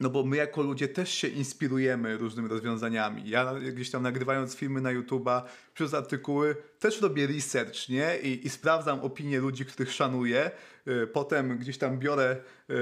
no 0.00 0.10
bo 0.10 0.24
my 0.24 0.36
jako 0.36 0.62
ludzie 0.62 0.88
też 0.88 1.14
się 1.14 1.28
inspirujemy 1.28 2.16
różnymi 2.16 2.48
rozwiązaniami. 2.48 3.28
Ja 3.28 3.54
gdzieś 3.54 3.90
tam 3.90 4.02
nagrywając 4.02 4.54
filmy 4.54 4.80
na 4.80 4.94
YouTube'a 4.94 5.42
przez 5.74 5.94
artykuły 5.94 6.56
też 6.78 7.00
robię 7.00 7.26
research, 7.26 7.88
nie? 7.88 8.18
I, 8.18 8.46
i 8.46 8.50
sprawdzam 8.50 9.00
opinie 9.00 9.40
ludzi, 9.40 9.64
których 9.64 9.92
szanuję. 9.92 10.50
Y, 10.88 11.06
potem 11.06 11.58
gdzieś 11.58 11.78
tam 11.78 11.98
biorę, 11.98 12.36
y, 12.70 12.74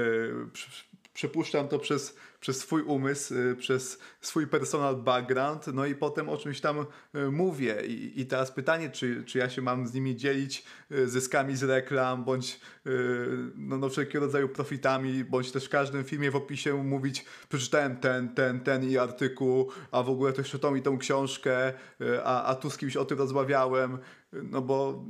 przepuszczam 1.17 1.67
to 1.67 1.79
przez, 1.79 2.15
przez 2.39 2.59
swój 2.59 2.81
umysł, 2.81 3.33
y, 3.35 3.55
przez 3.55 3.99
swój 4.21 4.47
personal 4.47 4.95
background, 4.95 5.67
no 5.67 5.85
i 5.85 5.95
potem 5.95 6.29
o 6.29 6.37
czymś 6.37 6.61
tam 6.61 6.85
y, 7.15 7.31
mówię. 7.31 7.85
I, 7.87 8.21
i 8.21 8.25
teraz 8.25 8.51
pytanie, 8.51 8.89
czy, 8.89 9.23
czy 9.23 9.37
ja 9.37 9.49
się 9.49 9.61
mam 9.61 9.87
z 9.87 9.93
nimi 9.93 10.15
dzielić 10.15 10.63
y, 10.91 11.09
zyskami 11.09 11.55
z 11.55 11.63
reklam, 11.63 12.23
bądź 12.23 12.59
no, 13.55 13.77
no 13.77 13.89
wszelkiego 13.89 14.25
rodzaju 14.25 14.49
profitami, 14.49 15.23
bądź 15.23 15.51
też 15.51 15.65
w 15.65 15.69
każdym 15.69 16.03
filmie 16.03 16.31
w 16.31 16.35
opisie 16.35 16.83
mówić, 16.83 17.25
przeczytałem 17.49 17.97
ten, 17.97 18.33
ten, 18.33 18.59
ten 18.59 18.89
i 18.89 18.97
artykuł, 18.97 19.71
a 19.91 20.03
w 20.03 20.09
ogóle 20.09 20.33
też 20.33 20.51
tą 20.61 20.75
i 20.75 20.81
tą 20.81 20.97
książkę, 20.97 21.73
a, 22.23 22.43
a 22.43 22.55
tu 22.55 22.69
z 22.69 22.77
kimś 22.77 22.95
o 22.97 23.05
tym 23.05 23.17
rozmawiałem, 23.17 23.97
no 24.33 24.61
bo 24.61 25.03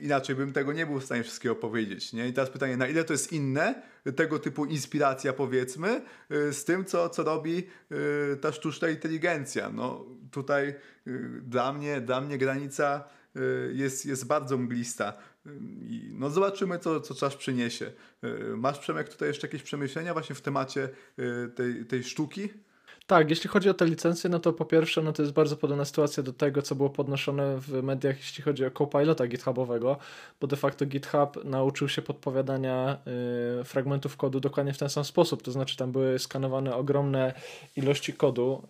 inaczej 0.00 0.36
bym 0.36 0.52
tego 0.52 0.72
nie 0.72 0.86
był 0.86 1.00
w 1.00 1.04
stanie 1.04 1.22
wszystkiego 1.22 1.54
powiedzieć. 1.54 2.12
Nie? 2.12 2.28
I 2.28 2.32
teraz 2.32 2.50
pytanie, 2.50 2.76
na 2.76 2.88
ile 2.88 3.04
to 3.04 3.12
jest 3.12 3.32
inne, 3.32 3.82
tego 4.16 4.38
typu 4.38 4.64
inspiracja 4.64 5.32
powiedzmy, 5.32 6.02
y, 6.32 6.52
z 6.52 6.64
tym, 6.64 6.84
co, 6.84 7.08
co 7.08 7.22
robi 7.22 7.66
y, 8.32 8.36
ta 8.36 8.52
sztuczna 8.52 8.88
inteligencja. 8.88 9.70
No 9.70 10.06
tutaj 10.30 10.74
y, 11.06 11.40
dla 11.42 11.72
mnie, 11.72 12.00
dla 12.00 12.20
mnie 12.20 12.38
granica 12.38 13.04
jest, 13.72 14.06
jest 14.06 14.26
bardzo 14.26 14.58
mglista. 14.58 15.14
No 16.10 16.30
zobaczymy, 16.30 16.78
co, 16.78 17.00
co 17.00 17.14
czas 17.14 17.36
przyniesie. 17.36 17.92
Masz, 18.56 18.78
Przemek, 18.78 19.08
tutaj 19.08 19.28
jeszcze 19.28 19.46
jakieś 19.46 19.62
przemyślenia 19.62 20.12
właśnie 20.12 20.34
w 20.34 20.40
temacie 20.40 20.88
tej, 21.54 21.86
tej 21.86 22.04
sztuki? 22.04 22.48
Tak, 23.06 23.30
jeśli 23.30 23.50
chodzi 23.50 23.70
o 23.70 23.74
te 23.74 23.86
licencje, 23.86 24.30
no 24.30 24.38
to 24.38 24.52
po 24.52 24.64
pierwsze, 24.64 25.02
no 25.02 25.12
to 25.12 25.22
jest 25.22 25.34
bardzo 25.34 25.56
podobna 25.56 25.84
sytuacja 25.84 26.22
do 26.22 26.32
tego, 26.32 26.62
co 26.62 26.74
było 26.74 26.90
podnoszone 26.90 27.56
w 27.60 27.82
mediach, 27.82 28.16
jeśli 28.16 28.44
chodzi 28.44 28.66
o 28.66 28.70
Copilota 28.70 29.26
GitHubowego, 29.26 29.96
bo 30.40 30.46
de 30.46 30.56
facto 30.56 30.86
GitHub 30.86 31.44
nauczył 31.44 31.88
się 31.88 32.02
podpowiadania 32.02 32.98
y, 33.60 33.64
fragmentów 33.64 34.16
kodu 34.16 34.40
dokładnie 34.40 34.72
w 34.72 34.78
ten 34.78 34.88
sam 34.88 35.04
sposób, 35.04 35.42
to 35.42 35.52
znaczy 35.52 35.76
tam 35.76 35.92
były 35.92 36.18
skanowane 36.18 36.74
ogromne 36.74 37.34
ilości 37.76 38.12
kodu, 38.12 38.62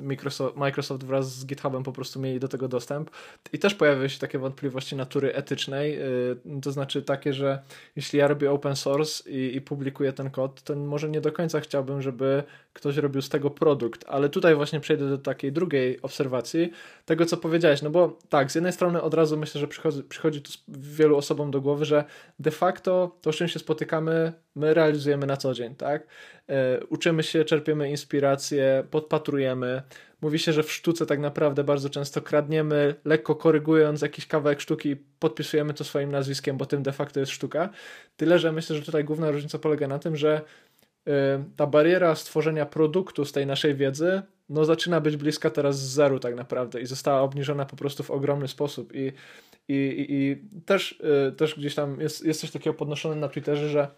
y, 0.00 0.04
Microsoft, 0.04 0.56
Microsoft 0.56 1.04
wraz 1.04 1.34
z 1.34 1.46
GitHubem 1.46 1.82
po 1.82 1.92
prostu 1.92 2.20
mieli 2.20 2.40
do 2.40 2.48
tego 2.48 2.68
dostęp. 2.68 3.10
I 3.52 3.58
też 3.58 3.74
pojawiły 3.74 4.10
się 4.10 4.18
takie 4.18 4.38
wątpliwości 4.38 4.96
natury 4.96 5.34
etycznej, 5.34 5.98
y, 6.02 6.60
to 6.62 6.72
znaczy 6.72 7.02
takie, 7.02 7.32
że 7.32 7.62
jeśli 7.96 8.18
ja 8.18 8.28
robię 8.28 8.50
open 8.50 8.76
source 8.76 9.30
i, 9.30 9.56
i 9.56 9.60
publikuję 9.60 10.12
ten 10.12 10.30
kod, 10.30 10.62
to 10.62 10.76
może 10.76 11.08
nie 11.08 11.20
do 11.20 11.32
końca 11.32 11.60
chciałbym, 11.60 12.02
żeby 12.02 12.44
ktoś 12.74 12.96
robił 12.96 13.22
z 13.22 13.28
tego 13.28 13.50
produkt, 13.50 14.04
ale 14.08 14.28
tutaj 14.28 14.54
właśnie 14.54 14.80
przejdę 14.80 15.08
do 15.08 15.18
takiej 15.18 15.52
drugiej 15.52 16.02
obserwacji, 16.02 16.70
tego 17.04 17.26
co 17.26 17.36
powiedziałeś, 17.36 17.82
no 17.82 17.90
bo 17.90 18.18
tak, 18.28 18.52
z 18.52 18.54
jednej 18.54 18.72
strony 18.72 19.02
od 19.02 19.14
razu 19.14 19.36
myślę, 19.36 19.60
że 19.60 19.68
przychodzi, 19.68 20.02
przychodzi 20.02 20.42
tu 20.42 20.52
wielu 20.68 21.16
osobom 21.16 21.50
do 21.50 21.60
głowy, 21.60 21.84
że 21.84 22.04
de 22.38 22.50
facto 22.50 23.16
to, 23.22 23.32
z 23.32 23.36
czym 23.36 23.48
się 23.48 23.58
spotykamy, 23.58 24.32
my 24.54 24.74
realizujemy 24.74 25.26
na 25.26 25.36
co 25.36 25.54
dzień, 25.54 25.74
tak? 25.74 26.06
E, 26.48 26.80
uczymy 26.88 27.22
się, 27.22 27.44
czerpiemy 27.44 27.90
inspiracje, 27.90 28.84
podpatrujemy. 28.90 29.82
Mówi 30.20 30.38
się, 30.38 30.52
że 30.52 30.62
w 30.62 30.72
sztuce 30.72 31.06
tak 31.06 31.20
naprawdę 31.20 31.64
bardzo 31.64 31.90
często 31.90 32.22
kradniemy, 32.22 32.94
lekko 33.04 33.34
korygując 33.34 34.02
jakiś 34.02 34.26
kawałek 34.26 34.60
sztuki, 34.60 34.96
podpisujemy 35.18 35.74
to 35.74 35.84
swoim 35.84 36.12
nazwiskiem, 36.12 36.56
bo 36.56 36.66
tym 36.66 36.82
de 36.82 36.92
facto 36.92 37.20
jest 37.20 37.32
sztuka. 37.32 37.68
Tyle, 38.16 38.38
że 38.38 38.52
myślę, 38.52 38.76
że 38.76 38.82
tutaj 38.82 39.04
główna 39.04 39.30
różnica 39.30 39.58
polega 39.58 39.88
na 39.88 39.98
tym, 39.98 40.16
że 40.16 40.40
ta 41.56 41.66
bariera 41.66 42.14
stworzenia 42.14 42.66
produktu 42.66 43.24
z 43.24 43.32
tej 43.32 43.46
naszej 43.46 43.74
wiedzy 43.74 44.22
no 44.48 44.64
zaczyna 44.64 45.00
być 45.00 45.16
bliska 45.16 45.50
teraz 45.50 45.78
z 45.78 45.92
zeru 45.92 46.18
tak 46.18 46.34
naprawdę 46.34 46.80
i 46.80 46.86
została 46.86 47.20
obniżona 47.20 47.66
po 47.66 47.76
prostu 47.76 48.02
w 48.02 48.10
ogromny 48.10 48.48
sposób. 48.48 48.94
I, 48.94 49.12
i, 49.68 49.74
i, 49.74 50.14
i 50.14 50.60
też, 50.60 51.00
y, 51.28 51.32
też 51.32 51.54
gdzieś 51.58 51.74
tam 51.74 52.00
jest, 52.00 52.24
jest 52.24 52.40
coś 52.40 52.50
takiego 52.50 52.74
podnoszone 52.74 53.16
na 53.16 53.28
Twitterze, 53.28 53.68
że 53.68 53.88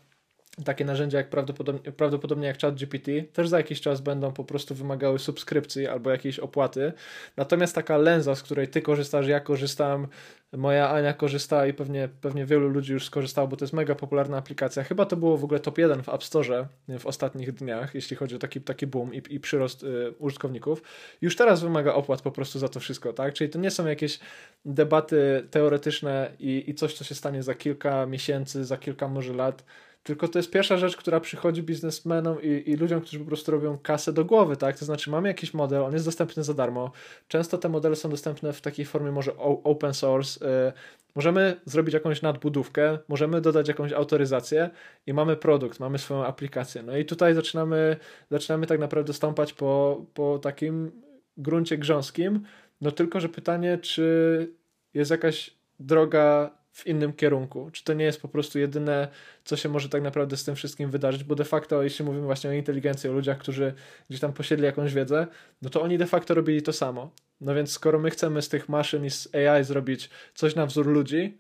takie 0.64 0.84
narzędzia 0.84 1.18
jak 1.18 1.30
prawdopodobnie, 1.30 1.92
prawdopodobnie 1.92 2.46
jak 2.46 2.61
ChatGPT 2.61 3.11
też 3.32 3.48
za 3.48 3.57
jakiś 3.57 3.80
czas 3.80 4.00
będą 4.00 4.32
po 4.32 4.44
prostu 4.44 4.74
wymagały 4.74 5.18
subskrypcji 5.18 5.86
albo 5.86 6.11
jakiejś 6.11 6.38
opłaty. 6.38 6.92
Natomiast 7.36 7.74
taka 7.74 7.96
lenza, 7.96 8.34
z 8.34 8.42
której 8.42 8.68
ty 8.68 8.82
korzystasz, 8.82 9.26
ja 9.26 9.40
korzystam, 9.40 10.09
moja 10.52 10.90
Ania 10.90 11.12
korzysta 11.12 11.66
i 11.66 11.72
pewnie, 11.72 12.09
pewnie 12.20 12.46
wielu 12.46 12.68
ludzi 12.68 12.92
już 12.92 13.04
skorzystało, 13.04 13.48
bo 13.48 13.57
to 13.57 13.64
jest 13.64 13.72
mega 13.72 13.94
popularna 13.94 14.36
aplikacja. 14.36 14.84
Chyba 14.84 15.07
to 15.07 15.16
było 15.16 15.36
w 15.36 15.44
ogóle 15.44 15.61
top 15.61 15.78
1 15.78 16.02
w 16.02 16.09
App 16.09 16.24
Store 16.24 16.66
w 16.98 17.07
ostatnich 17.07 17.52
dniach, 17.52 17.94
jeśli 17.94 18.16
chodzi 18.16 18.36
o 18.36 18.38
taki, 18.38 18.61
taki 18.61 18.86
boom 18.86 19.14
i, 19.14 19.22
i 19.30 19.40
przyrost 19.40 19.82
y, 19.82 20.14
użytkowników. 20.18 20.82
Już 21.20 21.36
teraz 21.36 21.62
wymaga 21.62 21.94
opłat 21.94 22.22
po 22.22 22.30
prostu 22.30 22.59
za 22.59 22.68
to 22.68 22.80
wszystko, 22.80 23.12
tak? 23.12 23.34
Czyli 23.34 23.50
to 23.50 23.59
nie 23.59 23.70
są 23.70 23.86
jakieś 23.86 24.20
debaty 24.64 25.46
teoretyczne 25.50 26.30
i, 26.38 26.64
i 26.70 26.74
coś, 26.74 26.94
co 26.94 27.04
się 27.04 27.14
stanie 27.14 27.42
za 27.42 27.54
kilka 27.54 28.07
miesięcy, 28.07 28.64
za 28.64 28.76
kilka 28.76 29.09
może 29.09 29.32
lat 29.32 29.64
tylko 30.07 30.28
to 30.28 30.38
jest 30.38 30.50
pierwsza 30.50 30.76
rzecz, 30.76 30.96
która 30.96 31.20
przychodzi 31.20 31.62
biznesmenom 31.62 32.42
i, 32.42 32.70
i 32.70 32.76
ludziom, 32.76 33.00
którzy 33.00 33.18
po 33.18 33.24
prostu 33.24 33.52
robią 33.52 33.78
kasę 33.78 34.12
do 34.12 34.24
głowy, 34.24 34.57
tak? 34.57 34.78
To 34.78 34.84
znaczy 34.84 35.11
mamy 35.11 35.28
jakiś 35.28 35.54
model, 35.54 35.82
on 35.82 35.92
jest 35.92 36.04
dostępny 36.04 36.44
za 36.44 36.54
darmo. 36.54 36.92
Często 37.28 37.59
te 37.59 37.68
modele 37.68 37.96
są 37.96 38.11
dostępne 38.11 38.52
w 38.52 38.61
takiej 38.61 38.84
formie 38.84 39.12
może 39.12 39.36
open 39.64 39.94
source. 39.94 40.46
Yy, 40.46 40.72
możemy 41.14 41.61
zrobić 41.64 41.94
jakąś 41.94 42.22
nadbudówkę, 42.22 42.98
możemy 43.09 43.40
dodać 43.40 43.68
jakąś 43.68 43.92
autoryzację 43.92 44.70
i 45.07 45.12
mamy 45.12 45.36
produkt, 45.36 45.80
mamy 45.80 45.98
swoją 45.98 46.24
aplikację. 46.24 46.82
No 46.82 46.96
i 46.96 47.04
tutaj 47.04 47.34
zaczynamy, 47.34 47.96
zaczynamy 48.30 48.66
tak 48.66 48.80
naprawdę 48.80 49.12
stąpać 49.12 49.52
po, 49.52 50.04
po 50.14 50.38
takim 50.38 51.02
gruncie 51.36 51.78
grząskim. 51.78 52.40
No 52.80 52.90
tylko, 52.90 53.20
że 53.20 53.28
pytanie, 53.28 53.78
czy 53.78 54.52
jest 54.94 55.11
jakaś 55.11 55.57
droga 55.80 56.50
w 56.77 56.87
innym 56.87 57.12
kierunku? 57.12 57.70
Czy 57.72 57.85
to 57.85 57.93
nie 57.93 58.05
jest 58.05 58.22
po 58.22 58.29
prostu 58.29 58.59
jedyne, 58.59 59.09
co 59.45 59.57
się 59.57 59.68
może 59.68 59.89
tak 59.89 60.03
naprawdę 60.03 60.37
z 60.37 60.45
tym 60.45 60.55
wszystkim 60.55 60.91
wydarzyć? 60.91 61.24
Bo 61.24 61.35
de 61.35 61.45
facto, 61.45 61.83
jeśli 61.83 62.05
mówimy 62.05 62.24
właśnie 62.24 62.51
o 62.51 62.53
inteligencji, 62.53 63.11
o 63.11 63.12
ludziach, 63.12 63.39
którzy 63.39 63.74
gdzieś 64.09 64.20
tam 64.20 64.33
posiedli 64.33 64.64
jakąś 64.64 64.95
wiedzę, 64.95 65.27
no 65.62 65.70
to 65.70 65.83
oni 65.83 65.99
de 65.99 66.07
facto 66.07 66.35
robili 66.35 66.62
to 66.62 66.72
samo. 66.72 67.11
No 67.41 67.55
więc 67.55 67.72
skoro 67.72 67.99
my 67.99 68.11
chcemy 68.11 68.43
z 68.43 68.49
tych 68.49 68.68
maszyn 68.68 69.05
i 69.05 69.11
z 69.11 69.29
AI 69.35 69.64
zrobić 69.64 70.11
coś 70.35 70.55
na 70.55 70.66
wzór 70.66 70.87
ludzi, 70.87 71.39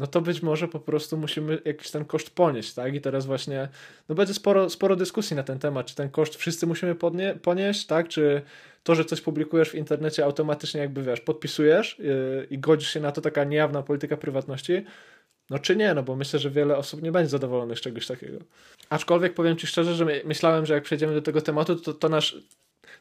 no 0.00 0.06
to 0.06 0.20
być 0.20 0.42
może 0.42 0.68
po 0.68 0.80
prostu 0.80 1.16
musimy 1.16 1.58
jakiś 1.64 1.90
ten 1.90 2.04
koszt 2.04 2.30
ponieść, 2.30 2.74
tak? 2.74 2.94
I 2.94 3.00
teraz 3.00 3.26
właśnie, 3.26 3.68
no 4.08 4.14
będzie 4.14 4.34
sporo, 4.34 4.70
sporo 4.70 4.96
dyskusji 4.96 5.36
na 5.36 5.42
ten 5.42 5.58
temat, 5.58 5.86
czy 5.86 5.94
ten 5.94 6.10
koszt 6.10 6.36
wszyscy 6.36 6.66
musimy 6.66 6.94
podnie, 6.94 7.34
ponieść, 7.42 7.86
tak? 7.86 8.08
Czy 8.08 8.42
to, 8.82 8.94
że 8.94 9.04
coś 9.04 9.20
publikujesz 9.20 9.70
w 9.70 9.74
internecie 9.74 10.24
automatycznie 10.24 10.80
jakby, 10.80 11.02
wiesz, 11.02 11.20
podpisujesz 11.20 11.98
yy, 11.98 12.46
i 12.50 12.58
godzisz 12.58 12.88
się 12.90 13.00
na 13.00 13.12
to, 13.12 13.20
taka 13.20 13.44
niejawna 13.44 13.82
polityka 13.82 14.16
prywatności, 14.16 14.84
no 15.50 15.58
czy 15.58 15.76
nie, 15.76 15.94
no 15.94 16.02
bo 16.02 16.16
myślę, 16.16 16.38
że 16.38 16.50
wiele 16.50 16.76
osób 16.76 17.02
nie 17.02 17.12
będzie 17.12 17.30
zadowolonych 17.30 17.78
z 17.78 17.82
czegoś 17.82 18.06
takiego. 18.06 18.38
Aczkolwiek 18.88 19.34
powiem 19.34 19.56
Ci 19.56 19.66
szczerze, 19.66 19.94
że 19.94 20.06
myślałem, 20.24 20.66
że 20.66 20.74
jak 20.74 20.84
przejdziemy 20.84 21.14
do 21.14 21.22
tego 21.22 21.40
tematu, 21.40 21.76
to, 21.76 21.94
to 21.94 22.08
nasz 22.08 22.36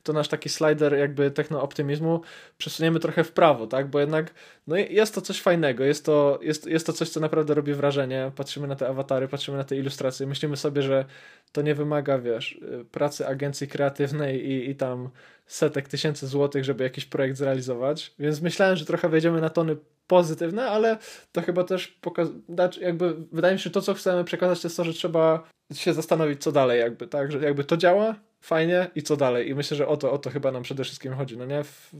to 0.03 0.13
nasz 0.13 0.27
taki 0.27 0.49
slider 0.49 0.97
jakby 0.97 1.31
techno-optymizmu 1.31 2.21
przesuniemy 2.57 2.99
trochę 2.99 3.23
w 3.23 3.31
prawo, 3.31 3.67
tak? 3.67 3.87
Bo 3.87 3.99
jednak 3.99 4.33
no 4.67 4.75
jest 4.75 5.15
to 5.15 5.21
coś 5.21 5.41
fajnego, 5.41 5.83
jest 5.83 6.05
to, 6.05 6.39
jest, 6.41 6.65
jest 6.65 6.85
to 6.85 6.93
coś, 6.93 7.09
co 7.09 7.19
naprawdę 7.19 7.53
robi 7.53 7.73
wrażenie. 7.73 8.31
Patrzymy 8.35 8.67
na 8.67 8.75
te 8.75 8.87
awatary, 8.87 9.27
patrzymy 9.27 9.57
na 9.57 9.63
te 9.63 9.75
ilustracje, 9.75 10.27
myślimy 10.27 10.57
sobie, 10.57 10.81
że 10.81 11.05
to 11.51 11.61
nie 11.61 11.75
wymaga, 11.75 12.19
wiesz, 12.19 12.59
pracy 12.91 13.27
agencji 13.27 13.67
kreatywnej 13.67 14.49
i, 14.49 14.69
i 14.69 14.75
tam 14.75 15.09
setek 15.47 15.87
tysięcy 15.87 16.27
złotych, 16.27 16.65
żeby 16.65 16.83
jakiś 16.83 17.05
projekt 17.05 17.37
zrealizować. 17.37 18.13
Więc 18.19 18.41
myślałem, 18.41 18.75
że 18.75 18.85
trochę 18.85 19.09
wejdziemy 19.09 19.41
na 19.41 19.49
tony 19.49 19.77
pozytywne, 20.07 20.69
ale 20.69 20.97
to 21.31 21.41
chyba 21.41 21.63
też 21.63 21.87
pokazać, 21.87 22.77
jakby 22.81 23.15
wydaje 23.31 23.53
mi 23.53 23.59
się, 23.59 23.63
że 23.63 23.69
to, 23.69 23.81
co 23.81 23.93
chcemy 23.93 24.23
przekazać, 24.23 24.61
to 24.61 24.67
jest 24.67 24.77
to, 24.77 24.83
że 24.83 24.93
trzeba 24.93 25.43
się 25.73 25.93
zastanowić, 25.93 26.43
co 26.43 26.51
dalej, 26.51 26.79
jakby, 26.79 27.07
tak, 27.07 27.31
że 27.31 27.39
jakby 27.39 27.63
to 27.63 27.77
działa, 27.77 28.15
fajnie 28.41 28.91
i 28.95 29.03
co 29.03 29.17
dalej. 29.17 29.49
I 29.49 29.55
myślę, 29.55 29.77
że 29.77 29.87
o 29.87 29.97
to, 29.97 30.11
o 30.11 30.17
to 30.17 30.29
chyba 30.29 30.51
nam 30.51 30.63
przede 30.63 30.83
wszystkim 30.83 31.13
chodzi, 31.13 31.37
no 31.37 31.45
nie? 31.45 31.63
W, 31.63 31.93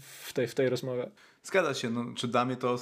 w, 0.00 0.32
tej, 0.32 0.48
w 0.48 0.54
tej 0.54 0.68
rozmowie. 0.68 1.10
Zgadza 1.42 1.74
się, 1.74 1.90
no, 1.90 2.04
czy 2.14 2.28
dla 2.28 2.44
mnie 2.44 2.56
to 2.56 2.76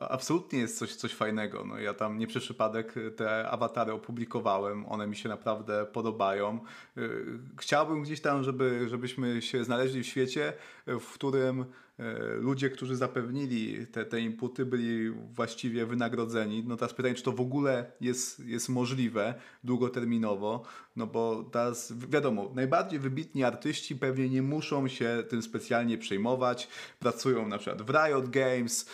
absolutnie 0.00 0.58
jest 0.58 0.78
coś, 0.78 0.94
coś 0.94 1.14
fajnego. 1.14 1.64
No, 1.64 1.78
ja 1.78 1.94
tam 1.94 2.18
nie 2.18 2.26
przez 2.26 2.42
przypadek 2.42 2.94
te 3.16 3.48
awatary 3.48 3.92
opublikowałem, 3.92 4.86
one 4.86 5.06
mi 5.06 5.16
się 5.16 5.28
naprawdę 5.28 5.86
podobają. 5.86 6.60
Y, 6.98 7.24
chciałbym 7.58 8.02
gdzieś 8.02 8.20
tam, 8.20 8.42
żeby, 8.42 8.88
żebyśmy 8.88 9.42
się 9.42 9.64
znaleźli 9.64 10.02
w 10.02 10.06
świecie, 10.06 10.52
w 10.86 11.12
którym 11.12 11.64
E, 12.00 12.34
ludzie, 12.34 12.70
którzy 12.70 12.96
zapewnili 12.96 13.86
te, 13.86 14.04
te 14.04 14.20
inputy, 14.20 14.66
byli 14.66 15.10
właściwie 15.10 15.86
wynagrodzeni. 15.86 16.64
No 16.66 16.76
teraz 16.76 16.94
pytanie, 16.94 17.14
czy 17.14 17.22
to 17.22 17.32
w 17.32 17.40
ogóle 17.40 17.92
jest, 18.00 18.40
jest 18.40 18.68
możliwe 18.68 19.34
długoterminowo, 19.64 20.62
no 21.00 21.06
bo 21.06 21.44
teraz 21.52 21.92
wiadomo, 22.08 22.50
najbardziej 22.54 22.98
wybitni 22.98 23.44
artyści 23.44 23.96
pewnie 23.96 24.28
nie 24.28 24.42
muszą 24.42 24.88
się 24.88 25.24
tym 25.28 25.42
specjalnie 25.42 25.98
przejmować, 25.98 26.68
pracują 26.98 27.48
na 27.48 27.58
przykład 27.58 27.82
w 27.82 27.90
Riot 27.90 28.30
Games, 28.30 28.86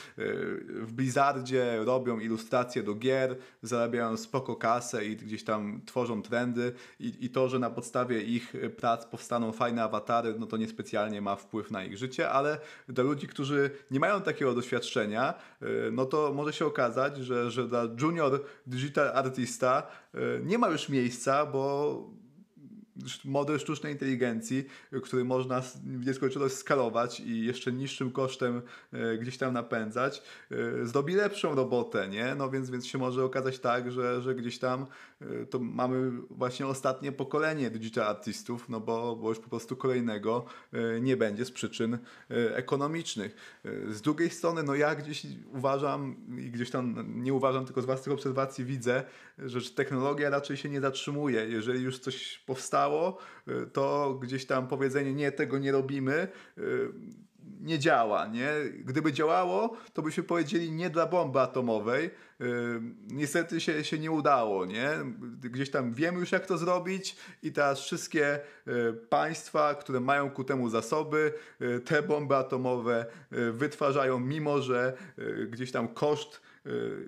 w 0.68 0.92
Blizzardzie 0.92 1.84
robią 1.84 2.18
ilustracje 2.18 2.82
do 2.82 2.94
gier, 2.94 3.36
zarabiają 3.62 4.16
spoko 4.16 4.56
kasę 4.56 5.06
i 5.06 5.16
gdzieś 5.16 5.44
tam 5.44 5.80
tworzą 5.86 6.22
trendy. 6.22 6.72
I, 7.00 7.12
i 7.20 7.30
to, 7.30 7.48
że 7.48 7.58
na 7.58 7.70
podstawie 7.70 8.22
ich 8.22 8.52
prac 8.76 9.06
powstaną 9.06 9.52
fajne 9.52 9.82
awatary, 9.82 10.34
no 10.38 10.46
to 10.46 10.56
niespecjalnie 10.56 11.20
ma 11.20 11.36
wpływ 11.36 11.70
na 11.70 11.84
ich 11.84 11.98
życie, 11.98 12.30
ale 12.30 12.58
dla 12.88 13.04
ludzi, 13.04 13.26
którzy 13.28 13.70
nie 13.90 14.00
mają 14.00 14.20
takiego 14.20 14.54
doświadczenia, 14.54 15.34
no 15.92 16.06
to 16.06 16.32
może 16.32 16.52
się 16.52 16.66
okazać, 16.66 17.16
że, 17.16 17.50
że 17.50 17.68
dla 17.68 17.82
junior 18.00 18.44
digital 18.66 19.08
artista 19.08 19.86
nie 20.44 20.58
ma 20.58 20.68
już 20.68 20.88
miejsca, 20.88 21.46
bo 21.46 21.95
so 21.96 22.25
model 23.24 23.58
sztucznej 23.58 23.92
inteligencji, 23.92 24.64
który 25.02 25.24
można 25.24 25.60
w 25.60 26.06
nieskończoność 26.06 26.54
skalować 26.54 27.20
i 27.20 27.44
jeszcze 27.44 27.72
niższym 27.72 28.12
kosztem 28.12 28.62
e, 28.92 29.18
gdzieś 29.18 29.38
tam 29.38 29.52
napędzać, 29.52 30.22
e, 30.50 30.86
zrobi 30.86 31.14
lepszą 31.14 31.54
robotę, 31.54 32.08
nie? 32.08 32.34
No 32.34 32.50
więc, 32.50 32.70
więc 32.70 32.86
się 32.86 32.98
może 32.98 33.24
okazać 33.24 33.58
tak, 33.58 33.92
że, 33.92 34.22
że 34.22 34.34
gdzieś 34.34 34.58
tam 34.58 34.86
e, 35.20 35.46
to 35.46 35.58
mamy 35.58 36.10
właśnie 36.30 36.66
ostatnie 36.66 37.12
pokolenie 37.12 37.70
digital 37.70 38.06
artistów, 38.06 38.68
no 38.68 38.80
bo, 38.80 39.16
bo 39.16 39.28
już 39.28 39.38
po 39.38 39.48
prostu 39.48 39.76
kolejnego 39.76 40.44
nie 41.00 41.16
będzie 41.16 41.44
z 41.44 41.52
przyczyn 41.52 41.98
ekonomicznych. 42.54 43.60
Z 43.88 44.00
drugiej 44.00 44.30
strony, 44.30 44.62
no 44.62 44.74
ja 44.74 44.94
gdzieś 44.94 45.26
uważam 45.52 46.16
i 46.38 46.50
gdzieś 46.50 46.70
tam 46.70 47.04
nie 47.22 47.34
uważam, 47.34 47.66
tylko 47.66 47.82
z 47.82 47.84
własnych 47.84 48.14
obserwacji 48.14 48.64
widzę, 48.64 49.04
że 49.38 49.60
technologia 49.70 50.30
raczej 50.30 50.56
się 50.56 50.68
nie 50.68 50.80
zatrzymuje. 50.80 51.46
Jeżeli 51.48 51.82
już 51.82 51.98
coś 51.98 52.38
powstało, 52.46 52.85
y, 53.48 53.66
to 53.66 54.18
gdzieś 54.22 54.46
tam 54.46 54.68
powiedzenie 54.68 55.14
nie, 55.14 55.32
tego 55.32 55.58
nie 55.58 55.72
robimy, 55.72 56.28
y, 56.58 56.88
nie 57.60 57.78
działa, 57.78 58.26
nie? 58.26 58.50
Gdyby 58.84 59.12
działało, 59.12 59.76
to 59.92 60.02
byśmy 60.02 60.22
powiedzieli 60.22 60.72
nie 60.72 60.90
dla 60.90 61.06
bomby 61.06 61.40
atomowej. 61.40 62.10
Y, 62.40 62.80
niestety 63.10 63.60
się, 63.60 63.84
się 63.84 63.98
nie 63.98 64.10
udało, 64.10 64.66
nie? 64.66 64.90
Gdzieś 65.40 65.70
tam 65.70 65.92
wiemy 65.94 66.20
już 66.20 66.32
jak 66.32 66.46
to 66.46 66.58
zrobić 66.58 67.16
i 67.42 67.52
teraz 67.52 67.80
wszystkie 67.80 68.40
państwa, 69.08 69.74
które 69.74 70.00
mają 70.00 70.30
ku 70.30 70.44
temu 70.44 70.68
zasoby, 70.68 71.32
te 71.84 72.02
bomby 72.02 72.36
atomowe 72.36 73.06
wytwarzają, 73.52 74.20
mimo 74.20 74.62
że 74.62 74.96
gdzieś 75.50 75.72
tam 75.72 75.88
koszt 75.88 76.40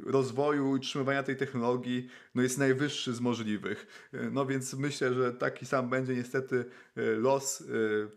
rozwoju 0.06 0.66
i 0.66 0.78
utrzymywania 0.78 1.22
tej 1.22 1.36
technologii 1.36 2.08
no 2.34 2.42
jest 2.42 2.58
najwyższy 2.58 3.14
z 3.14 3.20
możliwych. 3.20 4.08
Y, 4.14 4.30
no 4.30 4.46
więc 4.46 4.74
myślę, 4.74 5.14
że 5.14 5.32
taki 5.32 5.66
sam 5.66 5.88
będzie 5.88 6.14
niestety 6.14 6.64
y, 6.98 7.16
los 7.16 7.64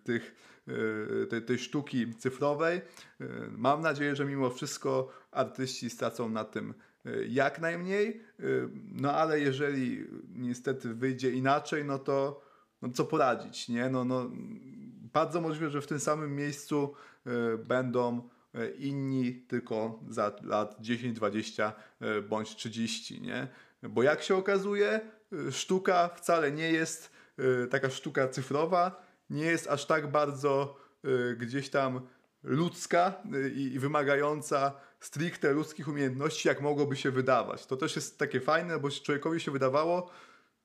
tych, 0.03 0.51
tej, 1.29 1.41
tej 1.41 1.59
sztuki 1.59 2.15
cyfrowej. 2.15 2.81
Mam 3.51 3.81
nadzieję, 3.81 4.15
że 4.15 4.25
mimo 4.25 4.49
wszystko 4.49 5.11
artyści 5.31 5.89
stracą 5.89 6.29
na 6.29 6.43
tym 6.43 6.73
jak 7.29 7.59
najmniej, 7.59 8.23
no 8.91 9.13
ale 9.13 9.39
jeżeli 9.39 10.07
niestety 10.35 10.93
wyjdzie 10.93 11.31
inaczej, 11.31 11.85
no 11.85 11.99
to 11.99 12.41
no 12.81 12.89
co 12.89 13.05
poradzić, 13.05 13.69
nie? 13.69 13.89
No, 13.89 14.05
no, 14.05 14.31
bardzo 15.13 15.41
możliwe, 15.41 15.69
że 15.69 15.81
w 15.81 15.87
tym 15.87 15.99
samym 15.99 16.35
miejscu 16.35 16.93
będą 17.65 18.29
inni 18.77 19.33
tylko 19.33 19.99
za 20.09 20.31
lat 20.43 20.75
10, 20.79 21.15
20 21.15 21.73
e, 21.99 22.21
bądź 22.21 22.55
30, 22.55 23.21
nie? 23.21 23.47
Bo 23.83 24.03
jak 24.03 24.23
się 24.23 24.35
okazuje, 24.35 25.01
e, 25.47 25.51
sztuka 25.51 26.09
wcale 26.15 26.51
nie 26.51 26.71
jest 26.71 27.21
taka 27.69 27.89
sztuka 27.89 28.27
cyfrowa, 28.27 29.05
nie 29.29 29.45
jest 29.45 29.67
aż 29.67 29.85
tak 29.85 30.11
bardzo 30.11 30.77
gdzieś 31.37 31.69
tam 31.69 32.01
ludzka 32.43 33.13
i 33.55 33.79
wymagająca 33.79 34.73
stricte 34.99 35.53
ludzkich 35.53 35.87
umiejętności, 35.87 36.47
jak 36.47 36.61
mogłoby 36.61 36.95
się 36.95 37.11
wydawać. 37.11 37.65
To 37.65 37.77
też 37.77 37.95
jest 37.95 38.19
takie 38.19 38.41
fajne, 38.41 38.79
bo 38.79 38.89
człowiekowi 38.89 39.39
się 39.39 39.51
wydawało, 39.51 40.11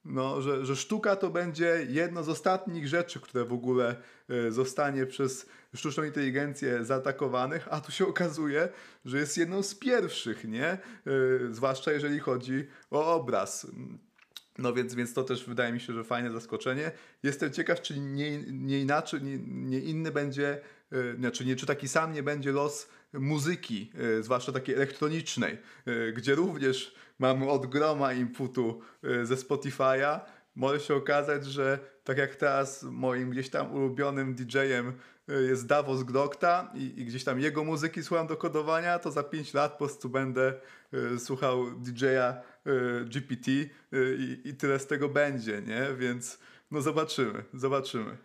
no, 0.07 0.43
że, 0.43 0.67
że 0.67 0.77
sztuka 0.77 1.17
to 1.17 1.31
będzie 1.31 1.87
jedno 1.89 2.23
z 2.23 2.29
ostatnich 2.29 2.89
rzeczy, 2.89 3.21
które 3.21 3.45
w 3.45 3.53
ogóle 3.53 3.97
e, 4.29 4.53
zostanie 4.53 5.07
przez 5.07 5.47
sztuczną 5.75 6.05
inteligencję 6.05 6.85
zaatakowanych, 6.85 7.69
a 7.71 7.81
tu 7.81 7.93
się 7.93 8.07
okazuje, 8.07 8.69
że 9.05 9.19
jest 9.19 9.39
jedną 9.39 9.63
z 9.63 9.75
pierwszych, 9.75 10.45
nie? 10.45 10.67
E, 10.67 10.79
zwłaszcza 11.51 11.93
jeżeli 11.93 12.19
chodzi 12.19 12.67
o 12.91 13.15
obraz. 13.15 13.67
No 14.59 14.73
więc, 14.73 14.95
więc 14.95 15.15
to 15.15 15.25
też 15.25 15.45
wydaje 15.45 15.73
mi 15.73 15.81
się, 15.81 15.93
że 15.93 16.05
fajne 16.05 16.31
zaskoczenie. 16.31 16.91
Jestem 17.23 17.53
ciekaw, 17.53 17.83
czy 17.83 18.01
nie, 18.01 18.39
nie 18.53 18.81
inaczej, 18.81 19.23
nie, 19.23 19.39
nie 19.47 19.81
inny 19.81 20.13
będzie, 20.13 20.61
e, 20.93 21.17
znaczy 21.17 21.45
nie, 21.45 21.57
czy 21.57 21.67
taki 21.67 21.89
sam 21.89 22.13
nie 22.13 22.23
będzie 22.23 22.53
los 22.53 22.89
muzyki, 23.13 23.91
zwłaszcza 24.21 24.53
takiej 24.53 24.75
elektronicznej, 24.75 25.59
gdzie 26.15 26.35
również 26.35 26.95
mamy 27.19 27.51
od 27.51 27.67
groma 27.67 28.13
inputu 28.13 28.81
y, 29.05 29.27
ze 29.27 29.35
Spotify'a, 29.35 30.21
może 30.55 30.81
się 30.81 30.95
okazać, 30.95 31.47
że 31.47 31.79
tak 32.05 32.19
jak 32.19 32.37
teraz 32.37 32.83
moim 32.83 33.31
gdzieś 33.31 33.51
tam 33.51 33.75
ulubionym 33.75 34.35
DJ-em 34.35 34.93
jest 35.49 35.67
Davos 35.67 36.03
Grokta 36.03 36.73
i, 36.75 37.01
i, 37.01 37.05
gdzieś 37.05 37.25
tam 37.25 37.41
jego 37.41 37.65
muzyki 37.65 38.03
słucham 38.03 38.27
do 38.27 38.37
kodowania, 38.37 38.99
to 38.99 39.11
za 39.11 39.23
5 39.23 39.55
lat 39.55 39.73
po 39.73 39.79
prostu 39.79 40.09
będę 40.09 40.55
y, 40.95 41.19
słuchał 41.19 41.71
DJ-a 41.71 42.43
y, 42.67 43.05
GPT 43.05 43.51
y, 43.51 44.39
i 44.45 44.55
tyle 44.55 44.79
z 44.79 44.87
tego 44.87 45.09
będzie, 45.09 45.63
nie? 45.63 45.87
Więc 45.99 46.39
no 46.71 46.81
zobaczymy, 46.81 47.45
zobaczymy. 47.55 48.17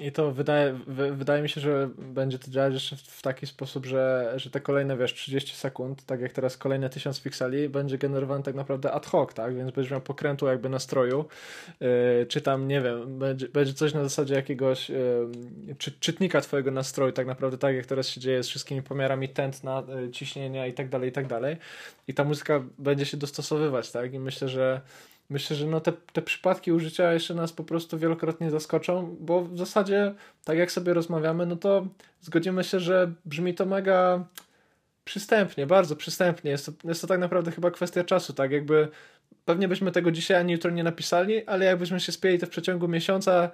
I 0.00 0.12
to 0.12 0.32
wydaje, 0.32 0.78
wydaje 1.12 1.42
mi 1.42 1.48
się, 1.48 1.60
że 1.60 1.90
będzie 1.98 2.38
to 2.38 2.50
działać 2.50 2.74
jeszcze 2.74 2.96
w 2.96 3.22
taki 3.22 3.46
sposób, 3.46 3.86
że, 3.86 4.32
że 4.36 4.50
te 4.50 4.60
kolejne, 4.60 4.96
wiesz, 4.96 5.14
30 5.14 5.56
sekund, 5.56 6.04
tak 6.04 6.20
jak 6.20 6.32
teraz 6.32 6.56
kolejne 6.56 6.90
1000 6.90 7.20
pikseli, 7.20 7.68
będzie 7.68 7.98
generowane 7.98 8.44
tak 8.44 8.54
naprawdę 8.54 8.92
ad 8.92 9.06
hoc, 9.06 9.34
tak? 9.34 9.56
Więc 9.56 9.70
będziesz 9.70 9.90
miał 9.90 10.00
pokrętu 10.00 10.46
jakby 10.46 10.68
nastroju, 10.68 11.24
yy, 11.80 12.26
czy 12.28 12.40
tam, 12.40 12.68
nie 12.68 12.80
wiem, 12.80 13.18
będzie, 13.18 13.48
będzie 13.48 13.74
coś 13.74 13.94
na 13.94 14.02
zasadzie 14.02 14.34
jakiegoś 14.34 14.90
yy, 14.90 15.30
czy, 15.78 15.92
czytnika 16.00 16.40
twojego 16.40 16.70
nastroju, 16.70 17.12
tak 17.12 17.26
naprawdę 17.26 17.58
tak 17.58 17.76
jak 17.76 17.86
teraz 17.86 18.08
się 18.08 18.20
dzieje 18.20 18.42
z 18.42 18.48
wszystkimi 18.48 18.82
pomiarami 18.82 19.28
tętna, 19.28 19.82
yy, 19.88 20.10
ciśnienia 20.10 20.66
i 20.66 20.72
tak 20.72 20.88
dalej, 20.88 21.08
i 21.08 21.12
tak 21.12 21.26
dalej. 21.26 21.56
I 22.08 22.14
ta 22.14 22.24
muzyka 22.24 22.62
będzie 22.78 23.06
się 23.06 23.16
dostosowywać, 23.16 23.90
tak? 23.90 24.14
I 24.14 24.18
myślę, 24.18 24.48
że 24.48 24.80
myślę, 25.32 25.56
że 25.56 25.66
no 25.66 25.80
te, 25.80 25.92
te 26.12 26.22
przypadki 26.22 26.72
użycia 26.72 27.12
jeszcze 27.12 27.34
nas 27.34 27.52
po 27.52 27.64
prostu 27.64 27.98
wielokrotnie 27.98 28.50
zaskoczą, 28.50 29.16
bo 29.20 29.44
w 29.44 29.58
zasadzie, 29.58 30.14
tak 30.44 30.58
jak 30.58 30.72
sobie 30.72 30.94
rozmawiamy, 30.94 31.46
no 31.46 31.56
to 31.56 31.86
zgodzimy 32.20 32.64
się, 32.64 32.80
że 32.80 33.12
brzmi 33.24 33.54
to 33.54 33.66
mega 33.66 34.24
przystępnie, 35.04 35.66
bardzo 35.66 35.96
przystępnie. 35.96 36.50
Jest 36.50 36.66
to, 36.66 36.88
jest 36.88 37.00
to 37.00 37.06
tak 37.06 37.20
naprawdę 37.20 37.50
chyba 37.50 37.70
kwestia 37.70 38.04
czasu, 38.04 38.32
tak 38.32 38.50
jakby 38.50 38.88
pewnie 39.44 39.68
byśmy 39.68 39.92
tego 39.92 40.10
dzisiaj 40.10 40.36
ani 40.36 40.52
jutro 40.52 40.70
nie 40.70 40.84
napisali, 40.84 41.46
ale 41.46 41.64
jakbyśmy 41.64 42.00
się 42.00 42.12
spieli 42.12 42.38
to 42.38 42.46
w 42.46 42.50
przeciągu 42.50 42.88
miesiąca 42.88 43.50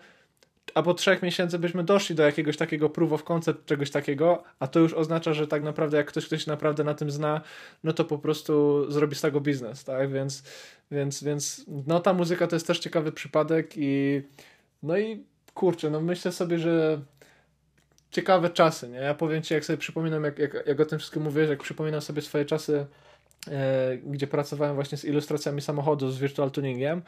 a 0.75 0.83
po 0.83 0.95
trzech 0.95 1.23
miesięcy 1.23 1.59
byśmy 1.59 1.85
doszli 1.85 2.15
do 2.15 2.23
jakiegoś 2.23 2.57
takiego 2.57 2.91
proof 2.91 3.13
of 3.13 3.25
concept, 3.25 3.67
czegoś 3.67 3.91
takiego, 3.91 4.43
a 4.61 4.67
to 4.67 4.81
już 4.81 4.95
oznacza, 4.95 5.35
że 5.35 5.47
tak 5.47 5.63
naprawdę 5.63 5.97
jak 5.97 6.07
ktoś, 6.07 6.27
ktoś 6.27 6.47
naprawdę 6.47 6.85
na 6.85 6.95
tym 6.95 7.11
zna, 7.11 7.41
no 7.85 7.93
to 7.93 8.05
po 8.05 8.19
prostu 8.19 8.85
zrobi 8.91 9.17
z 9.17 9.21
tego 9.21 9.41
biznes, 9.41 9.85
tak, 9.85 10.13
więc, 10.13 10.43
więc, 10.91 11.25
więc 11.25 11.65
no 11.87 12.01
ta 12.01 12.13
muzyka 12.13 12.47
to 12.47 12.57
jest 12.57 12.67
też 12.67 12.79
ciekawy 12.79 13.13
przypadek 13.13 13.73
i 13.77 14.23
no 14.83 14.99
i 14.99 15.25
kurczę, 15.55 15.91
no 15.91 16.01
myślę 16.01 16.33
sobie, 16.33 16.59
że 16.59 17.01
ciekawe 18.11 18.51
czasy, 18.51 18.89
nie, 18.89 18.99
ja 18.99 19.15
powiem 19.15 19.43
Ci, 19.43 19.55
jak 19.55 19.65
sobie 19.65 19.77
przypominam, 19.77 20.25
jak, 20.25 20.39
jak, 20.39 20.67
jak 20.67 20.81
o 20.81 20.85
tym 20.85 20.99
wszystkim 20.99 21.23
mówię, 21.23 21.45
jak 21.45 21.63
przypominam 21.63 22.01
sobie 22.01 22.23
swoje 22.23 22.45
czasy 22.45 22.87
gdzie 24.07 24.27
pracowałem 24.27 24.75
właśnie 24.75 24.99
z 24.99 25.05
ilustracjami 25.05 25.61
samochodu, 25.61 26.11
z 26.11 26.19
virtual 26.19 26.51
tuningiem, 26.51 27.03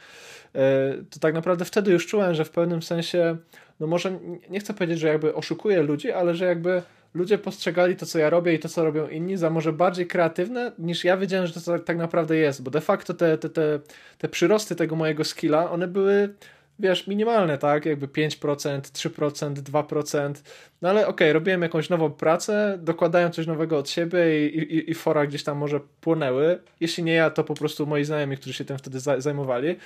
e, 0.55 0.95
to 1.11 1.21
tak 1.21 1.35
naprawdę 1.35 1.65
wtedy 1.65 1.93
już 1.93 2.07
czułem, 2.07 2.35
że 2.35 2.45
w 2.45 2.51
pewnym 2.51 2.83
sensie, 2.83 3.37
no 3.81 3.87
może 3.87 4.19
nie 4.51 4.61
chcę 4.61 4.75
powiedzieć, 4.75 4.99
że 4.99 5.09
jakby 5.09 5.35
oszukuję 5.35 5.83
ludzi, 5.83 6.13
ale 6.13 6.35
że 6.35 6.45
jakby 6.45 6.83
ludzie 7.15 7.39
postrzegali 7.39 7.97
to, 7.97 8.07
co 8.07 8.19
ja 8.19 8.31
robię 8.31 8.55
i 8.55 8.59
to, 8.59 8.69
co 8.69 8.85
robią 8.85 9.09
inni, 9.09 9.37
za 9.37 9.51
może 9.51 9.73
bardziej 9.73 10.07
kreatywne, 10.07 10.73
niż 10.79 11.05
ja 11.05 11.17
wiedziałem, 11.17 11.47
że 11.47 11.61
to 11.61 11.79
tak 11.79 11.97
naprawdę 11.97 12.37
jest, 12.37 12.63
bo 12.63 12.71
de 12.71 12.81
facto 12.81 13.15
te, 13.15 13.39
te, 13.39 13.49
te, 13.51 13.81
te 14.19 14.29
przyrosty 14.29 14.77
tego 14.77 14.97
mojego 14.97 15.25
skilla, 15.25 15.71
one 15.71 15.89
były 15.89 16.35
wiesz, 16.81 17.07
minimalne, 17.07 17.59
tak? 17.59 17.87
Jakby 17.87 18.09
5%, 18.09 18.81
3%, 18.81 19.55
2%. 19.55 20.35
No 20.83 20.89
ale 20.89 21.01
okej, 21.01 21.11
okay, 21.11 21.33
robiłem 21.33 21.63
jakąś 21.63 21.89
nową 21.89 22.11
pracę, 22.11 22.79
dokładałem 22.83 23.33
coś 23.33 23.47
nowego 23.47 23.79
od 23.79 23.91
siebie 23.91 24.49
i, 24.49 24.59
i, 24.59 24.91
i 24.91 24.95
fora 24.95 25.27
gdzieś 25.27 25.45
tam 25.45 25.59
może 25.59 25.81
płonęły. 26.01 26.59
Jeśli 26.81 27.05
nie 27.05 27.13
ja, 27.13 27.31
to 27.31 27.45
po 27.45 27.55
prostu 27.55 27.87
moi 27.87 28.05
znajomi, 28.05 28.37
którzy 28.37 28.55
się 28.55 28.65
tym 28.65 28.79
wtedy 28.79 29.01
zajmowali. 29.01 29.77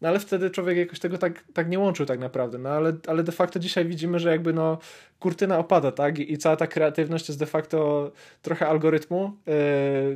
No 0.00 0.08
ale 0.08 0.20
wtedy 0.20 0.50
człowiek 0.50 0.76
jakoś 0.76 0.98
tego 0.98 1.18
tak, 1.18 1.44
tak 1.54 1.68
nie 1.68 1.78
łączył 1.78 2.06
tak 2.06 2.20
naprawdę. 2.20 2.58
No 2.58 2.68
ale, 2.68 2.92
ale 3.06 3.22
de 3.22 3.32
facto 3.32 3.58
dzisiaj 3.58 3.84
widzimy, 3.86 4.18
że 4.18 4.30
jakby 4.30 4.52
no 4.52 4.78
kurtyna 5.18 5.58
opada, 5.58 5.92
tak? 5.92 6.18
I, 6.18 6.32
i 6.32 6.38
cała 6.38 6.56
ta 6.56 6.66
kreatywność 6.66 7.28
jest 7.28 7.38
de 7.38 7.46
facto 7.46 8.10
trochę 8.42 8.68
algorytmu, 8.68 9.32
yy, 9.46 9.54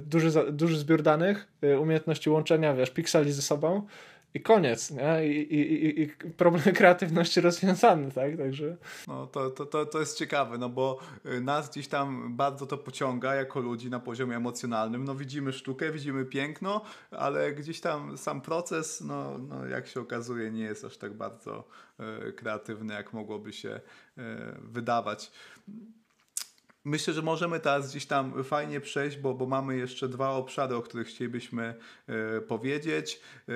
duży, 0.07 0.53
duży 0.53 0.79
zbiór 0.79 1.03
danych, 1.03 1.47
yy, 1.63 1.81
umiejętności 1.81 2.31
łączenia, 2.31 2.75
wiesz, 2.75 2.91
pikseli 2.91 3.33
ze 3.33 3.43
sobą 3.43 3.87
i 4.35 4.41
koniec, 4.43 4.91
nie? 4.91 5.27
I, 5.27 5.55
i, 5.55 6.03
i 6.03 6.09
problem 6.37 6.63
kreatywności 6.75 7.41
rozwiązany, 7.41 8.11
tak? 8.13 8.37
Także... 8.37 8.77
No 9.09 9.27
to, 9.27 9.51
to, 9.51 9.67
to, 9.67 9.87
to 9.87 10.01
jest 10.01 10.19
ciekawe, 10.19 10.59
no 10.59 10.69
bo 10.69 10.99
y, 11.27 11.41
nas 11.41 11.71
gdzieś 11.71 11.89
tam 11.89 12.37
bardzo 12.37 12.67
to 12.67 12.79
pociąga 12.79 13.35
jako 13.35 13.61
ludzi 13.61 13.91
na 13.91 14.01
poziomie 14.01 14.37
emocjonalnym. 14.37 15.05
No 15.05 15.15
widzimy 15.15 15.53
sztukę, 15.53 15.93
widzimy 15.93 16.25
piękno, 16.25 16.81
ale 17.11 17.53
gdzieś 17.53 17.81
tam 17.81 18.19
sam 18.19 18.41
proces, 18.41 19.01
no, 19.01 19.39
no 19.39 19.67
jak 19.67 19.87
się 19.87 20.01
okazuje, 20.01 20.51
nie 20.51 20.65
jest 20.65 20.85
aż 20.85 20.97
tak 20.97 21.15
bardzo 21.15 21.69
y, 22.29 22.33
kreatywny, 22.33 22.95
jak 22.95 23.13
mogłoby 23.13 23.53
się 23.53 23.81
y, 24.19 24.23
wydawać. 24.63 25.33
Myślę, 26.85 27.15
że 27.15 27.23
możemy 27.23 27.61
teraz 27.61 27.91
gdzieś 27.91 28.07
tam 28.07 28.45
fajnie 28.45 28.81
przejść, 28.81 29.17
bo, 29.17 29.35
bo 29.35 29.47
mamy 29.47 29.77
jeszcze 29.77 30.09
dwa 30.09 30.31
obszary, 30.31 30.77
o 30.77 30.83
których 30.83 31.09
chcielibyśmy 31.09 31.75
e, 32.07 32.41
powiedzieć, 32.41 33.21
e, 33.41 33.53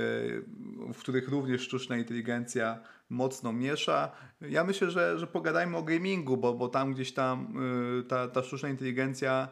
w 0.92 0.98
których 0.98 1.28
również 1.28 1.62
sztuczna 1.62 1.96
inteligencja 1.96 2.78
mocno 3.10 3.52
miesza. 3.52 4.10
Ja 4.40 4.64
myślę, 4.64 4.90
że, 4.90 5.18
że 5.18 5.26
pogadajmy 5.26 5.76
o 5.76 5.82
gamingu, 5.82 6.36
bo, 6.36 6.54
bo 6.54 6.68
tam 6.68 6.94
gdzieś 6.94 7.12
tam 7.12 7.54
e, 8.00 8.02
ta, 8.02 8.28
ta 8.28 8.42
sztuczna 8.42 8.68
inteligencja 8.68 9.48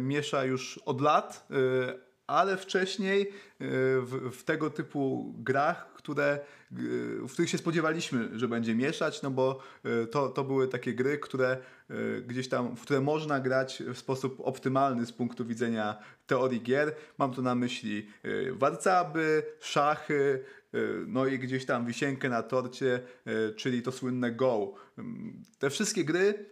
miesza 0.00 0.44
już 0.44 0.78
od 0.78 1.00
lat, 1.00 1.48
ale 2.28 2.56
wcześniej 2.56 3.22
e, 3.22 3.26
w, 4.00 4.30
w 4.32 4.44
tego 4.44 4.70
typu 4.70 5.34
grach, 5.38 5.92
które, 5.92 6.40
w 7.28 7.32
których 7.32 7.50
się 7.50 7.58
spodziewaliśmy, 7.58 8.38
że 8.38 8.48
będzie 8.48 8.74
mieszać, 8.74 9.22
no 9.22 9.30
bo 9.30 9.60
e, 9.84 10.06
to, 10.06 10.28
to 10.28 10.44
były 10.44 10.68
takie 10.68 10.94
gry, 10.94 11.18
które 11.18 11.56
e, 11.90 12.22
gdzieś 12.22 12.48
tam, 12.48 12.76
w 12.76 12.80
które 12.80 13.00
można 13.00 13.40
grać 13.40 13.82
w 13.94 13.98
sposób 13.98 14.40
optymalny 14.44 15.06
z 15.06 15.12
punktu 15.12 15.44
widzenia 15.44 15.98
teorii 16.26 16.62
gier. 16.62 16.94
Mam 17.18 17.34
tu 17.34 17.42
na 17.42 17.54
myśli 17.54 18.06
e, 18.22 18.52
warcaby, 18.52 19.42
szachy, 19.60 20.44
no 21.06 21.26
i 21.26 21.38
gdzieś 21.38 21.66
tam 21.66 21.86
wisienkę 21.86 22.28
na 22.28 22.42
torcie, 22.42 23.00
czyli 23.56 23.82
to 23.82 23.92
słynne 23.92 24.32
Go. 24.32 24.74
Te 25.58 25.70
wszystkie 25.70 26.04
gry 26.04 26.46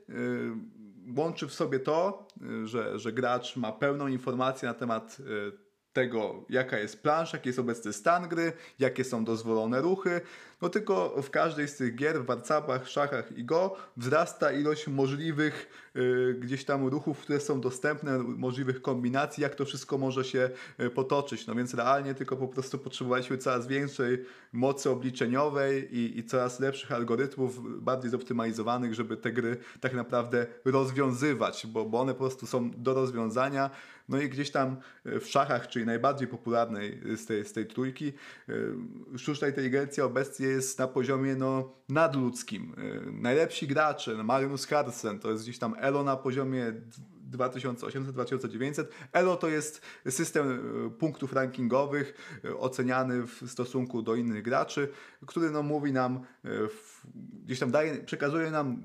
łączy 1.16 1.46
w 1.46 1.54
sobie 1.54 1.80
to, 1.80 2.28
że, 2.64 2.98
że 2.98 3.12
gracz 3.12 3.56
ma 3.56 3.72
pełną 3.72 4.06
informację 4.06 4.68
na 4.68 4.74
temat 4.74 5.18
tego, 5.96 6.44
jaka 6.48 6.78
jest 6.78 7.02
plansza, 7.02 7.36
jaki 7.36 7.48
jest 7.48 7.58
obecny 7.58 7.92
stan 7.92 8.28
gry, 8.28 8.52
jakie 8.78 9.04
są 9.04 9.24
dozwolone 9.24 9.80
ruchy. 9.80 10.20
No 10.62 10.68
tylko 10.68 11.22
w 11.22 11.30
każdej 11.30 11.68
z 11.68 11.76
tych 11.76 11.94
gier, 11.94 12.22
w 12.22 12.26
warcapach, 12.26 12.88
szachach 12.88 13.38
i 13.38 13.44
go 13.44 13.76
wzrasta 13.96 14.52
ilość 14.52 14.88
możliwych 14.88 15.68
y, 15.96 16.36
gdzieś 16.40 16.64
tam 16.64 16.86
ruchów, 16.86 17.18
które 17.18 17.40
są 17.40 17.60
dostępne, 17.60 18.18
możliwych 18.18 18.82
kombinacji, 18.82 19.42
jak 19.42 19.54
to 19.54 19.64
wszystko 19.64 19.98
może 19.98 20.24
się 20.24 20.50
y, 20.80 20.90
potoczyć. 20.90 21.46
No 21.46 21.54
więc 21.54 21.74
realnie 21.74 22.14
tylko 22.14 22.36
po 22.36 22.48
prostu 22.48 22.78
potrzebowaliśmy 22.78 23.38
coraz 23.38 23.66
większej 23.66 24.24
mocy 24.52 24.90
obliczeniowej 24.90 25.96
i, 25.96 26.18
i 26.18 26.24
coraz 26.24 26.60
lepszych 26.60 26.92
algorytmów, 26.92 27.82
bardziej 27.82 28.10
zoptymalizowanych, 28.10 28.94
żeby 28.94 29.16
te 29.16 29.32
gry 29.32 29.56
tak 29.80 29.94
naprawdę 29.94 30.46
rozwiązywać, 30.64 31.66
bo, 31.66 31.84
bo 31.84 32.00
one 32.00 32.12
po 32.12 32.18
prostu 32.18 32.46
są 32.46 32.70
do 32.70 32.94
rozwiązania. 32.94 33.70
No 34.08 34.20
i 34.20 34.28
gdzieś 34.28 34.50
tam 34.50 34.76
y, 35.06 35.20
w 35.20 35.26
szachach, 35.26 35.68
czyli 35.68 35.86
najbardziej 35.86 36.28
popularnej 36.28 37.00
z 37.16 37.26
tej, 37.26 37.44
z 37.44 37.52
tej 37.52 37.66
trójki, 37.66 38.12
sztuczna 39.16 39.48
inteligencja 39.48 40.04
obecnie 40.04 40.46
jest 40.46 40.78
na 40.78 40.88
poziomie 40.88 41.36
no, 41.36 41.72
nadludzkim. 41.88 42.74
Najlepsi 43.12 43.66
gracze, 43.66 44.14
no 44.14 44.24
Magnus 44.24 44.66
Carlsen, 44.66 45.18
to 45.18 45.30
jest 45.30 45.42
gdzieś 45.44 45.58
tam 45.58 45.74
Elo 45.78 46.04
na 46.04 46.16
poziomie 46.16 46.72
2800-2900. 47.30 48.84
Elo 49.12 49.36
to 49.36 49.48
jest 49.48 49.80
system 50.08 50.60
e, 50.86 50.90
punktów 50.90 51.32
rankingowych 51.32 52.38
e, 52.44 52.56
oceniany 52.56 53.26
w 53.26 53.42
stosunku 53.50 54.02
do 54.02 54.14
innych 54.14 54.42
graczy, 54.42 54.88
który 55.26 55.50
no, 55.50 55.62
mówi 55.62 55.92
nam, 55.92 56.20
e, 56.44 56.48
gdzieś 57.44 57.58
tam 57.58 57.70
daje, 57.70 57.96
przekazuje 57.96 58.50
nam 58.50 58.80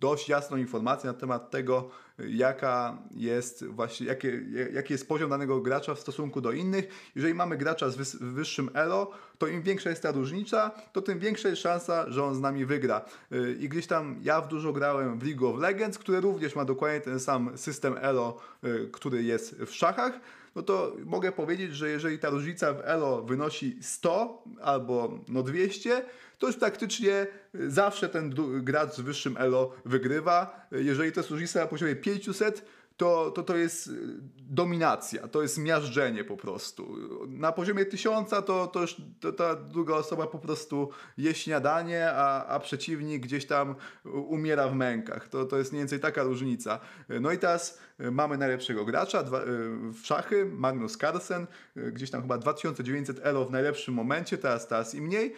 dość 0.00 0.28
jasną 0.28 0.56
informację 0.56 1.10
na 1.10 1.14
temat 1.14 1.50
tego, 1.50 1.90
jaka 2.18 2.98
jest 3.10 3.64
właśnie, 3.66 4.06
jaki, 4.06 4.28
jaki 4.72 4.92
jest 4.92 5.08
poziom 5.08 5.30
danego 5.30 5.60
gracza 5.60 5.94
w 5.94 6.00
stosunku 6.00 6.40
do 6.40 6.52
innych. 6.52 7.10
Jeżeli 7.14 7.34
mamy 7.34 7.56
gracza 7.56 7.90
z 7.90 8.16
wyższym 8.16 8.70
elo, 8.74 9.10
to 9.38 9.46
im 9.46 9.62
większa 9.62 9.90
jest 9.90 10.02
ta 10.02 10.12
różnica, 10.12 10.70
to 10.92 11.02
tym 11.02 11.18
większa 11.18 11.48
jest 11.48 11.62
szansa, 11.62 12.04
że 12.08 12.24
on 12.24 12.34
z 12.34 12.40
nami 12.40 12.66
wygra. 12.66 13.04
Y, 13.32 13.56
I 13.60 13.68
gdzieś 13.68 13.86
tam 13.86 14.16
ja 14.22 14.40
w 14.40 14.48
dużo 14.48 14.72
grałem 14.72 15.18
w 15.18 15.22
League 15.26 15.48
of 15.48 15.60
Legends, 15.60 15.98
które 15.98 16.20
również 16.20 16.56
ma 16.56 16.64
dokładnie 16.64 17.00
ten 17.00 17.20
sam 17.20 17.58
system 17.58 17.94
elo, 18.00 18.40
y, 18.64 18.88
który 18.92 19.22
jest 19.22 19.54
w 19.54 19.74
szachach 19.74 20.20
no 20.54 20.62
to 20.62 20.92
mogę 21.04 21.32
powiedzieć, 21.32 21.74
że 21.74 21.88
jeżeli 21.88 22.18
ta 22.18 22.30
różnica 22.30 22.72
w 22.72 22.80
elo 22.84 23.22
wynosi 23.22 23.78
100 23.82 24.44
albo 24.62 25.18
no 25.28 25.42
200, 25.42 26.04
to 26.44 26.48
już 26.48 26.56
praktycznie 26.56 27.26
zawsze 27.54 28.08
ten 28.08 28.34
gracz 28.62 28.94
z 28.94 29.00
wyższym 29.00 29.36
elo 29.36 29.72
wygrywa. 29.84 30.66
Jeżeli 30.72 31.12
to 31.12 31.20
jest 31.20 31.30
różnica 31.30 31.60
na 31.60 31.66
poziomie 31.66 31.96
500, 31.96 32.64
to, 32.96 33.30
to, 33.30 33.42
to 33.42 33.56
jest 33.56 33.86
y, 33.86 33.92
dominacja, 34.38 35.28
to 35.28 35.42
jest 35.42 35.58
miażdżenie 35.58 36.24
po 36.24 36.36
prostu. 36.36 36.96
Na 37.28 37.52
poziomie 37.52 37.84
tysiąca 37.84 38.42
to, 38.42 38.66
to 38.66 38.80
już 38.80 38.96
to, 39.20 39.32
ta 39.32 39.56
druga 39.56 39.94
osoba 39.94 40.26
po 40.26 40.38
prostu 40.38 40.90
je 41.18 41.34
śniadanie, 41.34 42.12
a, 42.12 42.46
a 42.46 42.60
przeciwnik 42.60 43.22
gdzieś 43.22 43.46
tam 43.46 43.74
umiera 44.04 44.68
w 44.68 44.74
mękach. 44.74 45.28
To, 45.28 45.44
to 45.44 45.58
jest 45.58 45.72
mniej 45.72 45.80
więcej 45.80 46.00
taka 46.00 46.22
różnica. 46.22 46.80
No 47.20 47.32
i 47.32 47.38
teraz 47.38 47.78
y, 48.00 48.10
mamy 48.10 48.38
najlepszego 48.38 48.84
gracza 48.84 49.22
dwa, 49.22 49.42
y, 49.42 49.44
w 49.92 50.00
szachy, 50.02 50.44
Magnus 50.44 50.96
Carlsen, 50.96 51.46
gdzieś 51.76 52.10
tam 52.10 52.22
chyba 52.22 52.38
2900 52.38 53.20
elo 53.22 53.44
w 53.44 53.50
najlepszym 53.50 53.94
momencie, 53.94 54.38
teraz, 54.38 54.68
teraz 54.68 54.94
i 54.94 55.00
mniej, 55.00 55.34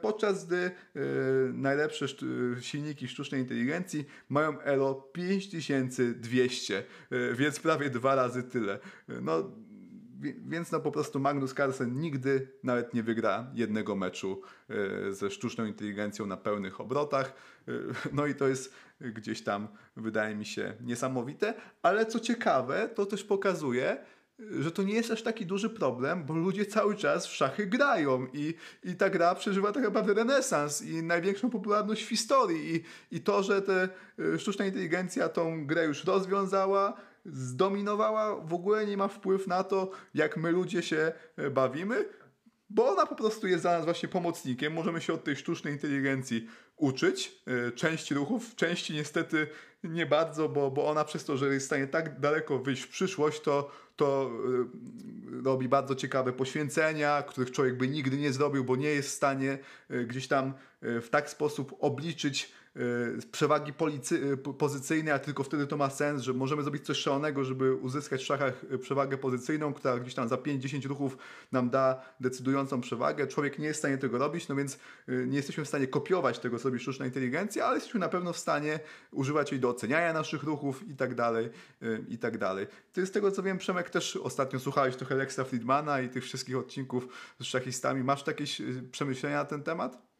podczas 0.00 0.46
gdy 0.46 0.56
e, 0.56 0.70
najlepsze 1.52 2.06
silniki 2.60 3.08
sztucznej 3.08 3.40
inteligencji 3.40 4.04
mają 4.28 4.60
ELO 4.60 4.94
5200, 4.94 6.78
e, 6.78 7.34
więc 7.34 7.60
prawie 7.60 7.90
dwa 7.90 8.14
razy 8.14 8.42
tyle. 8.42 8.78
No, 9.08 9.50
więc 10.46 10.72
no 10.72 10.80
po 10.80 10.92
prostu 10.92 11.20
Magnus 11.20 11.54
Carlsen 11.54 12.00
nigdy 12.00 12.48
nawet 12.62 12.94
nie 12.94 13.02
wygra 13.02 13.50
jednego 13.54 13.96
meczu 13.96 14.42
ze 15.10 15.30
sztuczną 15.30 15.64
inteligencją 15.64 16.26
na 16.26 16.36
pełnych 16.36 16.80
obrotach. 16.80 17.34
No 18.12 18.26
i 18.26 18.34
to 18.34 18.48
jest 18.48 18.74
gdzieś 19.00 19.42
tam, 19.42 19.68
wydaje 19.96 20.34
mi 20.34 20.44
się, 20.44 20.74
niesamowite, 20.80 21.54
ale 21.82 22.06
co 22.06 22.20
ciekawe, 22.20 22.88
to 22.94 23.06
też 23.06 23.24
pokazuje, 23.24 24.04
że 24.38 24.70
to 24.70 24.82
nie 24.82 24.94
jest 24.94 25.10
aż 25.10 25.22
taki 25.22 25.46
duży 25.46 25.70
problem, 25.70 26.24
bo 26.24 26.34
ludzie 26.34 26.66
cały 26.66 26.96
czas 26.96 27.26
w 27.26 27.34
szachy 27.34 27.66
grają 27.66 28.26
i, 28.32 28.54
i 28.84 28.94
ta 28.94 29.10
gra 29.10 29.34
przeżywa 29.34 29.72
tak 29.72 29.82
naprawdę 29.82 30.14
renesans 30.14 30.82
i 30.82 31.02
największą 31.02 31.50
popularność 31.50 32.02
w 32.02 32.08
historii 32.08 32.74
i, 32.76 33.16
i 33.16 33.20
to, 33.20 33.42
że 33.42 33.62
te 33.62 33.88
y, 34.18 34.38
sztuczna 34.38 34.66
inteligencja 34.66 35.28
tą 35.28 35.66
grę 35.66 35.84
już 35.84 36.04
rozwiązała, 36.04 36.96
zdominowała, 37.26 38.40
w 38.40 38.54
ogóle 38.54 38.86
nie 38.86 38.96
ma 38.96 39.08
wpływ 39.08 39.46
na 39.46 39.64
to, 39.64 39.90
jak 40.14 40.36
my 40.36 40.50
ludzie 40.50 40.82
się 40.82 41.12
y, 41.38 41.50
bawimy, 41.50 42.08
bo 42.70 42.92
ona 42.92 43.06
po 43.06 43.14
prostu 43.14 43.46
jest 43.46 43.64
dla 43.64 43.72
nas 43.72 43.84
właśnie 43.84 44.08
pomocnikiem. 44.08 44.72
Możemy 44.72 45.00
się 45.00 45.12
od 45.12 45.24
tej 45.24 45.36
sztucznej 45.36 45.72
inteligencji 45.72 46.48
uczyć 46.76 47.42
y, 47.68 47.72
części 47.72 48.14
ruchów, 48.14 48.54
części 48.54 48.92
niestety 48.92 49.46
nie 49.98 50.06
bardzo, 50.06 50.48
bo, 50.48 50.70
bo 50.70 50.86
ona 50.86 51.04
przez 51.04 51.24
to, 51.24 51.36
że 51.36 51.54
jest 51.54 51.66
w 51.66 51.68
stanie 51.68 51.86
tak 51.86 52.20
daleko 52.20 52.58
wyjść 52.58 52.82
w 52.82 52.88
przyszłość, 52.88 53.40
to, 53.40 53.70
to 53.96 54.30
y, 55.40 55.42
robi 55.44 55.68
bardzo 55.68 55.94
ciekawe 55.94 56.32
poświęcenia, 56.32 57.22
których 57.22 57.50
człowiek 57.50 57.76
by 57.76 57.88
nigdy 57.88 58.16
nie 58.16 58.32
zrobił, 58.32 58.64
bo 58.64 58.76
nie 58.76 58.88
jest 58.88 59.08
w 59.08 59.12
stanie 59.12 59.58
y, 59.90 60.04
gdzieś 60.06 60.28
tam 60.28 60.54
w 60.82 61.08
tak 61.10 61.30
sposób 61.30 61.76
obliczyć 61.80 62.52
Y, 62.52 62.63
przewagi 63.32 63.72
policy, 63.72 64.32
y, 64.32 64.36
pozycyjnej, 64.36 65.14
a 65.14 65.18
tylko 65.18 65.42
wtedy 65.44 65.66
to 65.66 65.76
ma 65.76 65.90
sens, 65.90 66.22
że 66.22 66.32
możemy 66.32 66.62
zrobić 66.62 66.86
coś 66.86 66.98
szalonego, 66.98 67.44
żeby 67.44 67.74
uzyskać 67.74 68.22
w 68.22 68.24
szachach 68.24 68.64
y, 68.72 68.78
przewagę 68.78 69.18
pozycyjną, 69.18 69.74
która 69.74 69.98
gdzieś 69.98 70.14
tam 70.14 70.28
za 70.28 70.36
5-10 70.36 70.86
ruchów 70.86 71.16
nam 71.52 71.70
da 71.70 72.02
decydującą 72.20 72.80
przewagę. 72.80 73.26
Człowiek 73.26 73.58
nie 73.58 73.66
jest 73.66 73.78
w 73.78 73.82
stanie 73.82 73.98
tego 73.98 74.18
robić, 74.18 74.48
no 74.48 74.56
więc 74.56 74.78
nie 75.08 75.36
jesteśmy 75.36 75.64
w 75.64 75.68
stanie 75.68 75.86
kopiować 75.86 76.38
tego, 76.38 76.58
co 76.58 76.68
robi 76.68 76.80
sztuczna 76.80 77.06
inteligencja, 77.06 77.66
ale 77.66 77.74
jesteśmy 77.74 78.00
na 78.00 78.08
pewno 78.08 78.32
w 78.32 78.38
stanie 78.38 78.80
używać 79.10 79.52
jej 79.52 79.60
do 79.60 79.68
oceniania 79.68 80.12
naszych 80.12 80.42
ruchów 80.42 80.88
i 80.88 80.96
tak 80.96 81.14
dalej, 81.14 81.50
i 82.08 82.18
tak 82.18 82.38
dalej. 82.38 82.66
Ty 82.92 83.06
z 83.06 83.10
tego 83.10 83.30
co 83.30 83.42
wiem, 83.42 83.58
Przemek, 83.58 83.90
też 83.90 84.16
ostatnio 84.16 84.60
słuchałeś 84.60 84.96
trochę 84.96 85.14
Lexa 85.14 85.40
Friedmana 85.44 86.00
i 86.00 86.08
tych 86.08 86.24
wszystkich 86.24 86.56
odcinków 86.56 87.08
z 87.40 87.44
szachistami. 87.44 88.04
Masz 88.04 88.26
jakieś 88.26 88.62
przemyślenia 88.92 89.36
na 89.36 89.44
ten 89.44 89.62
temat? 89.62 90.13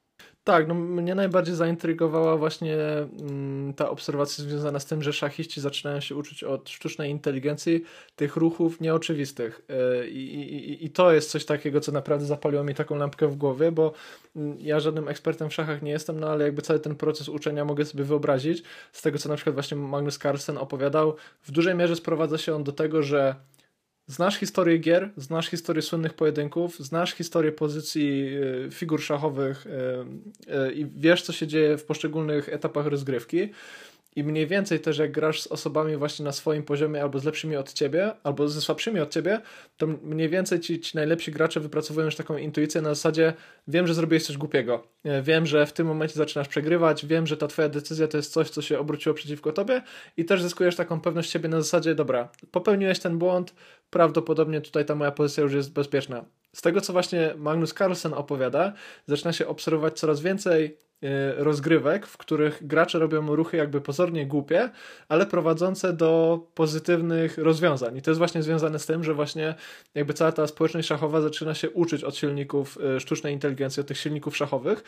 Tak, 0.44 0.68
no 0.68 0.74
mnie 0.74 1.14
najbardziej 1.14 1.54
zaintrygowała 1.54 2.36
właśnie 2.36 2.76
mm, 3.20 3.74
ta 3.74 3.90
obserwacja 3.90 4.44
związana 4.44 4.78
z 4.80 4.86
tym, 4.86 5.02
że 5.02 5.12
szachiści 5.12 5.60
zaczynają 5.60 6.00
się 6.00 6.16
uczyć 6.16 6.44
od 6.44 6.70
sztucznej 6.70 7.10
inteligencji 7.10 7.84
tych 8.16 8.36
ruchów 8.36 8.80
nieoczywistych. 8.80 9.62
Yy, 9.68 10.08
i, 10.08 10.84
I 10.84 10.90
to 10.90 11.12
jest 11.12 11.30
coś 11.30 11.44
takiego, 11.44 11.80
co 11.80 11.92
naprawdę 11.92 12.26
zapaliło 12.26 12.64
mi 12.64 12.74
taką 12.74 12.96
lampkę 12.96 13.28
w 13.28 13.36
głowie, 13.36 13.72
bo 13.72 13.92
mm, 14.36 14.56
ja 14.60 14.80
żadnym 14.80 15.08
ekspertem 15.08 15.50
w 15.50 15.54
szachach 15.54 15.82
nie 15.82 15.90
jestem, 15.90 16.20
no 16.20 16.28
ale 16.30 16.44
jakby 16.44 16.62
cały 16.62 16.80
ten 16.80 16.94
proces 16.96 17.28
uczenia 17.28 17.64
mogę 17.64 17.84
sobie 17.84 18.04
wyobrazić. 18.04 18.62
Z 18.92 19.02
tego, 19.02 19.18
co 19.18 19.28
na 19.28 19.34
przykład 19.34 19.54
właśnie 19.54 19.76
Magnus 19.76 20.18
Carlsen 20.18 20.58
opowiadał, 20.58 21.16
w 21.42 21.50
dużej 21.50 21.74
mierze 21.74 21.96
sprowadza 21.96 22.38
się 22.38 22.54
on 22.54 22.64
do 22.64 22.72
tego, 22.72 23.02
że 23.02 23.34
znasz 24.06 24.36
historię 24.36 24.78
gier, 24.78 25.10
znasz 25.16 25.46
historię 25.46 25.82
słynnych 25.82 26.14
pojedynków, 26.14 26.78
znasz 26.78 27.14
historię 27.14 27.52
pozycji 27.52 28.36
y, 28.66 28.70
figur 28.70 29.02
szachowych 29.02 29.66
y, 29.66 29.70
y, 30.68 30.72
i 30.72 30.86
wiesz, 30.96 31.22
co 31.22 31.32
się 31.32 31.46
dzieje 31.46 31.78
w 31.78 31.84
poszczególnych 31.84 32.48
etapach 32.48 32.86
rozgrywki. 32.86 33.50
I 34.16 34.24
mniej 34.24 34.46
więcej 34.46 34.80
też 34.80 34.98
jak 34.98 35.12
grasz 35.12 35.42
z 35.42 35.46
osobami 35.46 35.96
właśnie 35.96 36.24
na 36.24 36.32
swoim 36.32 36.62
poziomie 36.62 37.02
albo 37.02 37.18
z 37.18 37.24
lepszymi 37.24 37.56
od 37.56 37.72
ciebie, 37.72 38.12
albo 38.22 38.48
ze 38.48 38.60
słabszymi 38.60 39.00
od 39.00 39.10
ciebie, 39.10 39.40
to 39.76 39.86
mniej 39.86 40.28
więcej 40.28 40.60
ci, 40.60 40.80
ci 40.80 40.96
najlepsi 40.96 41.32
gracze 41.32 41.60
wypracowują 41.60 42.04
już 42.04 42.16
taką 42.16 42.36
intuicję 42.36 42.82
na 42.82 42.88
zasadzie 42.88 43.32
wiem, 43.68 43.86
że 43.86 43.94
zrobiłeś 43.94 44.26
coś 44.26 44.36
głupiego, 44.36 44.86
wiem, 45.22 45.46
że 45.46 45.66
w 45.66 45.72
tym 45.72 45.86
momencie 45.86 46.14
zaczynasz 46.14 46.48
przegrywać, 46.48 47.06
wiem, 47.06 47.26
że 47.26 47.36
ta 47.36 47.46
twoja 47.46 47.68
decyzja 47.68 48.08
to 48.08 48.16
jest 48.16 48.32
coś, 48.32 48.50
co 48.50 48.62
się 48.62 48.78
obróciło 48.78 49.14
przeciwko 49.14 49.52
tobie 49.52 49.82
i 50.16 50.24
też 50.24 50.42
zyskujesz 50.42 50.76
taką 50.76 51.00
pewność 51.00 51.30
siebie 51.30 51.48
na 51.48 51.60
zasadzie 51.60 51.94
dobra, 51.94 52.28
popełniłeś 52.50 52.98
ten 52.98 53.18
błąd, 53.18 53.54
prawdopodobnie 53.90 54.60
tutaj 54.60 54.84
ta 54.84 54.94
moja 54.94 55.10
pozycja 55.10 55.42
już 55.42 55.52
jest 55.52 55.72
bezpieczna. 55.72 56.24
Z 56.52 56.62
tego, 56.62 56.80
co 56.80 56.92
właśnie 56.92 57.34
Magnus 57.36 57.74
Carlsen 57.74 58.14
opowiada, 58.14 58.72
zaczyna 59.06 59.32
się 59.32 59.46
obserwować 59.46 59.98
coraz 59.98 60.20
więcej 60.20 60.76
E, 60.93 60.93
rozgrywek, 61.36 62.06
w 62.06 62.16
których 62.16 62.66
gracze 62.66 62.98
robią 62.98 63.36
ruchy 63.36 63.56
jakby 63.56 63.80
pozornie 63.80 64.26
głupie, 64.26 64.70
ale 65.08 65.26
prowadzące 65.26 65.92
do 65.92 66.40
pozytywnych 66.54 67.38
rozwiązań. 67.38 67.96
I 67.96 68.02
to 68.02 68.10
jest 68.10 68.18
właśnie 68.18 68.42
związane 68.42 68.78
z 68.78 68.86
tym, 68.86 69.04
że 69.04 69.14
właśnie 69.14 69.54
jakby 69.94 70.14
cała 70.14 70.32
ta 70.32 70.46
społeczność 70.46 70.88
szachowa 70.88 71.20
zaczyna 71.20 71.54
się 71.54 71.70
uczyć 71.70 72.04
od 72.04 72.16
silników 72.16 72.78
e, 72.96 73.00
sztucznej 73.00 73.32
inteligencji, 73.32 73.80
od 73.80 73.86
tych 73.86 73.98
silników 73.98 74.36
szachowych, 74.36 74.84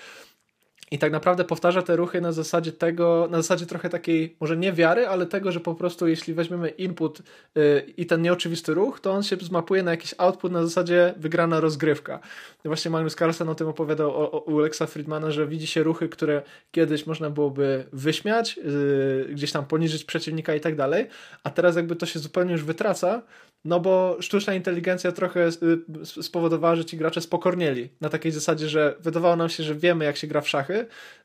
i 0.91 0.99
tak 0.99 1.13
naprawdę 1.13 1.45
powtarza 1.45 1.83
te 1.83 1.97
ruchy 1.97 2.21
na 2.21 2.33
zasadzie 2.33 2.73
tego, 2.73 3.29
na 3.31 3.37
zasadzie 3.37 3.67
trochę 3.67 3.89
takiej, 3.89 4.37
może 4.41 4.57
nie 4.57 4.73
wiary, 4.73 5.07
ale 5.09 5.27
tego, 5.27 5.53
że 5.53 5.61
po 5.61 5.75
prostu 5.75 6.07
jeśli 6.07 6.35
weźmiemy 6.35 6.69
input 6.69 7.23
yy, 7.55 7.85
i 7.97 8.07
ten 8.07 8.23
nieoczywisty 8.23 8.75
ruch, 8.75 9.01
to 9.01 9.13
on 9.13 9.23
się 9.23 9.37
zmapuje 9.37 9.83
na 9.83 9.91
jakiś 9.91 10.15
output 10.19 10.53
na 10.53 10.63
zasadzie 10.63 11.15
wygrana 11.17 11.61
rozgrywka. 11.61 12.21
Właśnie 12.65 12.91
Magnus 12.91 13.15
Carlsen 13.15 13.49
o 13.49 13.55
tym 13.55 13.69
opowiadał 13.69 14.11
o, 14.11 14.33
o, 14.33 14.41
u 14.41 14.59
Alexa 14.59 14.87
Friedmana, 14.87 15.31
że 15.31 15.47
widzi 15.47 15.67
się 15.67 15.83
ruchy, 15.83 16.09
które 16.09 16.43
kiedyś 16.71 17.07
można 17.07 17.31
byłoby 17.31 17.85
wyśmiać, 17.93 18.57
yy, 18.57 19.27
gdzieś 19.31 19.53
tam 19.53 19.67
poniżyć 19.67 20.05
przeciwnika 20.05 20.55
i 20.55 20.61
tak 20.61 20.77
dalej, 20.77 21.07
a 21.45 21.51
teraz 21.51 21.77
jakby 21.77 21.97
to 21.97 22.07
się 22.07 22.19
zupełnie 22.19 22.53
już 22.53 22.65
wytraca, 22.65 23.23
no 23.67 23.81
bo 23.81 24.17
sztuczna 24.21 24.55
inteligencja 24.55 25.13
trochę 25.13 25.49
y, 25.49 26.23
spowodowała, 26.23 26.77
że 26.77 26.85
ci 26.85 26.97
gracze 26.97 27.21
spokornieli. 27.21 27.89
Na 28.01 28.09
takiej 28.09 28.33
zasadzie, 28.33 28.69
że 28.69 28.97
wydawało 29.01 29.37
nam 29.37 29.49
się, 29.49 29.63
że 29.63 29.75
wiemy, 29.75 30.05
jak 30.05 30.17
się 30.17 30.27
gra 30.27 30.41
w 30.41 30.49
szachy. 30.49 30.76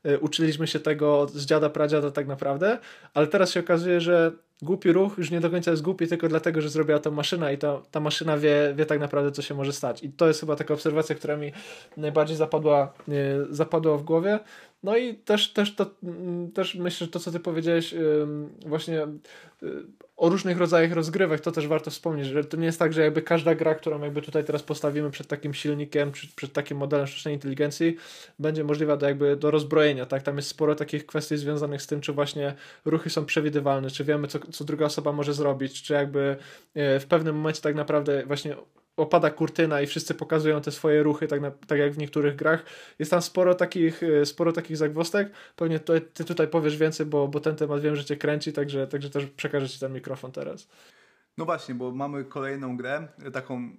Y, 0.06 0.20
uczyliśmy 0.20 0.68
się 0.68 0.80
tego 0.80 1.28
z 1.28 1.46
dziada, 1.46 1.70
pradziada 1.70 2.12
tak 2.12 2.28
naprawdę, 2.28 2.78
ale 3.14 3.28
teraz 3.28 3.52
się 3.52 3.60
okazuje, 3.60 4.02
że 4.02 4.32
głupi 4.62 4.92
ruch 4.92 5.18
już 5.18 5.32
nie 5.32 5.40
do 5.40 5.50
końca 5.50 5.72
jest 5.72 5.84
głupi 5.84 6.08
tylko 6.08 6.28
dlatego, 6.28 6.62
że 6.62 6.70
zrobiła 6.70 7.00
to 7.00 7.12
maszyna 7.12 7.52
i 7.52 7.58
ta, 7.58 7.82
ta 7.92 8.00
maszyna 8.00 8.38
wie, 8.38 8.74
wie 8.76 8.86
tak 8.86 9.00
naprawdę, 9.00 9.32
co 9.32 9.42
się 9.42 9.54
może 9.54 9.74
stać. 9.74 10.04
I 10.04 10.10
to 10.10 10.28
jest 10.28 10.40
chyba 10.40 10.56
taka 10.56 10.74
obserwacja, 10.74 11.16
która 11.16 11.38
mi 11.38 11.52
najbardziej 11.98 12.38
zapadła, 12.38 12.94
y, 13.10 13.14
zapadła 13.50 13.98
w 13.98 14.04
głowie. 14.04 14.40
No 14.84 14.98
i 14.98 15.16
też, 15.16 15.54
też, 15.54 15.76
to, 15.76 15.86
mm, 16.04 16.52
też 16.52 16.76
myślę, 16.76 17.06
że 17.06 17.12
to, 17.12 17.20
co 17.20 17.32
ty 17.32 17.40
powiedziałeś, 17.40 17.96
właśnie 18.66 19.08
o 20.22 20.30
różnych 20.30 20.58
rodzajach 20.58 20.92
rozgrywek, 20.92 21.42
to 21.42 21.52
też 21.52 21.68
warto 21.68 21.92
wspomnieć, 21.92 22.28
że 22.28 22.44
to 22.44 22.58
nie 22.58 22.66
jest 22.66 22.80
tak, 22.80 22.94
że 22.94 23.02
jakby 23.02 23.22
każda 23.22 23.56
gra, 23.56 23.76
którą 23.76 24.02
jakby 24.02 24.22
tutaj 24.22 24.44
teraz 24.44 24.64
postawimy 24.64 25.12
przed 25.12 25.28
takim 25.28 25.54
silnikiem, 25.54 26.12
przed, 26.12 26.32
przed 26.32 26.54
takim 26.54 26.78
modelem 26.78 27.08
sztucznej 27.08 27.34
inteligencji, 27.34 27.96
będzie 28.40 28.64
możliwa 28.64 28.98
do 28.98 29.08
jakby 29.08 29.36
do 29.36 29.52
rozbrojenia, 29.52 30.06
tak? 30.06 30.24
Tam 30.24 30.36
jest 30.36 30.48
sporo 30.48 30.76
takich 30.76 31.06
kwestii 31.06 31.38
związanych 31.38 31.82
z 31.82 31.88
tym, 31.88 32.02
czy 32.02 32.14
właśnie 32.14 32.54
ruchy 32.86 33.10
są 33.10 33.26
przewidywalne, 33.26 33.90
czy 33.90 34.04
wiemy, 34.04 34.28
co, 34.28 34.40
co 34.40 34.64
druga 34.64 34.86
osoba 34.86 35.12
może 35.12 35.34
zrobić, 35.34 35.84
czy 35.84 35.94
jakby 35.94 36.38
e, 36.74 37.00
w 37.00 37.06
pewnym 37.06 37.36
momencie 37.36 37.62
tak 37.62 37.76
naprawdę 37.76 38.26
właśnie 38.26 38.56
opada 38.98 39.30
kurtyna 39.30 39.82
i 39.82 39.88
wszyscy 39.88 40.14
pokazują 40.14 40.62
te 40.62 40.72
swoje 40.72 41.04
ruchy, 41.04 41.28
tak, 41.28 41.42
na, 41.42 41.52
tak 41.52 41.80
jak 41.80 41.94
w 41.94 41.98
niektórych 41.98 42.36
grach. 42.36 42.66
Jest 43.00 43.12
tam 43.12 43.22
sporo 43.22 43.56
takich, 43.56 44.04
e, 44.04 44.26
sporo 44.26 44.54
takich 44.54 44.78
zagwostek. 44.78 45.32
Pewnie 45.56 45.80
to, 45.80 45.94
ty 46.14 46.26
tutaj 46.26 46.48
powiesz 46.48 46.78
więcej, 46.78 47.06
bo, 47.06 47.28
bo 47.28 47.40
ten 47.40 47.56
temat 47.56 47.82
wiem, 47.82 47.96
że 47.96 48.06
cię 48.06 48.18
kręci, 48.18 48.54
także, 48.54 48.88
także 48.88 49.10
też 49.10 49.26
przekażę 49.26 49.70
ci 49.70 49.80
ten 49.80 49.94
mikrofon 49.94 50.32
teraz. 50.32 50.68
No 51.38 51.46
właśnie, 51.46 51.76
bo 51.76 51.92
mamy 51.92 52.26
kolejną 52.26 52.78
grę, 52.78 53.08
taką 53.34 53.70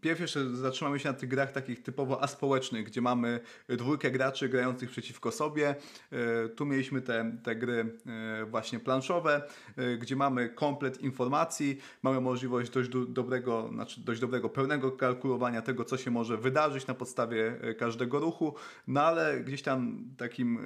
Pierwsze 0.00 0.56
zatrzymamy 0.56 0.98
się 0.98 1.08
na 1.08 1.14
tych 1.14 1.28
grach 1.28 1.52
takich 1.52 1.82
typowo 1.82 2.22
aspołecznych, 2.22 2.86
gdzie 2.86 3.00
mamy 3.00 3.40
dwójkę 3.68 4.10
graczy 4.10 4.48
grających 4.48 4.90
przeciwko 4.90 5.32
sobie. 5.32 5.74
E, 6.12 6.48
tu 6.48 6.66
mieliśmy 6.66 7.02
te, 7.02 7.36
te 7.42 7.56
gry 7.56 7.98
e, 8.06 8.44
właśnie 8.44 8.80
planszowe, 8.80 9.42
e, 9.76 9.96
gdzie 9.96 10.16
mamy 10.16 10.48
komplet 10.48 11.00
informacji, 11.00 11.78
mamy 12.02 12.20
możliwość 12.20 12.70
dość 12.70 12.90
dobrego, 13.08 13.70
znaczy 13.72 14.00
dość 14.00 14.20
dobrego, 14.20 14.48
pełnego 14.48 14.92
kalkulowania 14.92 15.62
tego, 15.62 15.84
co 15.84 15.96
się 15.96 16.10
może 16.10 16.36
wydarzyć 16.36 16.86
na 16.86 16.94
podstawie 16.94 17.60
każdego 17.78 18.18
ruchu, 18.18 18.54
no 18.86 19.02
ale 19.02 19.40
gdzieś 19.40 19.62
tam 19.62 20.04
takim 20.16 20.58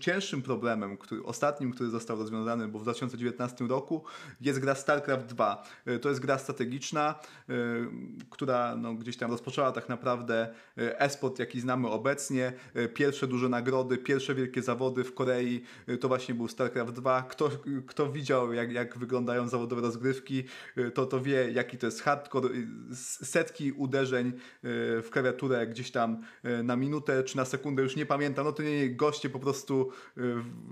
cięższym 0.00 0.42
problemem, 0.42 0.96
który, 0.96 1.22
ostatnim, 1.24 1.72
który 1.72 1.90
został 1.90 2.18
rozwiązany, 2.18 2.68
bo 2.68 2.78
w 2.78 2.82
2019 2.82 3.64
roku, 3.64 4.04
jest 4.40 4.58
gra 4.58 4.74
StarCraft 4.74 5.26
2. 5.26 5.64
To 6.02 6.08
jest 6.08 6.20
gra 6.20 6.38
strategiczna, 6.38 7.11
Y, 7.50 7.86
która 8.30 8.76
no, 8.76 8.94
gdzieś 8.94 9.16
tam 9.16 9.30
rozpoczęła 9.30 9.72
tak 9.72 9.88
naprawdę 9.88 10.48
y, 10.78 10.98
esport, 10.98 11.38
jaki 11.38 11.60
znamy 11.60 11.88
obecnie. 11.88 12.52
Y, 12.76 12.88
pierwsze 12.88 13.26
duże 13.26 13.48
nagrody, 13.48 13.98
pierwsze 13.98 14.34
wielkie 14.34 14.62
zawody 14.62 15.04
w 15.04 15.14
Korei 15.14 15.62
to 16.00 16.08
właśnie 16.08 16.34
był 16.34 16.48
StarCraft 16.48 16.92
2. 16.92 17.22
Kto, 17.22 17.50
kto 17.86 18.12
widział, 18.12 18.52
jak, 18.52 18.72
jak 18.72 18.98
wyglądają 18.98 19.48
zawodowe 19.48 19.82
rozgrywki, 19.82 20.44
to, 20.94 21.06
to 21.06 21.20
wie, 21.20 21.50
jaki 21.52 21.78
to 21.78 21.86
jest 21.86 22.02
hardcore. 22.02 22.48
Setki 23.22 23.72
uderzeń 23.72 24.32
w 25.02 25.08
klawiaturę 25.10 25.66
gdzieś 25.66 25.90
tam 25.90 26.22
na 26.64 26.76
minutę 26.76 27.24
czy 27.24 27.36
na 27.36 27.44
sekundę, 27.44 27.82
już 27.82 27.96
nie 27.96 28.06
pamiętam. 28.06 28.44
No 28.44 28.52
to 28.52 28.62
nie 28.62 28.90
goście 28.90 29.30
po 29.30 29.38
prostu 29.38 29.90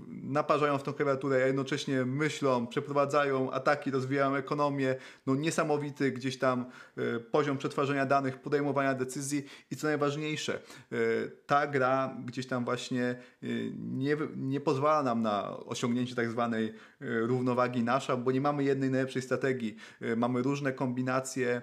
naparzają 0.07 0.77
w 0.77 0.83
tą 0.83 0.93
klawiaturę, 0.93 1.43
a 1.43 1.47
jednocześnie 1.47 2.05
myślą, 2.05 2.67
przeprowadzają 2.67 3.51
ataki, 3.51 3.91
rozwijają 3.91 4.35
ekonomię. 4.35 4.95
No 5.25 5.35
niesamowity 5.35 6.11
gdzieś 6.11 6.30
tam 6.37 6.65
e, 6.97 7.19
poziom 7.19 7.57
przetwarzania 7.57 8.05
danych, 8.05 8.41
podejmowania 8.41 8.93
decyzji 8.93 9.45
i 9.71 9.75
co 9.75 9.87
najważniejsze, 9.87 10.53
e, 10.91 10.97
ta 11.45 11.67
gra 11.67 12.17
gdzieś 12.25 12.47
tam 12.47 12.65
właśnie 12.65 13.03
e, 13.03 13.47
nie, 13.79 14.17
nie 14.35 14.59
pozwala 14.59 15.03
nam 15.03 15.21
na 15.21 15.57
osiągnięcie 15.57 16.15
tak 16.15 16.31
zwanej 16.31 16.73
równowagi 16.99 17.83
nasza, 17.83 18.17
bo 18.17 18.31
nie 18.31 18.41
mamy 18.41 18.63
jednej 18.63 18.89
najlepszej 18.89 19.21
strategii. 19.21 19.75
Mamy 20.17 20.41
różne 20.41 20.73
kombinacje, 20.73 21.61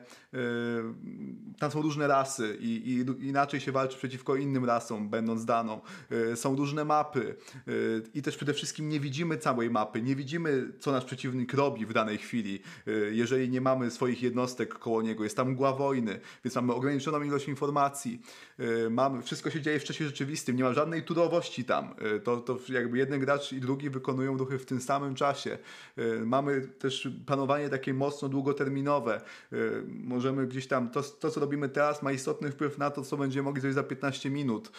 tam 1.59 1.71
są 1.71 1.83
różne 1.83 2.07
rasy 2.07 2.57
i, 2.61 3.05
i 3.21 3.27
inaczej 3.29 3.61
się 3.61 3.73
walczy 3.73 3.99
przeciwko 3.99 4.37
innym 4.37 4.65
rasom, 4.65 5.09
będąc 5.09 5.45
daną. 5.45 5.81
Są 6.35 6.57
różne 6.57 6.85
mapy 6.85 7.37
i 8.15 8.23
też 8.23 8.37
przede 8.37 8.55
wszystkim 8.55 8.89
nie 8.89 9.01
widzimy 9.01 9.39
całej 9.39 9.71
mapy, 9.71 10.03
nie 10.03 10.17
widzimy, 10.17 10.73
co 10.81 10.93
nasz 10.93 11.05
przeciwnik 11.05 11.55
robi 11.55 11.87
w 11.87 11.93
danej 11.93 12.19
chwili, 12.19 12.61
jeżeli 13.11 13.51
nie 13.51 13.61
mamy 13.61 13.91
swoich 13.91 14.23
jednostek 14.23 14.58
koło 14.67 15.03
niego, 15.03 15.25
jest 15.25 15.37
tam 15.37 15.51
mgła 15.51 15.73
wojny, 15.73 16.21
więc 16.45 16.55
mamy 16.55 16.75
ograniczoną 16.75 17.23
ilość 17.23 17.49
informacji, 17.49 18.23
y, 18.61 18.91
mamy, 18.91 19.23
wszystko 19.23 19.51
się 19.51 19.61
dzieje 19.61 19.81
w 19.81 19.85
czasie 19.85 20.05
rzeczywistym, 20.05 20.57
nie 20.57 20.65
ma 20.65 20.73
żadnej 20.73 21.03
turowości 21.03 21.65
tam, 21.65 21.95
y, 22.17 22.21
to, 22.21 22.37
to 22.37 22.59
jakby 22.69 22.99
jeden 22.99 23.21
gracz 23.21 23.53
i 23.53 23.61
drugi 23.61 23.91
wykonują 23.91 24.39
ruchy 24.39 24.59
w 24.59 24.67
tym 24.67 24.81
samym 24.81 25.15
czasie. 25.15 25.59
Y, 25.99 26.27
mamy 26.27 26.61
też 26.61 27.09
planowanie 27.27 27.69
takie 27.69 27.95
mocno 27.95 28.29
długoterminowe, 28.29 29.21
możemy 29.89 30.47
gdzieś 30.47 30.67
tam, 30.67 30.91
to, 30.91 31.03
to 31.03 31.31
co 31.31 31.41
robimy 31.41 31.69
teraz 31.69 32.03
ma 32.03 32.13
istotny 32.13 32.51
wpływ 32.51 32.79
na 32.79 32.91
to, 32.91 33.03
co 33.03 33.17
będziemy 33.17 33.45
mogli 33.45 33.61
zrobić 33.61 33.75
za 33.75 33.83
15 33.83 34.31
minut. 34.31 34.73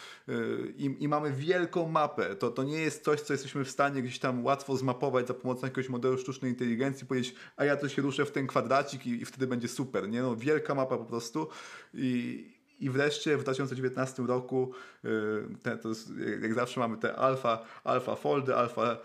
I, 0.76 0.96
i 1.00 1.08
mamy 1.08 1.32
wielką 1.32 1.88
mapę, 1.88 2.36
to, 2.36 2.50
to 2.50 2.62
nie 2.62 2.78
jest 2.78 3.04
coś, 3.04 3.20
co 3.20 3.32
jesteśmy 3.32 3.64
w 3.64 3.70
stanie 3.70 4.02
gdzieś 4.02 4.18
tam 4.18 4.44
łatwo 4.44 4.76
zmapować 4.76 5.26
za 5.28 5.34
pomocą 5.34 5.66
jakiegoś 5.66 5.88
modelu 5.88 6.18
sztucznej 6.18 6.50
inteligencji, 6.50 7.06
powiedzieć, 7.06 7.34
a 7.56 7.64
ja 7.64 7.76
to 7.76 7.88
się 7.88 8.02
ruszę 8.02 8.24
w 8.24 8.30
ten 8.30 8.46
kwadracik 8.46 9.06
i, 9.06 9.10
i 9.10 9.24
wtedy 9.24 9.46
będzie 9.46 9.68
super, 9.70 10.08
nie? 10.08 10.22
No, 10.22 10.36
wielka 10.36 10.74
mapa 10.74 10.98
po 10.98 11.04
prostu 11.04 11.48
i, 11.94 12.46
i 12.80 12.90
wreszcie 12.90 13.36
w 13.36 13.42
2019 13.42 14.22
roku, 14.22 14.72
y, 15.04 15.08
te, 15.62 15.78
to 15.78 15.88
jest, 15.88 16.12
jak 16.42 16.54
zawsze 16.54 16.80
mamy 16.80 16.96
te 16.96 17.16
alfa, 17.16 17.64
alfa 17.84 18.16
foldy, 18.16 18.56
alfa, 18.56 18.96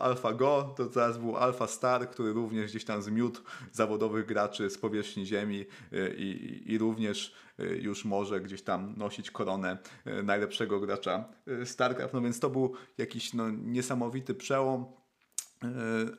alfa 0.00 0.32
go, 0.32 0.74
to 0.76 0.86
teraz 0.86 1.18
był 1.18 1.36
alfa 1.36 1.66
star, 1.66 2.10
który 2.10 2.32
również 2.32 2.70
gdzieś 2.70 2.84
tam 2.84 3.02
zmiótł 3.02 3.40
zawodowych 3.72 4.26
graczy 4.26 4.70
z 4.70 4.78
powierzchni 4.78 5.26
ziemi 5.26 5.66
y, 5.92 6.14
i, 6.18 6.72
i 6.72 6.78
również 6.78 7.34
y, 7.60 7.80
już 7.82 8.04
może 8.04 8.40
gdzieś 8.40 8.62
tam 8.62 8.94
nosić 8.96 9.30
koronę 9.30 9.78
najlepszego 10.24 10.80
gracza 10.80 11.24
StarCraft. 11.64 12.14
No 12.14 12.20
więc 12.20 12.40
to 12.40 12.50
był 12.50 12.74
jakiś 12.98 13.34
no, 13.34 13.50
niesamowity 13.50 14.34
przełom 14.34 14.86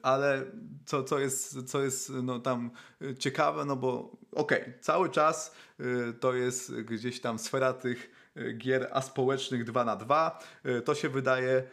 ale 0.02 0.46
co, 0.86 1.04
co 1.04 1.20
jest, 1.20 1.70
co 1.70 1.84
jest 1.84 2.12
no, 2.24 2.40
tam 2.40 2.72
ciekawe, 3.20 3.66
no 3.66 3.76
bo 3.76 4.12
okej, 4.32 4.62
okay, 4.62 4.74
cały 4.82 5.10
czas 5.10 5.56
e, 5.80 5.84
to 6.14 6.34
jest 6.34 6.76
gdzieś 6.76 7.22
tam 7.22 7.40
sfera 7.40 7.74
tych 7.74 8.12
e, 8.36 8.54
gier 8.54 8.90
aspołecznych 8.92 9.64
2 9.64 9.86
na 9.86 9.96
2 9.96 10.40
To 10.86 10.96
się 10.96 11.10
wydaje 11.10 11.64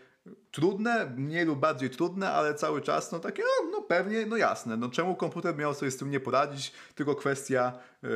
trudne, 0.50 1.12
mniej 1.16 1.44
lub 1.44 1.58
bardziej 1.58 1.90
trudne, 1.90 2.30
ale 2.30 2.54
cały 2.54 2.82
czas 2.82 3.12
no 3.12 3.18
takie, 3.18 3.42
no 3.72 3.82
pewnie, 3.82 4.26
no 4.26 4.36
jasne, 4.36 4.76
no 4.76 4.88
czemu 4.88 5.14
komputer 5.14 5.56
miał 5.56 5.74
sobie 5.74 5.90
z 5.90 5.96
tym 5.96 6.10
nie 6.10 6.20
poradzić, 6.20 6.72
tylko 6.94 7.14
kwestia 7.14 7.78
y, 8.04 8.08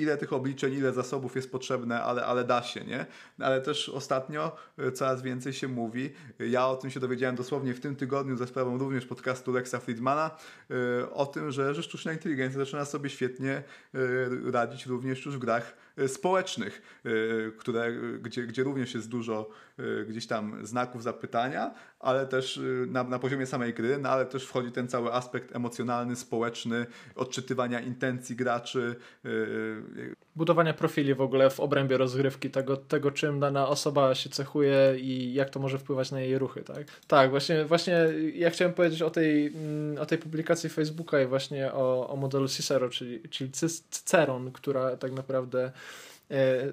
ile 0.00 0.16
tych 0.16 0.32
obliczeń, 0.32 0.74
ile 0.74 0.92
zasobów 0.92 1.36
jest 1.36 1.52
potrzebne, 1.52 2.02
ale, 2.02 2.26
ale 2.26 2.44
da 2.44 2.62
się, 2.62 2.84
nie? 2.84 3.06
Ale 3.38 3.60
też 3.60 3.88
ostatnio 3.88 4.56
y, 4.78 4.92
coraz 4.92 5.22
więcej 5.22 5.52
się 5.52 5.68
mówi, 5.68 6.10
ja 6.38 6.66
o 6.66 6.76
tym 6.76 6.90
się 6.90 7.00
dowiedziałem 7.00 7.36
dosłownie 7.36 7.74
w 7.74 7.80
tym 7.80 7.96
tygodniu 7.96 8.36
za 8.36 8.46
sprawą 8.46 8.78
również 8.78 9.06
podcastu 9.06 9.52
Lexa 9.52 9.74
Friedmana, 9.80 10.30
y, 10.70 11.10
o 11.10 11.26
tym, 11.26 11.50
że, 11.50 11.82
sztuczna 11.82 12.12
inteligencja 12.12 12.58
zaczyna 12.58 12.84
sobie 12.84 13.10
świetnie 13.10 13.62
y, 13.94 14.50
radzić 14.52 14.86
również 14.86 15.26
już 15.26 15.36
w 15.36 15.38
grach 15.38 15.76
społecznych, 16.08 17.00
y, 17.06 17.52
które, 17.58 17.92
gdzie, 18.22 18.46
gdzie 18.46 18.62
również 18.62 18.94
jest 18.94 19.08
dużo 19.08 19.50
y, 19.78 20.06
gdzieś 20.08 20.26
tam 20.26 20.66
znaków 20.66 21.02
zapytania, 21.02 21.74
ale 22.00 22.26
też 22.26 22.60
na, 22.86 23.04
na 23.04 23.18
poziomie 23.18 23.46
samej 23.46 23.74
gry, 23.74 23.98
no 23.98 24.08
ale 24.08 24.26
też 24.26 24.46
wchodzi 24.46 24.72
ten 24.72 24.88
cały 24.88 25.12
aspekt 25.12 25.56
emocjonalny, 25.56 26.16
społeczny, 26.16 26.86
odczytywania 27.14 27.80
intencji 27.80 28.36
graczy. 28.36 28.96
Budowania 30.40 30.74
profili 30.74 31.14
w 31.14 31.20
ogóle 31.20 31.50
w 31.50 31.60
obrębie 31.60 31.96
rozgrywki, 31.96 32.50
tego, 32.50 32.76
tego 32.76 33.10
czym 33.10 33.40
dana 33.40 33.68
osoba 33.68 34.14
się 34.14 34.30
cechuje 34.30 34.94
i 34.98 35.34
jak 35.34 35.50
to 35.50 35.60
może 35.60 35.78
wpływać 35.78 36.10
na 36.10 36.20
jej 36.20 36.38
ruchy, 36.38 36.62
tak? 36.62 36.86
Tak, 37.06 37.30
właśnie, 37.30 37.64
właśnie 37.64 38.06
ja 38.34 38.50
chciałem 38.50 38.74
powiedzieć 38.74 39.02
o 39.02 39.10
tej, 39.10 39.46
mm, 39.46 39.98
o 39.98 40.06
tej 40.06 40.18
publikacji 40.18 40.70
Facebooka 40.70 41.20
i 41.20 41.26
właśnie 41.26 41.72
o, 41.72 42.08
o 42.08 42.16
modelu 42.16 42.48
Cicero, 42.48 42.88
czyli, 42.88 43.20
czyli 43.30 43.50
Cyceron, 43.90 44.52
która 44.52 44.96
tak 44.96 45.12
naprawdę 45.12 45.72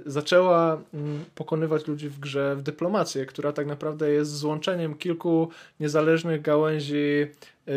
zaczęła 0.06 0.82
mm, 0.94 1.26
pokonywać 1.36 1.88
ludzi 1.88 2.10
w 2.10 2.20
grze 2.20 2.56
w 2.56 2.62
dyplomację, 2.62 3.26
która 3.26 3.52
tak 3.52 3.68
naprawdę 3.68 4.12
jest 4.12 4.38
złączeniem 4.38 4.96
kilku 4.96 5.50
niezależnych 5.80 6.42
gałęzi 6.42 7.28
e, 7.68 7.72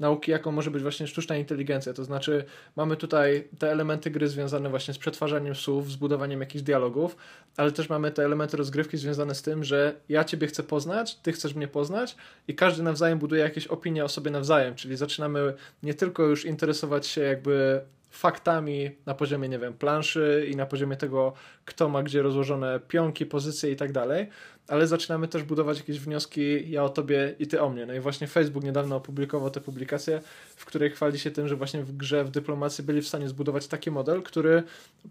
nauki, 0.00 0.30
jaką 0.30 0.52
może 0.52 0.70
być 0.70 0.82
właśnie 0.82 1.06
sztuczna 1.06 1.36
inteligencja. 1.36 1.92
To 1.92 2.04
znaczy, 2.04 2.44
mamy 2.76 2.96
tutaj 2.96 3.48
te 3.58 3.72
elementy 3.72 4.10
gry 4.10 4.28
związane 4.28 4.70
właśnie 4.70 4.94
z 4.94 4.98
przetwarzaniem 4.98 5.54
słów, 5.54 5.90
z 5.90 5.96
budowaniem 5.96 6.40
jakichś 6.40 6.62
dialogów, 6.62 7.16
ale 7.56 7.72
też 7.72 7.88
mamy 7.88 8.10
te 8.10 8.24
elementy 8.24 8.56
rozgrywki 8.56 8.96
związane 8.96 9.34
z 9.34 9.42
tym, 9.42 9.64
że 9.64 9.94
ja 10.08 10.24
ciebie 10.24 10.46
chcę 10.46 10.62
poznać, 10.62 11.16
ty 11.16 11.32
chcesz 11.32 11.54
mnie 11.54 11.68
poznać 11.68 12.16
i 12.48 12.54
każdy 12.54 12.82
nawzajem 12.82 13.18
buduje 13.18 13.42
jakieś 13.42 13.66
opinie 13.66 14.04
o 14.04 14.08
sobie 14.08 14.30
nawzajem, 14.30 14.74
czyli 14.74 14.96
zaczynamy 14.96 15.54
nie 15.82 15.94
tylko 15.94 16.22
już 16.22 16.44
interesować 16.44 17.06
się 17.06 17.20
jakby 17.20 17.80
faktami 18.10 18.90
na 19.06 19.14
poziomie, 19.14 19.48
nie 19.48 19.58
wiem, 19.58 19.74
planszy 19.74 20.46
i 20.52 20.56
na 20.56 20.66
poziomie 20.66 20.96
tego, 20.96 21.32
kto 21.64 21.88
ma 21.88 22.02
gdzie 22.02 22.22
rozłożone 22.22 22.80
pionki, 22.88 23.26
pozycje 23.26 23.70
i 23.70 23.76
tak 23.76 23.92
dalej, 23.92 24.28
ale 24.68 24.86
zaczynamy 24.86 25.28
też 25.28 25.42
budować 25.42 25.78
jakieś 25.78 26.00
wnioski 26.00 26.70
ja 26.70 26.84
o 26.84 26.88
tobie 26.88 27.34
i 27.38 27.46
ty 27.46 27.62
o 27.62 27.70
mnie. 27.70 27.86
No 27.86 27.94
i 27.94 28.00
właśnie 28.00 28.26
Facebook 28.26 28.64
niedawno 28.64 28.96
opublikował 28.96 29.50
tę 29.50 29.60
publikację, 29.60 30.20
w 30.56 30.64
której 30.64 30.90
chwali 30.90 31.18
się 31.18 31.30
tym, 31.30 31.48
że 31.48 31.56
właśnie 31.56 31.82
w 31.82 31.96
grze 31.96 32.24
w 32.24 32.30
dyplomacji 32.30 32.84
byli 32.84 33.02
w 33.02 33.08
stanie 33.08 33.28
zbudować 33.28 33.66
taki 33.66 33.90
model, 33.90 34.22
który 34.22 34.62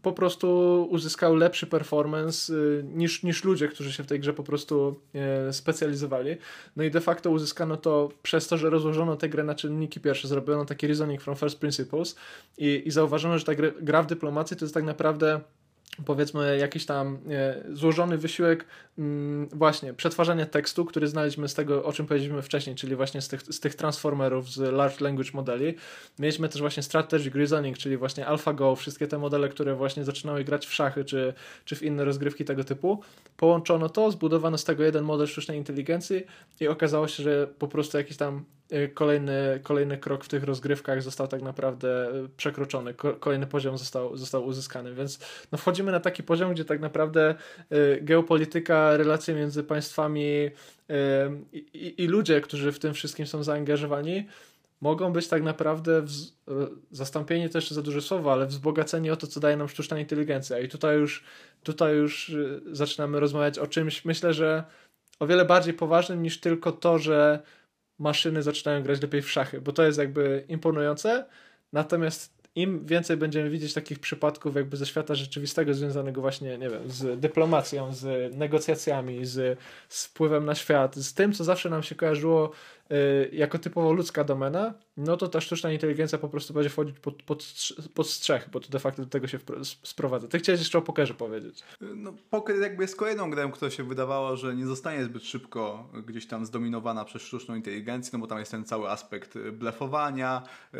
po 0.01 0.11
prostu 0.11 0.47
uzyskał 0.91 1.35
lepszy 1.35 1.67
performance 1.67 2.53
y, 2.53 2.83
niż, 2.83 3.23
niż 3.23 3.43
ludzie, 3.43 3.67
którzy 3.67 3.93
się 3.93 4.03
w 4.03 4.07
tej 4.07 4.19
grze 4.19 4.33
po 4.33 4.43
prostu 4.43 4.99
e, 5.15 5.53
specjalizowali. 5.53 6.37
No 6.75 6.83
i 6.83 6.91
de 6.91 7.01
facto 7.01 7.31
uzyskano 7.31 7.77
to 7.77 8.09
przez 8.23 8.47
to, 8.47 8.57
że 8.57 8.69
rozłożono 8.69 9.15
tę 9.15 9.29
grę 9.29 9.43
na 9.43 9.55
czynniki 9.55 9.99
pierwsze, 9.99 10.27
zrobiono 10.27 10.65
taki 10.65 10.87
reasoning 10.87 11.21
from 11.21 11.35
first 11.35 11.59
principles 11.59 12.15
i, 12.57 12.83
i 12.85 12.91
zauważono, 12.91 13.37
że 13.39 13.45
ta 13.45 13.51
gra 13.81 14.03
w 14.03 14.07
dyplomacji 14.07 14.57
to 14.57 14.65
jest 14.65 14.73
tak 14.73 14.83
naprawdę 14.83 15.41
powiedzmy 16.05 16.57
jakiś 16.57 16.85
tam 16.85 17.19
e, 17.29 17.63
złożony 17.73 18.17
wysiłek 18.17 18.65
mm, 18.97 19.49
właśnie 19.49 19.93
przetwarzania 19.93 20.45
tekstu, 20.45 20.85
który 20.85 21.07
znaleźliśmy 21.07 21.47
z 21.47 21.53
tego, 21.53 21.83
o 21.83 21.93
czym 21.93 22.05
powiedzieliśmy 22.05 22.41
wcześniej, 22.41 22.75
czyli 22.75 22.95
właśnie 22.95 23.21
z 23.21 23.27
tych, 23.27 23.41
z 23.41 23.59
tych 23.59 23.75
transformerów, 23.75 24.49
z 24.49 24.57
large 24.57 24.97
language 24.99 25.31
modeli. 25.33 25.75
Mieliśmy 26.19 26.49
też 26.49 26.61
właśnie 26.61 26.83
strategic 26.83 27.35
reasoning, 27.35 27.77
czyli 27.77 27.97
właśnie 27.97 28.27
AlphaGo, 28.27 28.75
wszystkie 28.75 29.07
te 29.07 29.17
modele, 29.17 29.49
które 29.49 29.75
właśnie 29.75 30.05
zaczynały 30.05 30.43
grać 30.43 30.67
w 30.67 30.73
szachy, 30.73 31.05
czy, 31.05 31.33
czy 31.65 31.75
w 31.75 31.83
inne 31.83 32.05
rozgrywki 32.05 32.45
tego 32.45 32.63
typu. 32.63 33.01
Połączono 33.37 33.89
to, 33.89 34.11
zbudowano 34.11 34.57
z 34.57 34.63
tego 34.63 34.83
jeden 34.83 35.03
model 35.03 35.27
sztucznej 35.27 35.57
inteligencji 35.57 36.23
i 36.59 36.67
okazało 36.67 37.07
się, 37.07 37.23
że 37.23 37.47
po 37.59 37.67
prostu 37.67 37.97
jakiś 37.97 38.17
tam 38.17 38.45
kolejny, 38.93 39.59
kolejny 39.63 39.97
krok 39.97 40.23
w 40.23 40.27
tych 40.27 40.43
rozgrywkach 40.43 41.01
został 41.01 41.27
tak 41.27 41.41
naprawdę 41.41 42.09
e, 42.09 42.27
przekroczony, 42.37 42.93
Ko- 42.93 43.13
kolejny 43.13 43.47
poziom 43.47 43.77
został, 43.77 44.17
został 44.17 44.45
uzyskany, 44.45 44.93
więc 44.93 45.19
no 45.51 45.57
wchodzimy 45.57 45.91
na 45.91 45.99
taki 45.99 46.23
poziom, 46.23 46.53
gdzie 46.53 46.65
tak 46.65 46.79
naprawdę 46.79 47.35
y, 47.71 47.99
geopolityka, 48.01 48.97
relacje 48.97 49.35
między 49.35 49.63
państwami 49.63 50.25
y, 50.25 50.51
i, 51.53 52.03
i 52.03 52.07
ludzie, 52.07 52.41
którzy 52.41 52.71
w 52.71 52.79
tym 52.79 52.93
wszystkim 52.93 53.27
są 53.27 53.43
zaangażowani, 53.43 54.27
mogą 54.81 55.13
być 55.13 55.27
tak 55.27 55.43
naprawdę 55.43 56.01
wz- 56.01 56.31
y, 56.49 56.53
zastąpieni 56.91 57.49
też 57.49 57.71
za 57.71 57.81
duże 57.81 58.01
słowo, 58.01 58.31
ale 58.31 58.45
wzbogaceni 58.45 59.11
o 59.11 59.15
to, 59.15 59.27
co 59.27 59.39
daje 59.39 59.57
nam 59.57 59.69
sztuczna 59.69 59.99
inteligencja. 59.99 60.59
I 60.59 60.67
tutaj 60.67 60.97
już, 60.97 61.23
tutaj 61.63 61.95
już 61.95 62.29
y, 62.29 62.61
zaczynamy 62.71 63.19
rozmawiać 63.19 63.59
o 63.59 63.67
czymś, 63.67 64.05
myślę, 64.05 64.33
że 64.33 64.63
o 65.19 65.27
wiele 65.27 65.45
bardziej 65.45 65.73
poważnym 65.73 66.23
niż 66.23 66.39
tylko 66.39 66.71
to, 66.71 66.99
że 66.99 67.39
maszyny 67.99 68.43
zaczynają 68.43 68.83
grać 68.83 69.01
lepiej 69.01 69.21
w 69.21 69.31
szachy, 69.31 69.61
bo 69.61 69.71
to 69.71 69.83
jest 69.83 69.99
jakby 69.99 70.45
imponujące, 70.47 71.25
natomiast 71.73 72.36
im 72.57 72.85
więcej 72.85 73.17
będziemy 73.17 73.49
widzieć 73.49 73.73
takich 73.73 73.99
przypadków 73.99 74.55
jakby 74.55 74.77
ze 74.77 74.85
świata 74.85 75.15
rzeczywistego 75.15 75.73
związanego 75.73 76.21
właśnie, 76.21 76.57
nie 76.57 76.69
wiem, 76.69 76.81
z 76.91 77.19
dyplomacją, 77.19 77.93
z 77.93 78.35
negocjacjami, 78.35 79.25
z, 79.25 79.59
z 79.89 80.05
wpływem 80.05 80.45
na 80.45 80.55
świat, 80.55 80.95
z 80.95 81.13
tym, 81.13 81.33
co 81.33 81.43
zawsze 81.43 81.69
nam 81.69 81.83
się 81.83 81.95
kojarzyło 81.95 82.51
y, 82.91 83.29
jako 83.33 83.59
typowo 83.59 83.93
ludzka 83.93 84.23
domena, 84.23 84.73
no 84.97 85.17
to 85.17 85.27
ta 85.27 85.41
sztuczna 85.41 85.71
inteligencja 85.71 86.17
po 86.17 86.29
prostu 86.29 86.53
będzie 86.53 86.69
wchodzić 86.69 86.99
pod, 86.99 87.23
pod, 87.23 87.43
pod 87.93 88.09
strzech, 88.09 88.49
bo 88.51 88.59
to 88.59 88.69
de 88.69 88.79
facto 88.79 89.01
do 89.01 89.09
tego 89.09 89.27
się 89.27 89.39
sprowadza. 89.83 90.27
Ty 90.27 90.39
chciałeś 90.39 90.59
jeszcze 90.61 90.77
o 90.77 90.81
pokerze 90.81 91.13
powiedzieć. 91.13 91.63
No, 91.95 92.13
poker 92.29 92.55
jakby 92.61 92.83
jest 92.83 92.95
kolejną 92.95 93.31
grą, 93.31 93.51
która 93.51 93.71
się 93.71 93.83
wydawało, 93.83 94.37
że 94.37 94.55
nie 94.55 94.65
zostanie 94.65 95.03
zbyt 95.03 95.23
szybko 95.23 95.89
gdzieś 96.07 96.27
tam 96.27 96.45
zdominowana 96.45 97.05
przez 97.05 97.21
sztuczną 97.21 97.55
inteligencję, 97.55 98.09
no 98.13 98.19
bo 98.19 98.27
tam 98.27 98.39
jest 98.39 98.51
ten 98.51 98.65
cały 98.65 98.89
aspekt 98.89 99.37
blefowania, 99.37 100.43
y, 100.73 100.77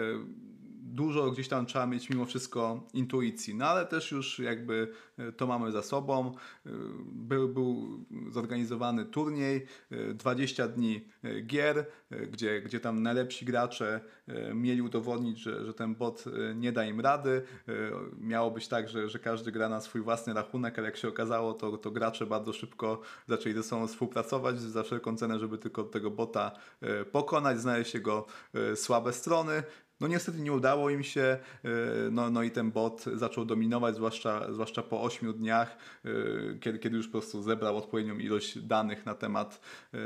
dużo 0.98 1.32
gdzieś 1.32 1.48
tam 1.48 1.66
trzeba 1.66 1.86
mieć 1.86 2.10
mimo 2.10 2.26
wszystko 2.26 2.88
intuicji, 2.94 3.56
no 3.56 3.66
ale 3.66 3.86
też 3.86 4.12
już 4.12 4.40
jakby 4.40 4.92
y, 5.20 5.32
to 5.32 5.48
mamy 5.48 5.72
za 5.72 5.82
sobą. 5.82 6.32
Y, 6.66 6.70
Był, 7.06 7.50
był 7.50 8.00
zorganizowany 8.30 9.06
turniej, 9.06 9.66
y, 9.92 10.14
20 10.14 10.68
dni 10.68 11.02
y, 11.26 11.42
gier, 11.42 11.86
gdzie, 12.32 12.62
gdzie 12.62 12.80
tam 12.80 13.04
najlepsi 13.04 13.46
gracze 13.46 14.00
mieli 14.54 14.82
udowodnić, 14.82 15.40
że, 15.40 15.66
że 15.66 15.74
ten 15.74 15.96
bot 15.96 16.26
nie 16.56 16.72
da 16.72 16.86
im 16.86 17.00
rady. 17.00 17.42
Miało 18.20 18.52
być 18.52 18.68
tak, 18.68 18.90
że, 18.90 19.10
że 19.10 19.20
każdy 19.20 19.52
gra 19.52 19.70
na 19.70 19.82
swój 19.82 20.02
własny 20.02 20.34
rachunek, 20.34 20.80
ale 20.80 20.88
jak 20.88 20.98
się 20.98 21.08
okazało, 21.08 21.54
to, 21.54 21.78
to 21.78 21.92
gracze 21.92 22.26
bardzo 22.26 22.54
szybko 22.54 23.02
zaczęli 23.28 23.56
ze 23.56 23.64
sobą 23.64 23.88
współpracować 23.88 24.62
za 24.62 24.84
wszelką 24.84 25.18
cenę, 25.18 25.40
żeby 25.40 25.58
tylko 25.58 25.84
tego 25.84 26.12
bota 26.12 26.52
pokonać, 27.12 27.60
znaleźć 27.60 27.94
jego 27.94 28.26
słabe 28.76 29.14
strony. 29.14 29.64
No 30.00 30.08
niestety 30.08 30.40
nie 30.40 30.54
udało 30.54 30.90
im 30.90 31.04
się, 31.04 31.38
y, 31.66 31.70
no, 32.12 32.30
no 32.30 32.44
i 32.44 32.52
ten 32.52 32.72
bot 32.72 33.06
zaczął 33.14 33.46
dominować, 33.46 33.96
zwłaszcza, 33.96 34.54
zwłaszcza 34.54 34.84
po 34.84 35.02
8 35.02 35.34
dniach, 35.34 35.78
y, 36.06 36.58
kiedy, 36.62 36.80
kiedy 36.80 36.98
już 36.98 37.08
po 37.08 37.12
prostu 37.12 37.42
zebrał 37.42 37.78
odpowiednią 37.78 38.18
ilość 38.18 38.60
danych 38.60 39.06
na 39.06 39.16
temat 39.16 39.62
y, 39.94 39.98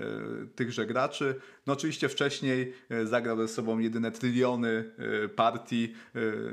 tychże 0.56 0.86
graczy. 0.86 1.36
No 1.68 1.74
oczywiście 1.74 2.10
wcześniej 2.10 2.74
zagrał 3.04 3.38
ze 3.38 3.48
sobą 3.48 3.80
jedyne 3.80 4.12
tryliony 4.12 4.92
partii, 5.36 5.94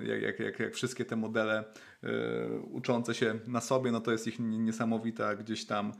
jak, 0.02 0.22
jak, 0.22 0.38
jak, 0.38 0.58
jak 0.58 0.74
wszystkie 0.74 1.04
te 1.04 1.16
modele 1.16 1.64
uczące 2.70 3.14
się 3.14 3.38
na 3.46 3.60
sobie, 3.60 3.92
no 3.92 4.00
to 4.00 4.12
jest 4.12 4.26
ich 4.26 4.38
ni- 4.38 4.58
niesamowita 4.58 5.34
gdzieś 5.34 5.66
tam 5.66 5.92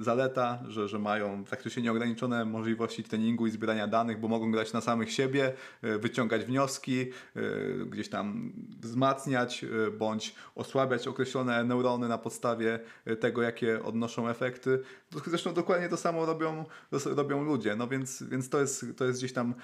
zaleta, 0.00 0.58
że, 0.68 0.88
że 0.88 0.98
mają 0.98 1.44
praktycznie 1.44 1.82
nieograniczone 1.82 2.44
możliwości 2.44 3.04
treningu 3.04 3.46
i 3.46 3.50
zbierania 3.50 3.86
danych, 3.86 4.20
bo 4.20 4.28
mogą 4.28 4.50
grać 4.50 4.72
na 4.72 4.80
samych 4.80 5.12
siebie, 5.12 5.52
y, 5.84 5.98
wyciągać 5.98 6.44
wnioski, 6.44 7.00
y, 7.36 7.86
gdzieś 7.86 8.08
tam 8.08 8.52
wzmacniać 8.80 9.64
bądź 9.98 10.34
osłabiać 10.54 11.08
określone 11.08 11.64
neurony 11.64 12.08
na 12.08 12.18
podstawie 12.18 12.80
tego, 13.20 13.42
jakie 13.42 13.82
odnoszą 13.82 14.28
efekty. 14.28 14.82
Zresztą 15.26 15.54
dokładnie 15.54 15.88
to 15.88 15.96
samo 15.96 16.26
robią, 16.26 16.64
robią 17.04 17.44
ludzie, 17.44 17.76
no 17.76 17.88
więc, 17.88 18.22
więc 18.22 18.48
to, 18.48 18.60
jest, 18.60 18.86
to 18.96 19.04
jest 19.04 19.20
gdzieś 19.20 19.32
tam 19.32 19.54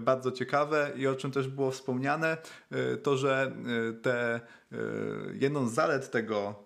bardzo 0.00 0.32
ciekawe 0.32 0.92
i 0.96 1.06
o 1.06 1.14
czym 1.14 1.30
też 1.30 1.48
było 1.48 1.70
wspomniane, 1.70 2.36
to, 3.02 3.16
że 3.16 3.52
te 4.02 4.40
jedną 5.32 5.68
z 5.68 5.72
zalet 5.72 6.10
tego, 6.10 6.64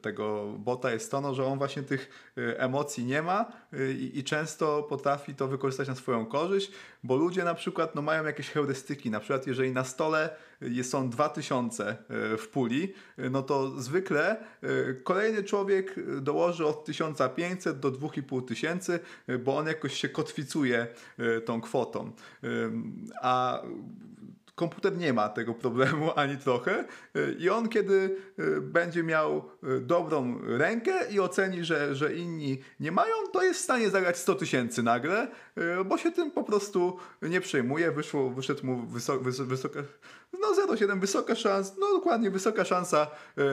tego 0.00 0.54
bota 0.58 0.92
jest 0.92 1.10
to, 1.10 1.20
no, 1.20 1.34
że 1.34 1.44
on 1.44 1.58
właśnie 1.58 1.82
tych 1.82 2.30
emocji 2.36 3.04
nie 3.04 3.22
ma 3.22 3.52
i, 3.98 4.18
i 4.18 4.24
często 4.24 4.82
potrafi 4.82 5.34
to 5.34 5.48
wykorzystać 5.48 5.88
na 5.88 5.94
swoją 5.94 6.26
korzyść, 6.26 6.72
bo 7.02 7.16
ludzie 7.16 7.44
na 7.44 7.54
przykład 7.54 7.94
no, 7.94 8.02
mają 8.02 8.24
jakieś 8.24 8.50
heurystyki, 8.50 9.10
na 9.10 9.20
przykład 9.20 9.46
jeżeli 9.46 9.72
na 9.72 9.84
stole 9.84 10.36
są 10.82 11.10
2000 11.10 11.96
w 12.38 12.48
puli, 12.52 12.94
no 13.30 13.42
to 13.42 13.80
zwykle 13.80 14.44
kolejny 15.04 15.44
człowiek 15.44 15.96
dołoży 16.20 16.66
od 16.66 16.84
1500 16.84 17.80
do 17.80 17.90
2500, 17.90 19.02
bo 19.44 19.56
on 19.56 19.66
jakoś 19.66 19.94
się 19.94 20.08
kotwicuje 20.08 20.86
tą 21.44 21.60
kwotą. 21.60 22.12
A 23.22 23.62
komputer 24.54 24.96
nie 24.96 25.12
ma 25.12 25.28
tego 25.28 25.54
problemu 25.54 26.10
ani 26.20 26.36
trochę 26.36 26.84
i 27.38 27.50
on 27.50 27.68
kiedy 27.68 28.16
będzie 28.60 29.02
miał 29.02 29.50
dobrą 29.80 30.38
rękę 30.42 31.10
i 31.10 31.20
oceni, 31.20 31.64
że, 31.64 31.94
że 31.94 32.14
inni 32.14 32.62
nie 32.80 32.92
mają, 32.92 33.14
to 33.32 33.42
jest 33.42 33.60
w 33.60 33.62
stanie 33.62 33.90
zagrać 33.90 34.16
100 34.16 34.34
tysięcy 34.34 34.82
nagle, 34.82 35.28
bo 35.86 35.98
się 35.98 36.12
tym 36.12 36.30
po 36.30 36.44
prostu 36.44 36.98
nie 37.22 37.40
przejmuje. 37.40 37.90
Wyszło, 37.92 38.30
wyszedł 38.30 38.66
mu 38.66 38.86
wysoka, 38.86 39.24
wysoka 39.44 39.80
no 40.40 40.74
0,7 40.74 41.00
wysoka 41.00 41.34
szansa, 41.34 41.74
no 41.80 41.92
dokładnie 41.92 42.30
wysoka 42.30 42.64
szansa 42.64 43.06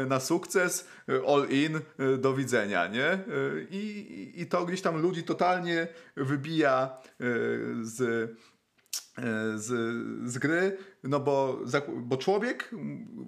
na 0.08 0.20
sukces, 0.20 0.88
all 1.28 1.48
in, 1.50 1.80
do 2.18 2.34
widzenia, 2.34 2.88
nie? 2.88 3.20
I, 3.70 4.34
i 4.36 4.46
to 4.46 4.66
gdzieś 4.66 4.82
tam 4.82 5.02
ludzi 5.02 5.24
totalnie 5.24 5.88
wybija 6.16 6.98
z 7.82 8.30
z, 9.56 9.68
z 10.32 10.38
gry, 10.38 10.78
no 11.04 11.20
bo, 11.20 11.60
bo 11.96 12.18
człowiek 12.18 12.70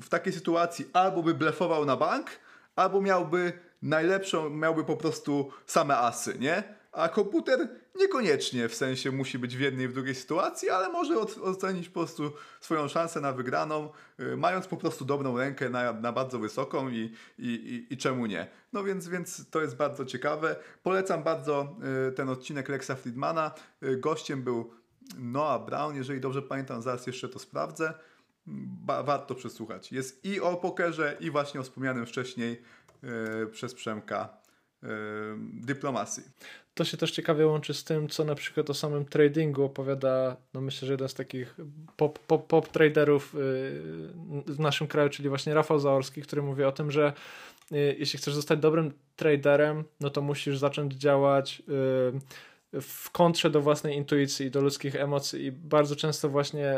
w 0.02 0.10
takiej 0.10 0.34
sytuacji 0.34 0.86
albo 0.94 1.24
by 1.24 1.34
blefował 1.34 1.86
na 1.86 1.98
bank, 1.98 2.30
albo 2.76 3.02
miałby 3.02 3.54
najlepszą, 3.82 4.50
miałby 4.50 4.84
po 4.84 4.98
prostu 4.98 5.52
same 5.66 5.98
asy, 5.98 6.40
nie? 6.40 6.64
A 6.92 7.10
komputer 7.10 7.70
niekoniecznie 7.96 8.70
w 8.70 8.76
sensie 8.76 9.12
musi 9.12 9.40
być 9.40 9.58
w 9.58 9.60
jednej 9.60 9.86
i 9.86 9.90
w 9.90 9.94
drugiej 9.94 10.16
sytuacji, 10.16 10.70
ale 10.70 10.90
może 10.90 11.20
ocenić 11.20 11.90
po 11.90 12.00
prostu 12.00 12.32
swoją 12.62 12.88
szansę 12.88 13.22
na 13.22 13.34
wygraną, 13.34 13.90
y, 14.20 14.38
mając 14.38 14.68
po 14.68 14.78
prostu 14.78 15.06
dobrą 15.06 15.38
rękę 15.38 15.70
na, 15.70 15.94
na 15.94 16.12
bardzo 16.12 16.40
wysoką 16.40 16.90
i, 16.90 17.14
i, 17.40 17.48
i, 17.48 17.94
i, 17.94 17.98
czemu 17.98 18.26
nie. 18.26 18.48
No 18.74 18.84
więc, 18.84 19.08
więc 19.08 19.50
to 19.50 19.62
jest 19.62 19.76
bardzo 19.76 20.06
ciekawe. 20.06 20.56
Polecam 20.84 21.24
bardzo 21.24 21.76
y, 22.10 22.12
ten 22.12 22.30
odcinek 22.30 22.70
Lexa 22.70 22.96
Friedmana. 22.96 23.52
Gościem 23.82 24.44
był 24.44 24.72
Noah 25.18 25.66
Brown, 25.66 25.96
jeżeli 25.96 26.22
dobrze 26.22 26.42
pamiętam, 26.42 26.82
zaraz 26.82 27.08
jeszcze 27.08 27.30
to 27.30 27.40
sprawdzę. 27.40 27.94
Ba 28.86 29.04
warto 29.04 29.36
przesłuchać. 29.36 29.92
Jest 29.92 30.26
i 30.26 30.40
o 30.40 30.56
pokerze, 30.56 31.18
i 31.20 31.32
właśnie 31.32 31.60
o 31.60 31.64
wspomnianym 31.64 32.06
wcześniej 32.06 32.62
yy, 33.04 33.48
przez 33.52 33.74
Przemka 33.74 34.38
yy, 34.84 34.90
dyplomacji. 35.54 36.24
To 36.74 36.86
się 36.86 36.98
też 36.98 37.12
ciekawie 37.12 37.48
łączy 37.48 37.74
z 37.74 37.84
tym, 37.84 38.10
co 38.10 38.26
na 38.26 38.36
przykład 38.36 38.70
o 38.70 38.74
samym 38.74 39.06
tradingu 39.06 39.64
opowiada, 39.64 40.38
no 40.54 40.62
myślę, 40.62 40.86
że 40.86 40.94
jeden 40.94 41.10
z 41.10 41.14
takich 41.14 41.56
pop, 41.98 42.20
pop, 42.20 42.48
pop 42.48 42.68
traderów 42.68 43.34
yy, 43.34 43.40
w 44.54 44.60
naszym 44.60 44.88
kraju, 44.88 45.10
czyli 45.10 45.30
właśnie 45.30 45.54
Rafał 45.54 45.80
Zaorski, 45.80 46.22
który 46.22 46.42
mówi 46.42 46.64
o 46.64 46.72
tym, 46.72 46.92
że 46.92 47.14
jeśli 47.72 48.20
chcesz 48.20 48.34
zostać 48.34 48.60
dobrym 48.60 48.92
traderem, 49.16 49.84
no 50.00 50.10
to 50.10 50.22
musisz 50.22 50.58
zacząć 50.58 50.94
działać 50.94 51.64
w 52.82 53.12
kontrze 53.12 53.50
do 53.50 53.62
własnej 53.62 53.96
intuicji, 53.96 54.52
do 54.52 54.62
ludzkich 54.62 54.96
emocji 54.96 55.46
i 55.46 55.52
bardzo 55.52 55.96
często 55.96 56.30
właśnie 56.30 56.76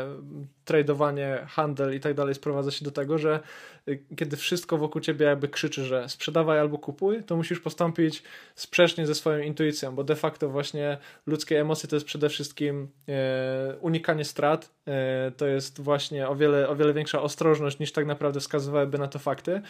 tradowanie, 0.64 1.46
handel 1.48 1.96
i 1.96 2.00
tak 2.00 2.14
dalej 2.14 2.34
sprowadza 2.34 2.70
się 2.70 2.84
do 2.84 2.90
tego, 2.90 3.18
że 3.18 3.40
y, 3.88 4.02
kiedy 4.16 4.36
wszystko 4.36 4.78
wokół 4.78 5.00
ciebie 5.00 5.26
jakby 5.26 5.48
krzyczy, 5.48 5.84
że 5.84 6.08
sprzedawaj 6.08 6.58
albo 6.58 6.78
kupuj, 6.78 7.24
to 7.24 7.36
musisz 7.36 7.60
postąpić 7.60 8.22
sprzecznie 8.54 9.06
ze 9.06 9.14
swoją 9.14 9.38
intuicją, 9.42 9.94
bo 9.94 10.04
de 10.04 10.16
facto 10.16 10.48
właśnie 10.48 10.98
ludzkie 11.26 11.60
emocje 11.60 11.88
to 11.88 11.96
jest 11.96 12.06
przede 12.06 12.28
wszystkim 12.28 12.88
e, 13.08 13.76
unikanie 13.80 14.24
strat, 14.24 14.70
e, 14.86 15.32
to 15.36 15.46
jest 15.46 15.80
właśnie 15.80 16.28
o 16.28 16.36
wiele, 16.36 16.68
o 16.68 16.76
wiele 16.76 16.92
większa 16.92 17.22
ostrożność 17.22 17.78
niż 17.78 17.92
tak 17.92 18.06
naprawdę 18.06 18.40
wskazywałyby 18.40 18.98
na 18.98 19.08
to 19.08 19.18
fakty. 19.18 19.62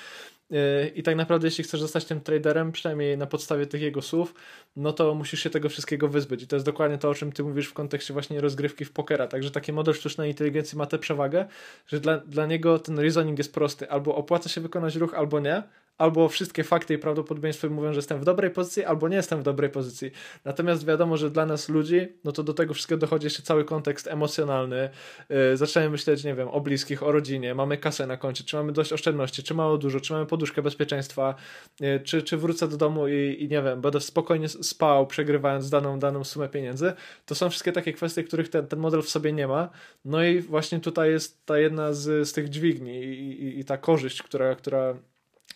I 0.95 1.03
tak 1.03 1.16
naprawdę 1.16 1.47
jeśli 1.47 1.64
chcesz 1.64 1.81
zostać 1.81 2.05
tym 2.05 2.20
traderem, 2.20 2.72
przynajmniej 2.72 3.18
na 3.18 3.27
podstawie 3.27 3.66
tych 3.66 3.83
jego 3.83 4.03
słów, 4.03 4.35
no 4.77 4.93
to 4.93 5.14
musisz 5.14 5.41
się 5.41 5.51
tego 5.51 5.68
wszystkiego 5.68 6.09
wyzbyć. 6.17 6.43
I 6.43 6.47
to 6.47 6.57
jest 6.57 6.67
dokładnie 6.67 6.99
to, 6.99 7.11
o 7.11 7.14
czym 7.14 7.33
ty 7.33 7.43
mówisz 7.43 7.67
w 7.67 7.73
kontekście 7.73 8.12
właśnie 8.12 8.41
rozgrywki 8.41 8.85
w 8.85 8.93
pokera, 8.93 9.27
także 9.27 9.51
taki 9.51 9.73
model 9.73 9.95
sztucznej 9.95 10.31
inteligencji 10.31 10.79
ma 10.79 10.87
tę 10.87 10.99
przewagę, 10.99 11.47
że 11.87 12.01
dla, 12.01 12.19
dla 12.19 12.47
niego 12.47 12.79
ten 12.79 12.99
reasoning 12.99 13.39
jest 13.39 13.55
prosty. 13.55 13.91
Albo 13.91 14.14
opłaca 14.14 14.49
się 14.49 14.61
wykonać 14.61 14.97
ruch, 14.97 15.14
albo 15.14 15.41
nie 15.41 15.62
albo 15.99 16.28
wszystkie 16.28 16.64
fakty 16.64 16.94
i 16.94 16.99
prawdopodobieństwo 16.99 17.68
mówią, 17.68 17.92
że 17.92 17.99
jestem 17.99 18.20
w 18.20 18.24
dobrej 18.24 18.51
pozycji, 18.51 18.84
albo 18.84 19.09
nie 19.09 19.16
jestem 19.16 19.40
w 19.40 19.42
dobrej 19.42 19.70
pozycji. 19.70 20.11
Natomiast 20.44 20.86
wiadomo, 20.86 21.16
że 21.16 21.30
dla 21.30 21.47
nas 21.47 21.68
ludzi, 21.68 22.09
no 22.24 22.32
to 22.32 22.42
do 22.42 22.55
tego 22.55 22.74
wszystkiego 22.74 22.99
dochodzi 22.99 23.26
jeszcze 23.26 23.42
cały 23.42 23.64
kontekst 23.64 24.07
emocjonalny. 24.07 24.90
Yy, 25.28 25.57
zaczynamy 25.57 25.90
myśleć, 25.90 26.24
nie 26.24 26.34
wiem, 26.34 26.49
o 26.49 26.61
bliskich, 26.61 27.03
o 27.03 27.12
rodzinie, 27.12 27.55
mamy 27.55 27.78
kasę 27.78 28.07
na 28.07 28.16
koncie, 28.16 28.44
czy 28.44 28.57
mamy 28.57 28.72
dość 28.72 28.92
oszczędności, 28.92 29.42
czy 29.42 29.55
mało 29.55 29.78
dużo, 29.78 30.01
czy 30.01 30.12
mamy 30.12 30.26
poduszkę 30.26 30.62
bezpieczeństwa, 30.62 31.34
yy, 31.80 32.01
czy, 32.01 32.22
czy 32.22 32.36
wrócę 32.36 32.68
do 32.68 32.76
domu 32.76 33.09
i, 33.09 33.36
i 33.40 33.49
nie 33.49 33.62
wiem, 33.62 33.80
będę 33.80 34.01
spokojnie 34.01 34.49
spał, 34.49 35.07
przegrywając 35.07 35.70
daną, 35.70 35.99
daną 35.99 36.24
sumę 36.24 36.49
pieniędzy. 36.49 36.92
To 37.26 37.34
są 37.34 37.51
wszystkie 37.51 37.72
takie 37.72 37.92
kwestie, 37.92 38.24
których 38.24 38.49
ten, 38.49 38.66
ten 38.66 38.78
model 38.78 39.03
w 39.03 39.09
sobie 39.09 39.32
nie 39.32 39.49
ma. 39.49 39.70
No 40.05 40.24
i 40.24 40.40
właśnie 40.40 40.80
tutaj 40.80 41.11
jest 41.11 41.47
ta 41.47 41.59
jedna 41.59 41.92
z, 41.92 42.28
z 42.28 42.32
tych 42.32 42.49
dźwigni 42.49 43.05
i, 43.05 43.42
i, 43.42 43.59
i 43.61 43.64
ta 43.64 43.78
korzyść, 43.78 44.22
która, 44.22 44.55
która 44.55 44.97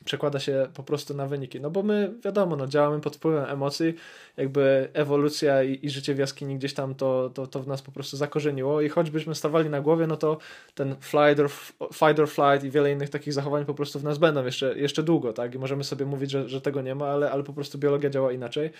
przekłada 0.05 0.41
się 0.41 0.67
po 0.75 0.83
prostu 0.83 1.15
na 1.15 1.27
wyniki. 1.27 1.61
No 1.61 1.71
bo 1.71 1.83
my, 1.83 2.15
wiadomo, 2.25 2.57
no, 2.57 2.67
działamy 2.67 3.01
pod 3.01 3.17
wpływem 3.17 3.45
emocji, 3.45 3.95
jakby 4.37 4.89
ewolucja 4.93 5.63
i, 5.63 5.87
i 5.87 5.91
życie 5.91 6.15
w 6.15 6.19
jaskini 6.19 6.57
gdzieś 6.57 6.75
tam 6.75 6.95
to, 6.95 7.31
to, 7.35 7.47
to 7.47 7.63
w 7.63 7.67
nas 7.67 7.83
po 7.83 7.93
prostu 7.93 8.17
zakorzeniło 8.17 8.81
i 8.81 8.89
choćbyśmy 8.89 9.35
stawali 9.35 9.71
na 9.71 9.81
głowie, 9.81 10.07
no 10.07 10.17
to 10.17 10.39
ten 10.75 10.97
flight 11.01 11.41
or, 11.41 11.51
fight 11.95 12.19
or 12.19 12.29
flight 12.29 12.65
i 12.65 12.71
wiele 12.71 12.93
innych 12.93 13.11
takich 13.11 13.33
zachowań 13.33 13.65
po 13.65 13.75
prostu 13.75 13.99
w 13.99 14.05
nas 14.05 14.19
będą 14.19 14.45
jeszcze, 14.45 14.79
jeszcze 14.79 15.03
długo, 15.03 15.33
tak? 15.33 15.55
I 15.55 15.59
możemy 15.59 15.85
sobie 15.85 16.07
mówić, 16.07 16.31
że, 16.31 16.49
że 16.49 16.61
tego 16.61 16.83
nie 16.83 16.95
ma, 16.95 17.09
ale, 17.09 17.31
ale 17.31 17.43
po 17.43 17.53
prostu 17.53 17.79
biologia 17.79 18.11
działa 18.11 18.33
inaczej. 18.33 18.71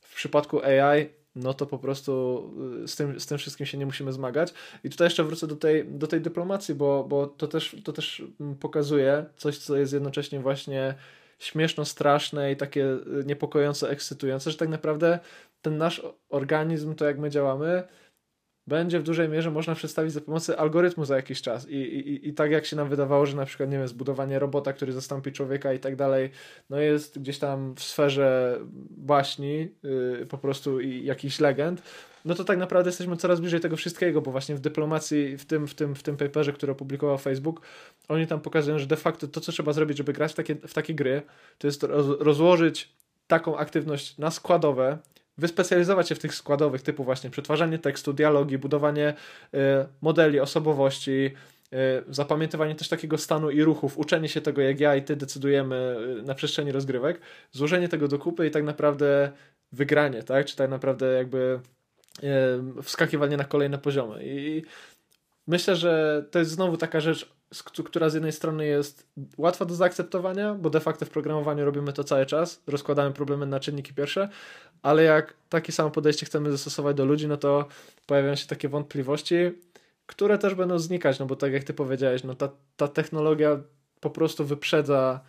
W 0.00 0.14
przypadku 0.14 0.60
AI 0.64 1.21
no 1.34 1.54
to 1.54 1.66
po 1.66 1.78
prostu 1.78 2.42
y, 2.84 2.88
z 2.88 2.96
tym, 2.96 3.20
z 3.20 3.26
tym 3.26 3.38
wszystkim 3.38 3.66
się 3.66 3.78
nie 3.78 3.86
musimy 3.86 4.12
zmagać. 4.12 4.54
I 4.84 4.90
tutaj 4.90 5.06
jeszcze 5.06 5.24
wrócę 5.24 5.46
do 5.46 5.56
tej, 5.56 5.84
do 5.84 6.06
tej 6.06 6.20
dyplomacji, 6.20 6.74
bo, 6.74 7.04
bo 7.04 7.26
to, 7.26 7.48
też, 7.48 7.76
to 7.84 7.92
też 7.92 8.22
mm, 8.40 8.54
pokazuje 8.56 9.24
coś, 9.36 9.58
co 9.58 9.76
jest 9.76 9.92
jednocześnie 9.92 10.40
właśnie 10.40 10.94
śmieszno, 11.38 11.84
straszne 11.84 12.52
i 12.52 12.56
takie 12.56 12.84
y, 12.84 13.24
niepokojące, 13.26 13.88
ekscytujące, 13.88 14.50
że 14.50 14.56
tak 14.56 14.68
naprawdę 14.68 15.18
ten 15.62 15.78
nasz 15.78 16.02
organizm, 16.28 16.94
to 16.94 17.04
jak 17.04 17.18
my 17.18 17.30
działamy, 17.30 17.82
będzie 18.66 18.98
w 18.98 19.02
dużej 19.02 19.28
mierze 19.28 19.50
można 19.50 19.74
przedstawić 19.74 20.12
za 20.12 20.20
pomocą 20.20 20.56
algorytmu 20.56 21.04
za 21.04 21.16
jakiś 21.16 21.42
czas. 21.42 21.68
I, 21.68 21.76
i, 21.76 22.28
I 22.28 22.34
tak 22.34 22.50
jak 22.50 22.66
się 22.66 22.76
nam 22.76 22.88
wydawało, 22.88 23.26
że 23.26 23.36
na 23.36 23.44
przykład, 23.44 23.70
nie 23.70 23.78
wiem, 23.78 23.88
zbudowanie 23.88 24.38
robota, 24.38 24.72
który 24.72 24.92
zastąpi 24.92 25.32
człowieka 25.32 25.72
i 25.72 25.78
tak 25.78 25.96
dalej, 25.96 26.30
no 26.70 26.78
jest 26.78 27.18
gdzieś 27.18 27.38
tam 27.38 27.74
w 27.74 27.82
sferze 27.82 28.58
baśni 28.90 29.68
yy, 29.82 30.26
po 30.28 30.38
prostu 30.38 30.80
i 30.80 31.04
jakichś 31.04 31.40
legend, 31.40 31.82
no 32.24 32.34
to 32.34 32.44
tak 32.44 32.58
naprawdę 32.58 32.88
jesteśmy 32.88 33.16
coraz 33.16 33.40
bliżej 33.40 33.60
tego 33.60 33.76
wszystkiego, 33.76 34.22
bo 34.22 34.30
właśnie 34.30 34.54
w 34.54 34.60
dyplomacji, 34.60 35.38
w 35.38 35.44
tym, 35.44 35.66
w 35.66 35.74
tym, 35.74 35.94
w 35.94 36.02
tym 36.02 36.16
paperze, 36.16 36.52
który 36.52 36.72
opublikował 36.72 37.18
Facebook, 37.18 37.60
oni 38.08 38.26
tam 38.26 38.40
pokazują, 38.40 38.78
że 38.78 38.86
de 38.86 38.96
facto 38.96 39.28
to, 39.28 39.40
co 39.40 39.52
trzeba 39.52 39.72
zrobić, 39.72 39.98
żeby 39.98 40.12
grać 40.12 40.32
w 40.32 40.34
takie, 40.34 40.54
w 40.54 40.74
takie 40.74 40.94
gry, 40.94 41.22
to 41.58 41.66
jest 41.66 41.82
rozłożyć 42.20 42.92
taką 43.26 43.56
aktywność 43.56 44.18
na 44.18 44.30
składowe, 44.30 44.98
wyspecjalizować 45.38 46.08
się 46.08 46.14
w 46.14 46.18
tych 46.18 46.34
składowych 46.34 46.82
typu 46.82 47.04
właśnie 47.04 47.30
przetwarzanie 47.30 47.78
tekstu, 47.78 48.12
dialogi, 48.12 48.58
budowanie 48.58 49.14
y, 49.54 49.58
modeli 50.00 50.40
osobowości, 50.40 51.30
y, 51.72 51.76
zapamiętywanie 52.08 52.74
też 52.74 52.88
takiego 52.88 53.18
stanu 53.18 53.50
i 53.50 53.62
ruchów, 53.62 53.98
uczenie 53.98 54.28
się 54.28 54.40
tego, 54.40 54.62
jak 54.62 54.80
ja 54.80 54.96
i 54.96 55.02
ty 55.02 55.16
decydujemy 55.16 55.96
y, 56.20 56.22
na 56.22 56.34
przestrzeni 56.34 56.72
rozgrywek, 56.72 57.20
złożenie 57.52 57.88
tego 57.88 58.08
do 58.08 58.18
kupy 58.18 58.46
i 58.46 58.50
tak 58.50 58.64
naprawdę 58.64 59.32
wygranie, 59.72 60.22
tak? 60.22 60.46
Czy 60.46 60.56
tak 60.56 60.70
naprawdę 60.70 61.06
jakby 61.12 61.60
wskakiwanie 62.82 63.36
na 63.36 63.44
kolejne 63.44 63.78
poziomy. 63.78 64.20
I 64.24 64.62
myślę, 65.46 65.76
że 65.76 66.24
to 66.30 66.38
jest 66.38 66.50
znowu 66.50 66.76
taka 66.76 67.00
rzecz, 67.00 67.28
która 67.84 68.10
z 68.10 68.14
jednej 68.14 68.32
strony 68.32 68.66
jest 68.66 69.06
łatwa 69.36 69.64
do 69.64 69.74
zaakceptowania, 69.74 70.54
bo 70.54 70.70
de 70.70 70.80
facto 70.80 71.06
w 71.06 71.10
programowaniu 71.10 71.64
robimy 71.64 71.92
to 71.92 72.04
cały 72.04 72.26
czas, 72.26 72.62
rozkładamy 72.66 73.12
problemy 73.12 73.46
na 73.46 73.60
czynniki 73.60 73.94
pierwsze, 73.94 74.28
ale 74.82 75.02
jak 75.02 75.34
takie 75.48 75.72
samo 75.72 75.90
podejście 75.90 76.26
chcemy 76.26 76.50
zastosować 76.50 76.96
do 76.96 77.04
ludzi, 77.04 77.28
no 77.28 77.36
to 77.36 77.68
pojawiają 78.06 78.34
się 78.34 78.46
takie 78.46 78.68
wątpliwości, 78.68 79.36
które 80.06 80.38
też 80.38 80.54
będą 80.54 80.78
znikać, 80.78 81.18
no 81.18 81.26
bo 81.26 81.36
tak 81.36 81.52
jak 81.52 81.64
ty 81.64 81.74
powiedziałeś, 81.74 82.24
no 82.24 82.34
ta, 82.34 82.48
ta 82.76 82.88
technologia 82.88 83.60
po 84.00 84.10
prostu 84.10 84.44
wyprzedza 84.44 85.20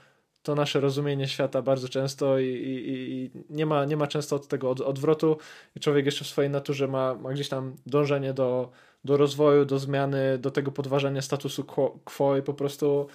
to 0.43 0.55
nasze 0.55 0.79
rozumienie 0.79 1.27
świata 1.27 1.61
bardzo 1.61 1.89
często 1.89 2.39
i, 2.39 2.45
i, 2.45 2.91
i, 2.91 3.31
nie, 3.49 3.65
ma, 3.65 3.85
nie 3.85 3.97
ma 3.97 4.07
często 4.07 4.35
od 4.35 4.47
tego 4.47 4.69
od, 4.69 4.81
odwrotu 4.81 5.37
i 5.75 5.79
człowiek 5.79 6.05
jeszcze 6.05 6.25
w 6.25 6.27
swojej 6.27 6.51
naturze 6.51 6.87
ma, 6.87 7.15
ma 7.15 7.33
gdzieś 7.33 7.49
tam 7.49 7.75
dążenie 7.85 8.33
do, 8.33 8.71
do 9.05 9.17
rozwoju, 9.17 9.65
do 9.65 9.79
zmiany, 9.79 10.37
do 10.37 10.51
tego 10.51 10.71
podważania 10.71 11.21
statusu 11.21 11.65
quo, 12.05 12.37
i 12.37 12.41
po 12.41 12.53
prostu 12.53 13.07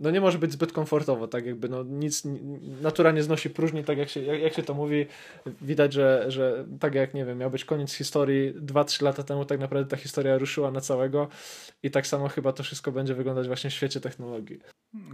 no 0.00 0.10
nie 0.10 0.20
może 0.20 0.38
być 0.38 0.52
zbyt 0.52 0.72
komfortowo, 0.72 1.28
tak 1.28 1.46
jakby 1.46 1.68
no 1.68 1.82
nic, 1.82 2.22
natura 2.82 3.10
nie 3.10 3.22
znosi 3.22 3.50
próżni, 3.50 3.84
tak 3.84 3.98
jak 3.98 4.08
się, 4.08 4.22
jak, 4.22 4.40
jak 4.40 4.54
się 4.54 4.62
to 4.62 4.74
mówi, 4.74 5.06
widać, 5.62 5.92
że, 5.92 6.24
że 6.28 6.64
tak 6.80 6.94
jak, 6.94 7.14
nie 7.14 7.24
wiem, 7.24 7.38
miał 7.38 7.50
być 7.50 7.64
koniec 7.64 7.92
historii 7.92 8.54
2-3 8.54 9.02
lata 9.02 9.22
temu, 9.22 9.44
tak 9.44 9.60
naprawdę 9.60 9.90
ta 9.90 9.96
historia 9.96 10.38
ruszyła 10.38 10.70
na 10.70 10.80
całego 10.80 11.28
i 11.82 11.90
tak 11.90 12.06
samo 12.06 12.28
chyba 12.28 12.52
to 12.52 12.62
wszystko 12.62 12.92
będzie 12.92 13.14
wyglądać 13.14 13.46
właśnie 13.46 13.70
w 13.70 13.74
świecie 13.74 14.00
technologii. 14.00 14.60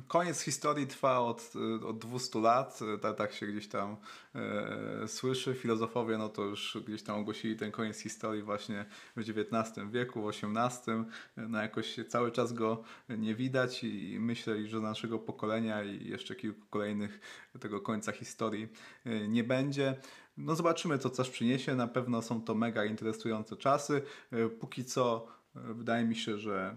Koniec 0.08 0.40
historii 0.40 0.86
trwa 0.86 1.18
od, 1.20 1.52
od 1.86 1.98
200 1.98 2.38
lat, 2.38 2.80
tak, 3.00 3.16
tak 3.16 3.32
się 3.32 3.46
gdzieś 3.46 3.68
tam 3.68 3.96
e, 4.34 5.08
słyszy. 5.08 5.54
Filozofowie 5.54 6.18
no 6.18 6.28
to 6.28 6.42
już 6.42 6.78
gdzieś 6.86 7.02
tam 7.02 7.20
ogłosili 7.20 7.56
ten 7.56 7.72
koniec 7.72 8.00
historii 8.00 8.42
właśnie 8.42 8.84
w 9.16 9.20
XIX 9.20 9.86
wieku, 9.90 10.22
w 10.22 10.28
XVIII. 10.28 11.04
No 11.36 11.62
jakoś 11.62 11.96
cały 12.08 12.32
czas 12.32 12.52
go 12.52 12.82
nie 13.08 13.34
widać 13.34 13.84
i 13.84 14.16
myślę, 14.20 14.66
że 14.66 14.80
naszego 14.80 15.18
pokolenia 15.18 15.82
i 15.82 16.08
jeszcze 16.08 16.34
kilku 16.34 16.66
kolejnych 16.70 17.20
tego 17.60 17.80
końca 17.80 18.12
historii 18.12 18.68
e, 19.04 19.28
nie 19.28 19.44
będzie. 19.44 19.96
No 20.36 20.56
zobaczymy, 20.56 20.98
co 20.98 21.10
coś 21.10 21.30
przyniesie. 21.30 21.74
Na 21.74 21.86
pewno 21.86 22.22
są 22.22 22.42
to 22.42 22.54
mega 22.54 22.84
interesujące 22.84 23.56
czasy. 23.56 24.02
E, 24.32 24.48
póki 24.48 24.84
co 24.84 25.37
Wydaje 25.64 26.04
mi 26.04 26.16
się, 26.16 26.38
że 26.38 26.76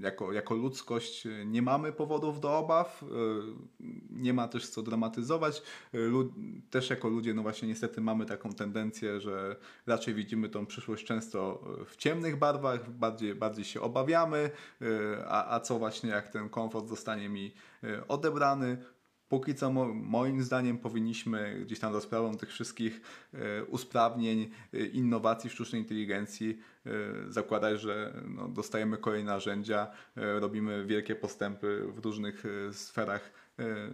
jako, 0.00 0.32
jako 0.32 0.54
ludzkość 0.54 1.28
nie 1.46 1.62
mamy 1.62 1.92
powodów 1.92 2.40
do 2.40 2.58
obaw, 2.58 3.04
nie 4.10 4.34
ma 4.34 4.48
też 4.48 4.68
co 4.68 4.82
dramatyzować. 4.82 5.62
Też 6.70 6.90
jako 6.90 7.08
ludzie, 7.08 7.34
no 7.34 7.42
właśnie 7.42 7.68
niestety 7.68 8.00
mamy 8.00 8.26
taką 8.26 8.52
tendencję, 8.52 9.20
że 9.20 9.56
raczej 9.86 10.14
widzimy 10.14 10.48
tą 10.48 10.66
przyszłość 10.66 11.04
często 11.04 11.64
w 11.86 11.96
ciemnych 11.96 12.36
barwach, 12.36 12.90
bardziej, 12.90 13.34
bardziej 13.34 13.64
się 13.64 13.80
obawiamy, 13.80 14.50
a, 15.28 15.54
a 15.54 15.60
co 15.60 15.78
właśnie 15.78 16.10
jak 16.10 16.28
ten 16.28 16.48
komfort 16.48 16.88
zostanie 16.88 17.28
mi 17.28 17.54
odebrany, 18.08 18.84
Póki 19.30 19.54
co, 19.54 19.70
moim 19.94 20.42
zdaniem, 20.42 20.78
powinniśmy 20.78 21.60
gdzieś 21.64 21.78
tam 21.78 21.92
za 21.92 22.00
sprawą 22.00 22.36
tych 22.36 22.48
wszystkich 22.48 23.00
e, 23.34 23.64
usprawnień, 23.64 24.50
e, 24.74 24.86
innowacji 24.86 25.50
sztucznej 25.50 25.82
inteligencji 25.82 26.58
e, 26.86 26.90
zakładać, 27.32 27.80
że 27.80 28.22
no, 28.28 28.48
dostajemy 28.48 28.98
kolejne 28.98 29.32
narzędzia, 29.32 29.90
robimy 30.16 30.86
wielkie 30.86 31.14
postępy 31.14 31.86
w 31.94 31.98
różnych 31.98 32.44
sferach 32.72 33.32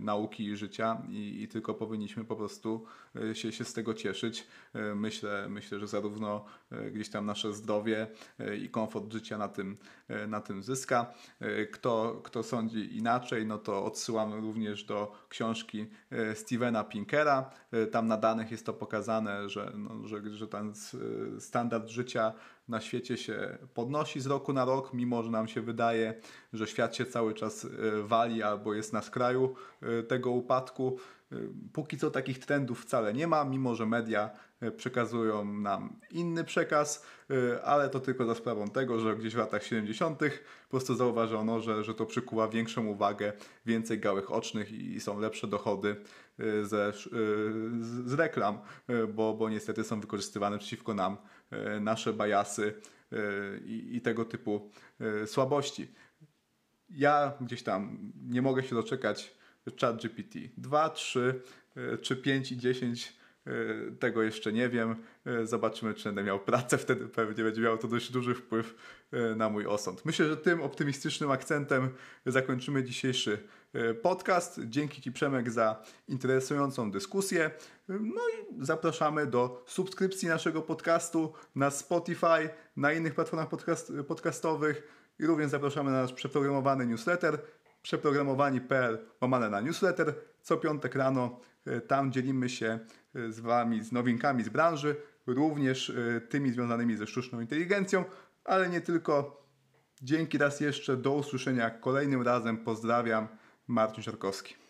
nauki 0.00 0.44
i 0.44 0.56
życia 0.56 1.02
i, 1.08 1.42
i, 1.42 1.48
tylko 1.48 1.74
powinniśmy 1.74 2.24
po 2.24 2.36
prostu 2.36 2.84
się, 3.32 3.52
się 3.52 3.64
z 3.64 3.72
tego 3.72 3.94
cieszyć. 3.94 4.46
E, 4.74 4.94
myślę, 4.94 5.46
myślę, 5.48 5.78
że 5.78 5.86
zarówno 5.86 6.44
gdzieś 6.92 7.10
tam 7.10 7.26
nasze 7.26 7.52
zdrowie 7.52 8.06
i 8.62 8.68
komfort 8.68 9.12
życia 9.12 9.38
na 9.38 9.48
tym, 9.48 9.76
na 10.28 10.40
tym 10.40 10.62
zyska. 10.62 11.14
Kto, 11.72 12.20
kto 12.24 12.42
sądzi 12.42 12.96
inaczej, 12.96 13.46
no 13.46 13.58
to 13.58 13.84
odsyłam 13.84 14.34
również 14.34 14.84
do 14.84 15.12
książki 15.28 15.86
Stevena 16.34 16.84
Pinkera. 16.84 17.50
Tam 17.92 18.06
na 18.06 18.16
danych 18.16 18.50
jest 18.50 18.66
to 18.66 18.72
pokazane, 18.72 19.48
że, 19.48 19.72
no, 19.74 20.08
że, 20.08 20.36
że 20.36 20.48
ten 20.48 20.72
standard 21.38 21.88
życia 21.88 22.32
na 22.68 22.80
świecie 22.80 23.16
się 23.16 23.58
podnosi 23.74 24.20
z 24.20 24.26
roku 24.26 24.52
na 24.52 24.64
rok, 24.64 24.94
mimo 24.94 25.22
że 25.22 25.30
nam 25.30 25.48
się 25.48 25.60
wydaje, 25.60 26.14
że 26.52 26.66
świat 26.66 26.96
się 26.96 27.06
cały 27.06 27.34
czas 27.34 27.64
e, 27.64 27.68
wali 28.02 28.42
albo 28.42 28.74
jest 28.74 28.92
na 28.92 29.02
skraju 29.02 29.54
e, 29.82 30.02
tego 30.02 30.30
upadku. 30.30 30.98
E, 31.32 31.36
póki 31.72 31.98
co 31.98 32.10
takich 32.10 32.38
trendów 32.38 32.82
wcale 32.82 33.14
nie 33.14 33.26
ma, 33.26 33.44
mimo 33.44 33.74
że 33.74 33.86
media 33.86 34.30
przekazują 34.76 35.44
nam 35.44 36.00
inny 36.10 36.44
przekaz, 36.44 37.06
ale 37.64 37.90
to 37.90 38.00
tylko 38.00 38.26
za 38.26 38.34
sprawą 38.34 38.68
tego, 38.68 39.00
że 39.00 39.16
gdzieś 39.16 39.34
w 39.34 39.38
latach 39.38 39.62
70. 39.62 40.18
po 40.18 40.70
prostu 40.70 40.94
zauważono, 40.94 41.60
że, 41.60 41.84
że 41.84 41.94
to 41.94 42.06
przykuwa 42.06 42.48
większą 42.48 42.86
uwagę, 42.86 43.32
więcej 43.66 43.98
gałych 43.98 44.32
ocznych 44.32 44.72
i 44.72 45.00
są 45.00 45.20
lepsze 45.20 45.46
dochody 45.46 45.96
ze, 46.62 46.92
z, 47.80 48.12
reklam, 48.12 48.58
bo, 49.14 49.34
bo 49.34 49.48
niestety 49.48 49.84
są 49.84 50.00
wykorzystywane 50.00 50.58
przeciwko 50.58 50.94
nam 50.94 51.16
nasze 51.80 52.12
bajasy 52.12 52.74
i, 53.64 53.88
i 53.92 54.00
tego 54.00 54.24
typu 54.24 54.70
słabości. 55.26 55.94
Ja 56.90 57.32
gdzieś 57.40 57.62
tam 57.62 58.12
nie 58.28 58.42
mogę 58.42 58.62
się 58.62 58.74
doczekać 58.74 59.36
chat 59.80 60.02
GPT 60.02 60.38
2, 60.56 60.90
3 60.90 61.42
czy 62.02 62.16
5 62.16 62.52
i 62.52 62.56
10 62.56 63.16
tego 63.98 64.22
jeszcze 64.22 64.52
nie 64.52 64.68
wiem. 64.68 64.96
Zobaczymy, 65.44 65.94
czy 65.94 66.04
będę 66.04 66.22
miał 66.22 66.40
pracę. 66.40 66.78
Wtedy 66.78 67.08
pewnie 67.08 67.44
będzie 67.44 67.62
miało 67.62 67.76
to 67.76 67.88
dość 67.88 68.12
duży 68.12 68.34
wpływ 68.34 68.74
na 69.36 69.48
mój 69.48 69.66
osąd. 69.66 70.04
Myślę, 70.04 70.28
że 70.28 70.36
tym 70.36 70.62
optymistycznym 70.62 71.30
akcentem 71.30 71.88
zakończymy 72.26 72.84
dzisiejszy 72.84 73.38
E, 73.76 73.94
podcast. 73.94 74.60
Dzięki 74.64 75.02
Ci 75.02 75.12
Przemek 75.12 75.50
za 75.50 75.82
interesującą 76.08 76.90
dyskusję. 76.90 77.50
No 77.88 78.20
i 78.28 78.64
zapraszamy 78.64 79.26
do 79.26 79.64
subskrypcji 79.66 80.28
naszego 80.28 80.62
podcastu 80.62 81.32
na 81.54 81.70
Spotify, 81.70 82.48
na 82.76 82.92
innych 82.92 83.14
platformach 83.14 83.48
podcast, 83.48 83.92
podcastowych 84.08 84.82
i 85.18 85.26
również 85.26 85.50
zapraszamy 85.50 85.90
na 85.90 86.02
nasz 86.02 86.12
przeprogramowany 86.12 86.86
newsletter 86.86 87.38
przeprogramowani.pl 87.86 88.98
łamane 89.20 89.50
na 89.50 89.60
newsletter. 89.60 90.14
Co 90.42 90.56
piątek 90.56 90.94
rano 90.94 91.40
e, 91.66 91.80
tam 91.80 92.12
dzielimy 92.12 92.48
się 92.48 92.78
e, 93.14 93.32
z 93.32 93.40
Wami 93.40 93.84
z 93.84 93.92
nowinkami 93.92 94.44
z 94.44 94.48
branży, 94.48 94.96
również 95.26 95.92
tymi 96.28 96.50
związanymi 96.50 96.96
ze 96.96 97.06
sztuczną 97.06 97.40
inteligencją, 97.40 98.04
ale 98.44 98.68
nie 98.68 98.80
tylko. 98.80 99.46
Dzięki 100.02 100.38
raz 100.38 100.60
jeszcze, 100.60 100.96
do 100.96 101.12
usłyszenia 101.12 101.70
kolejnym 101.70 102.22
razem. 102.22 102.56
Pozdrawiam. 102.56 103.28
Marcin 103.66 104.02
Siarkowski. 104.02 104.65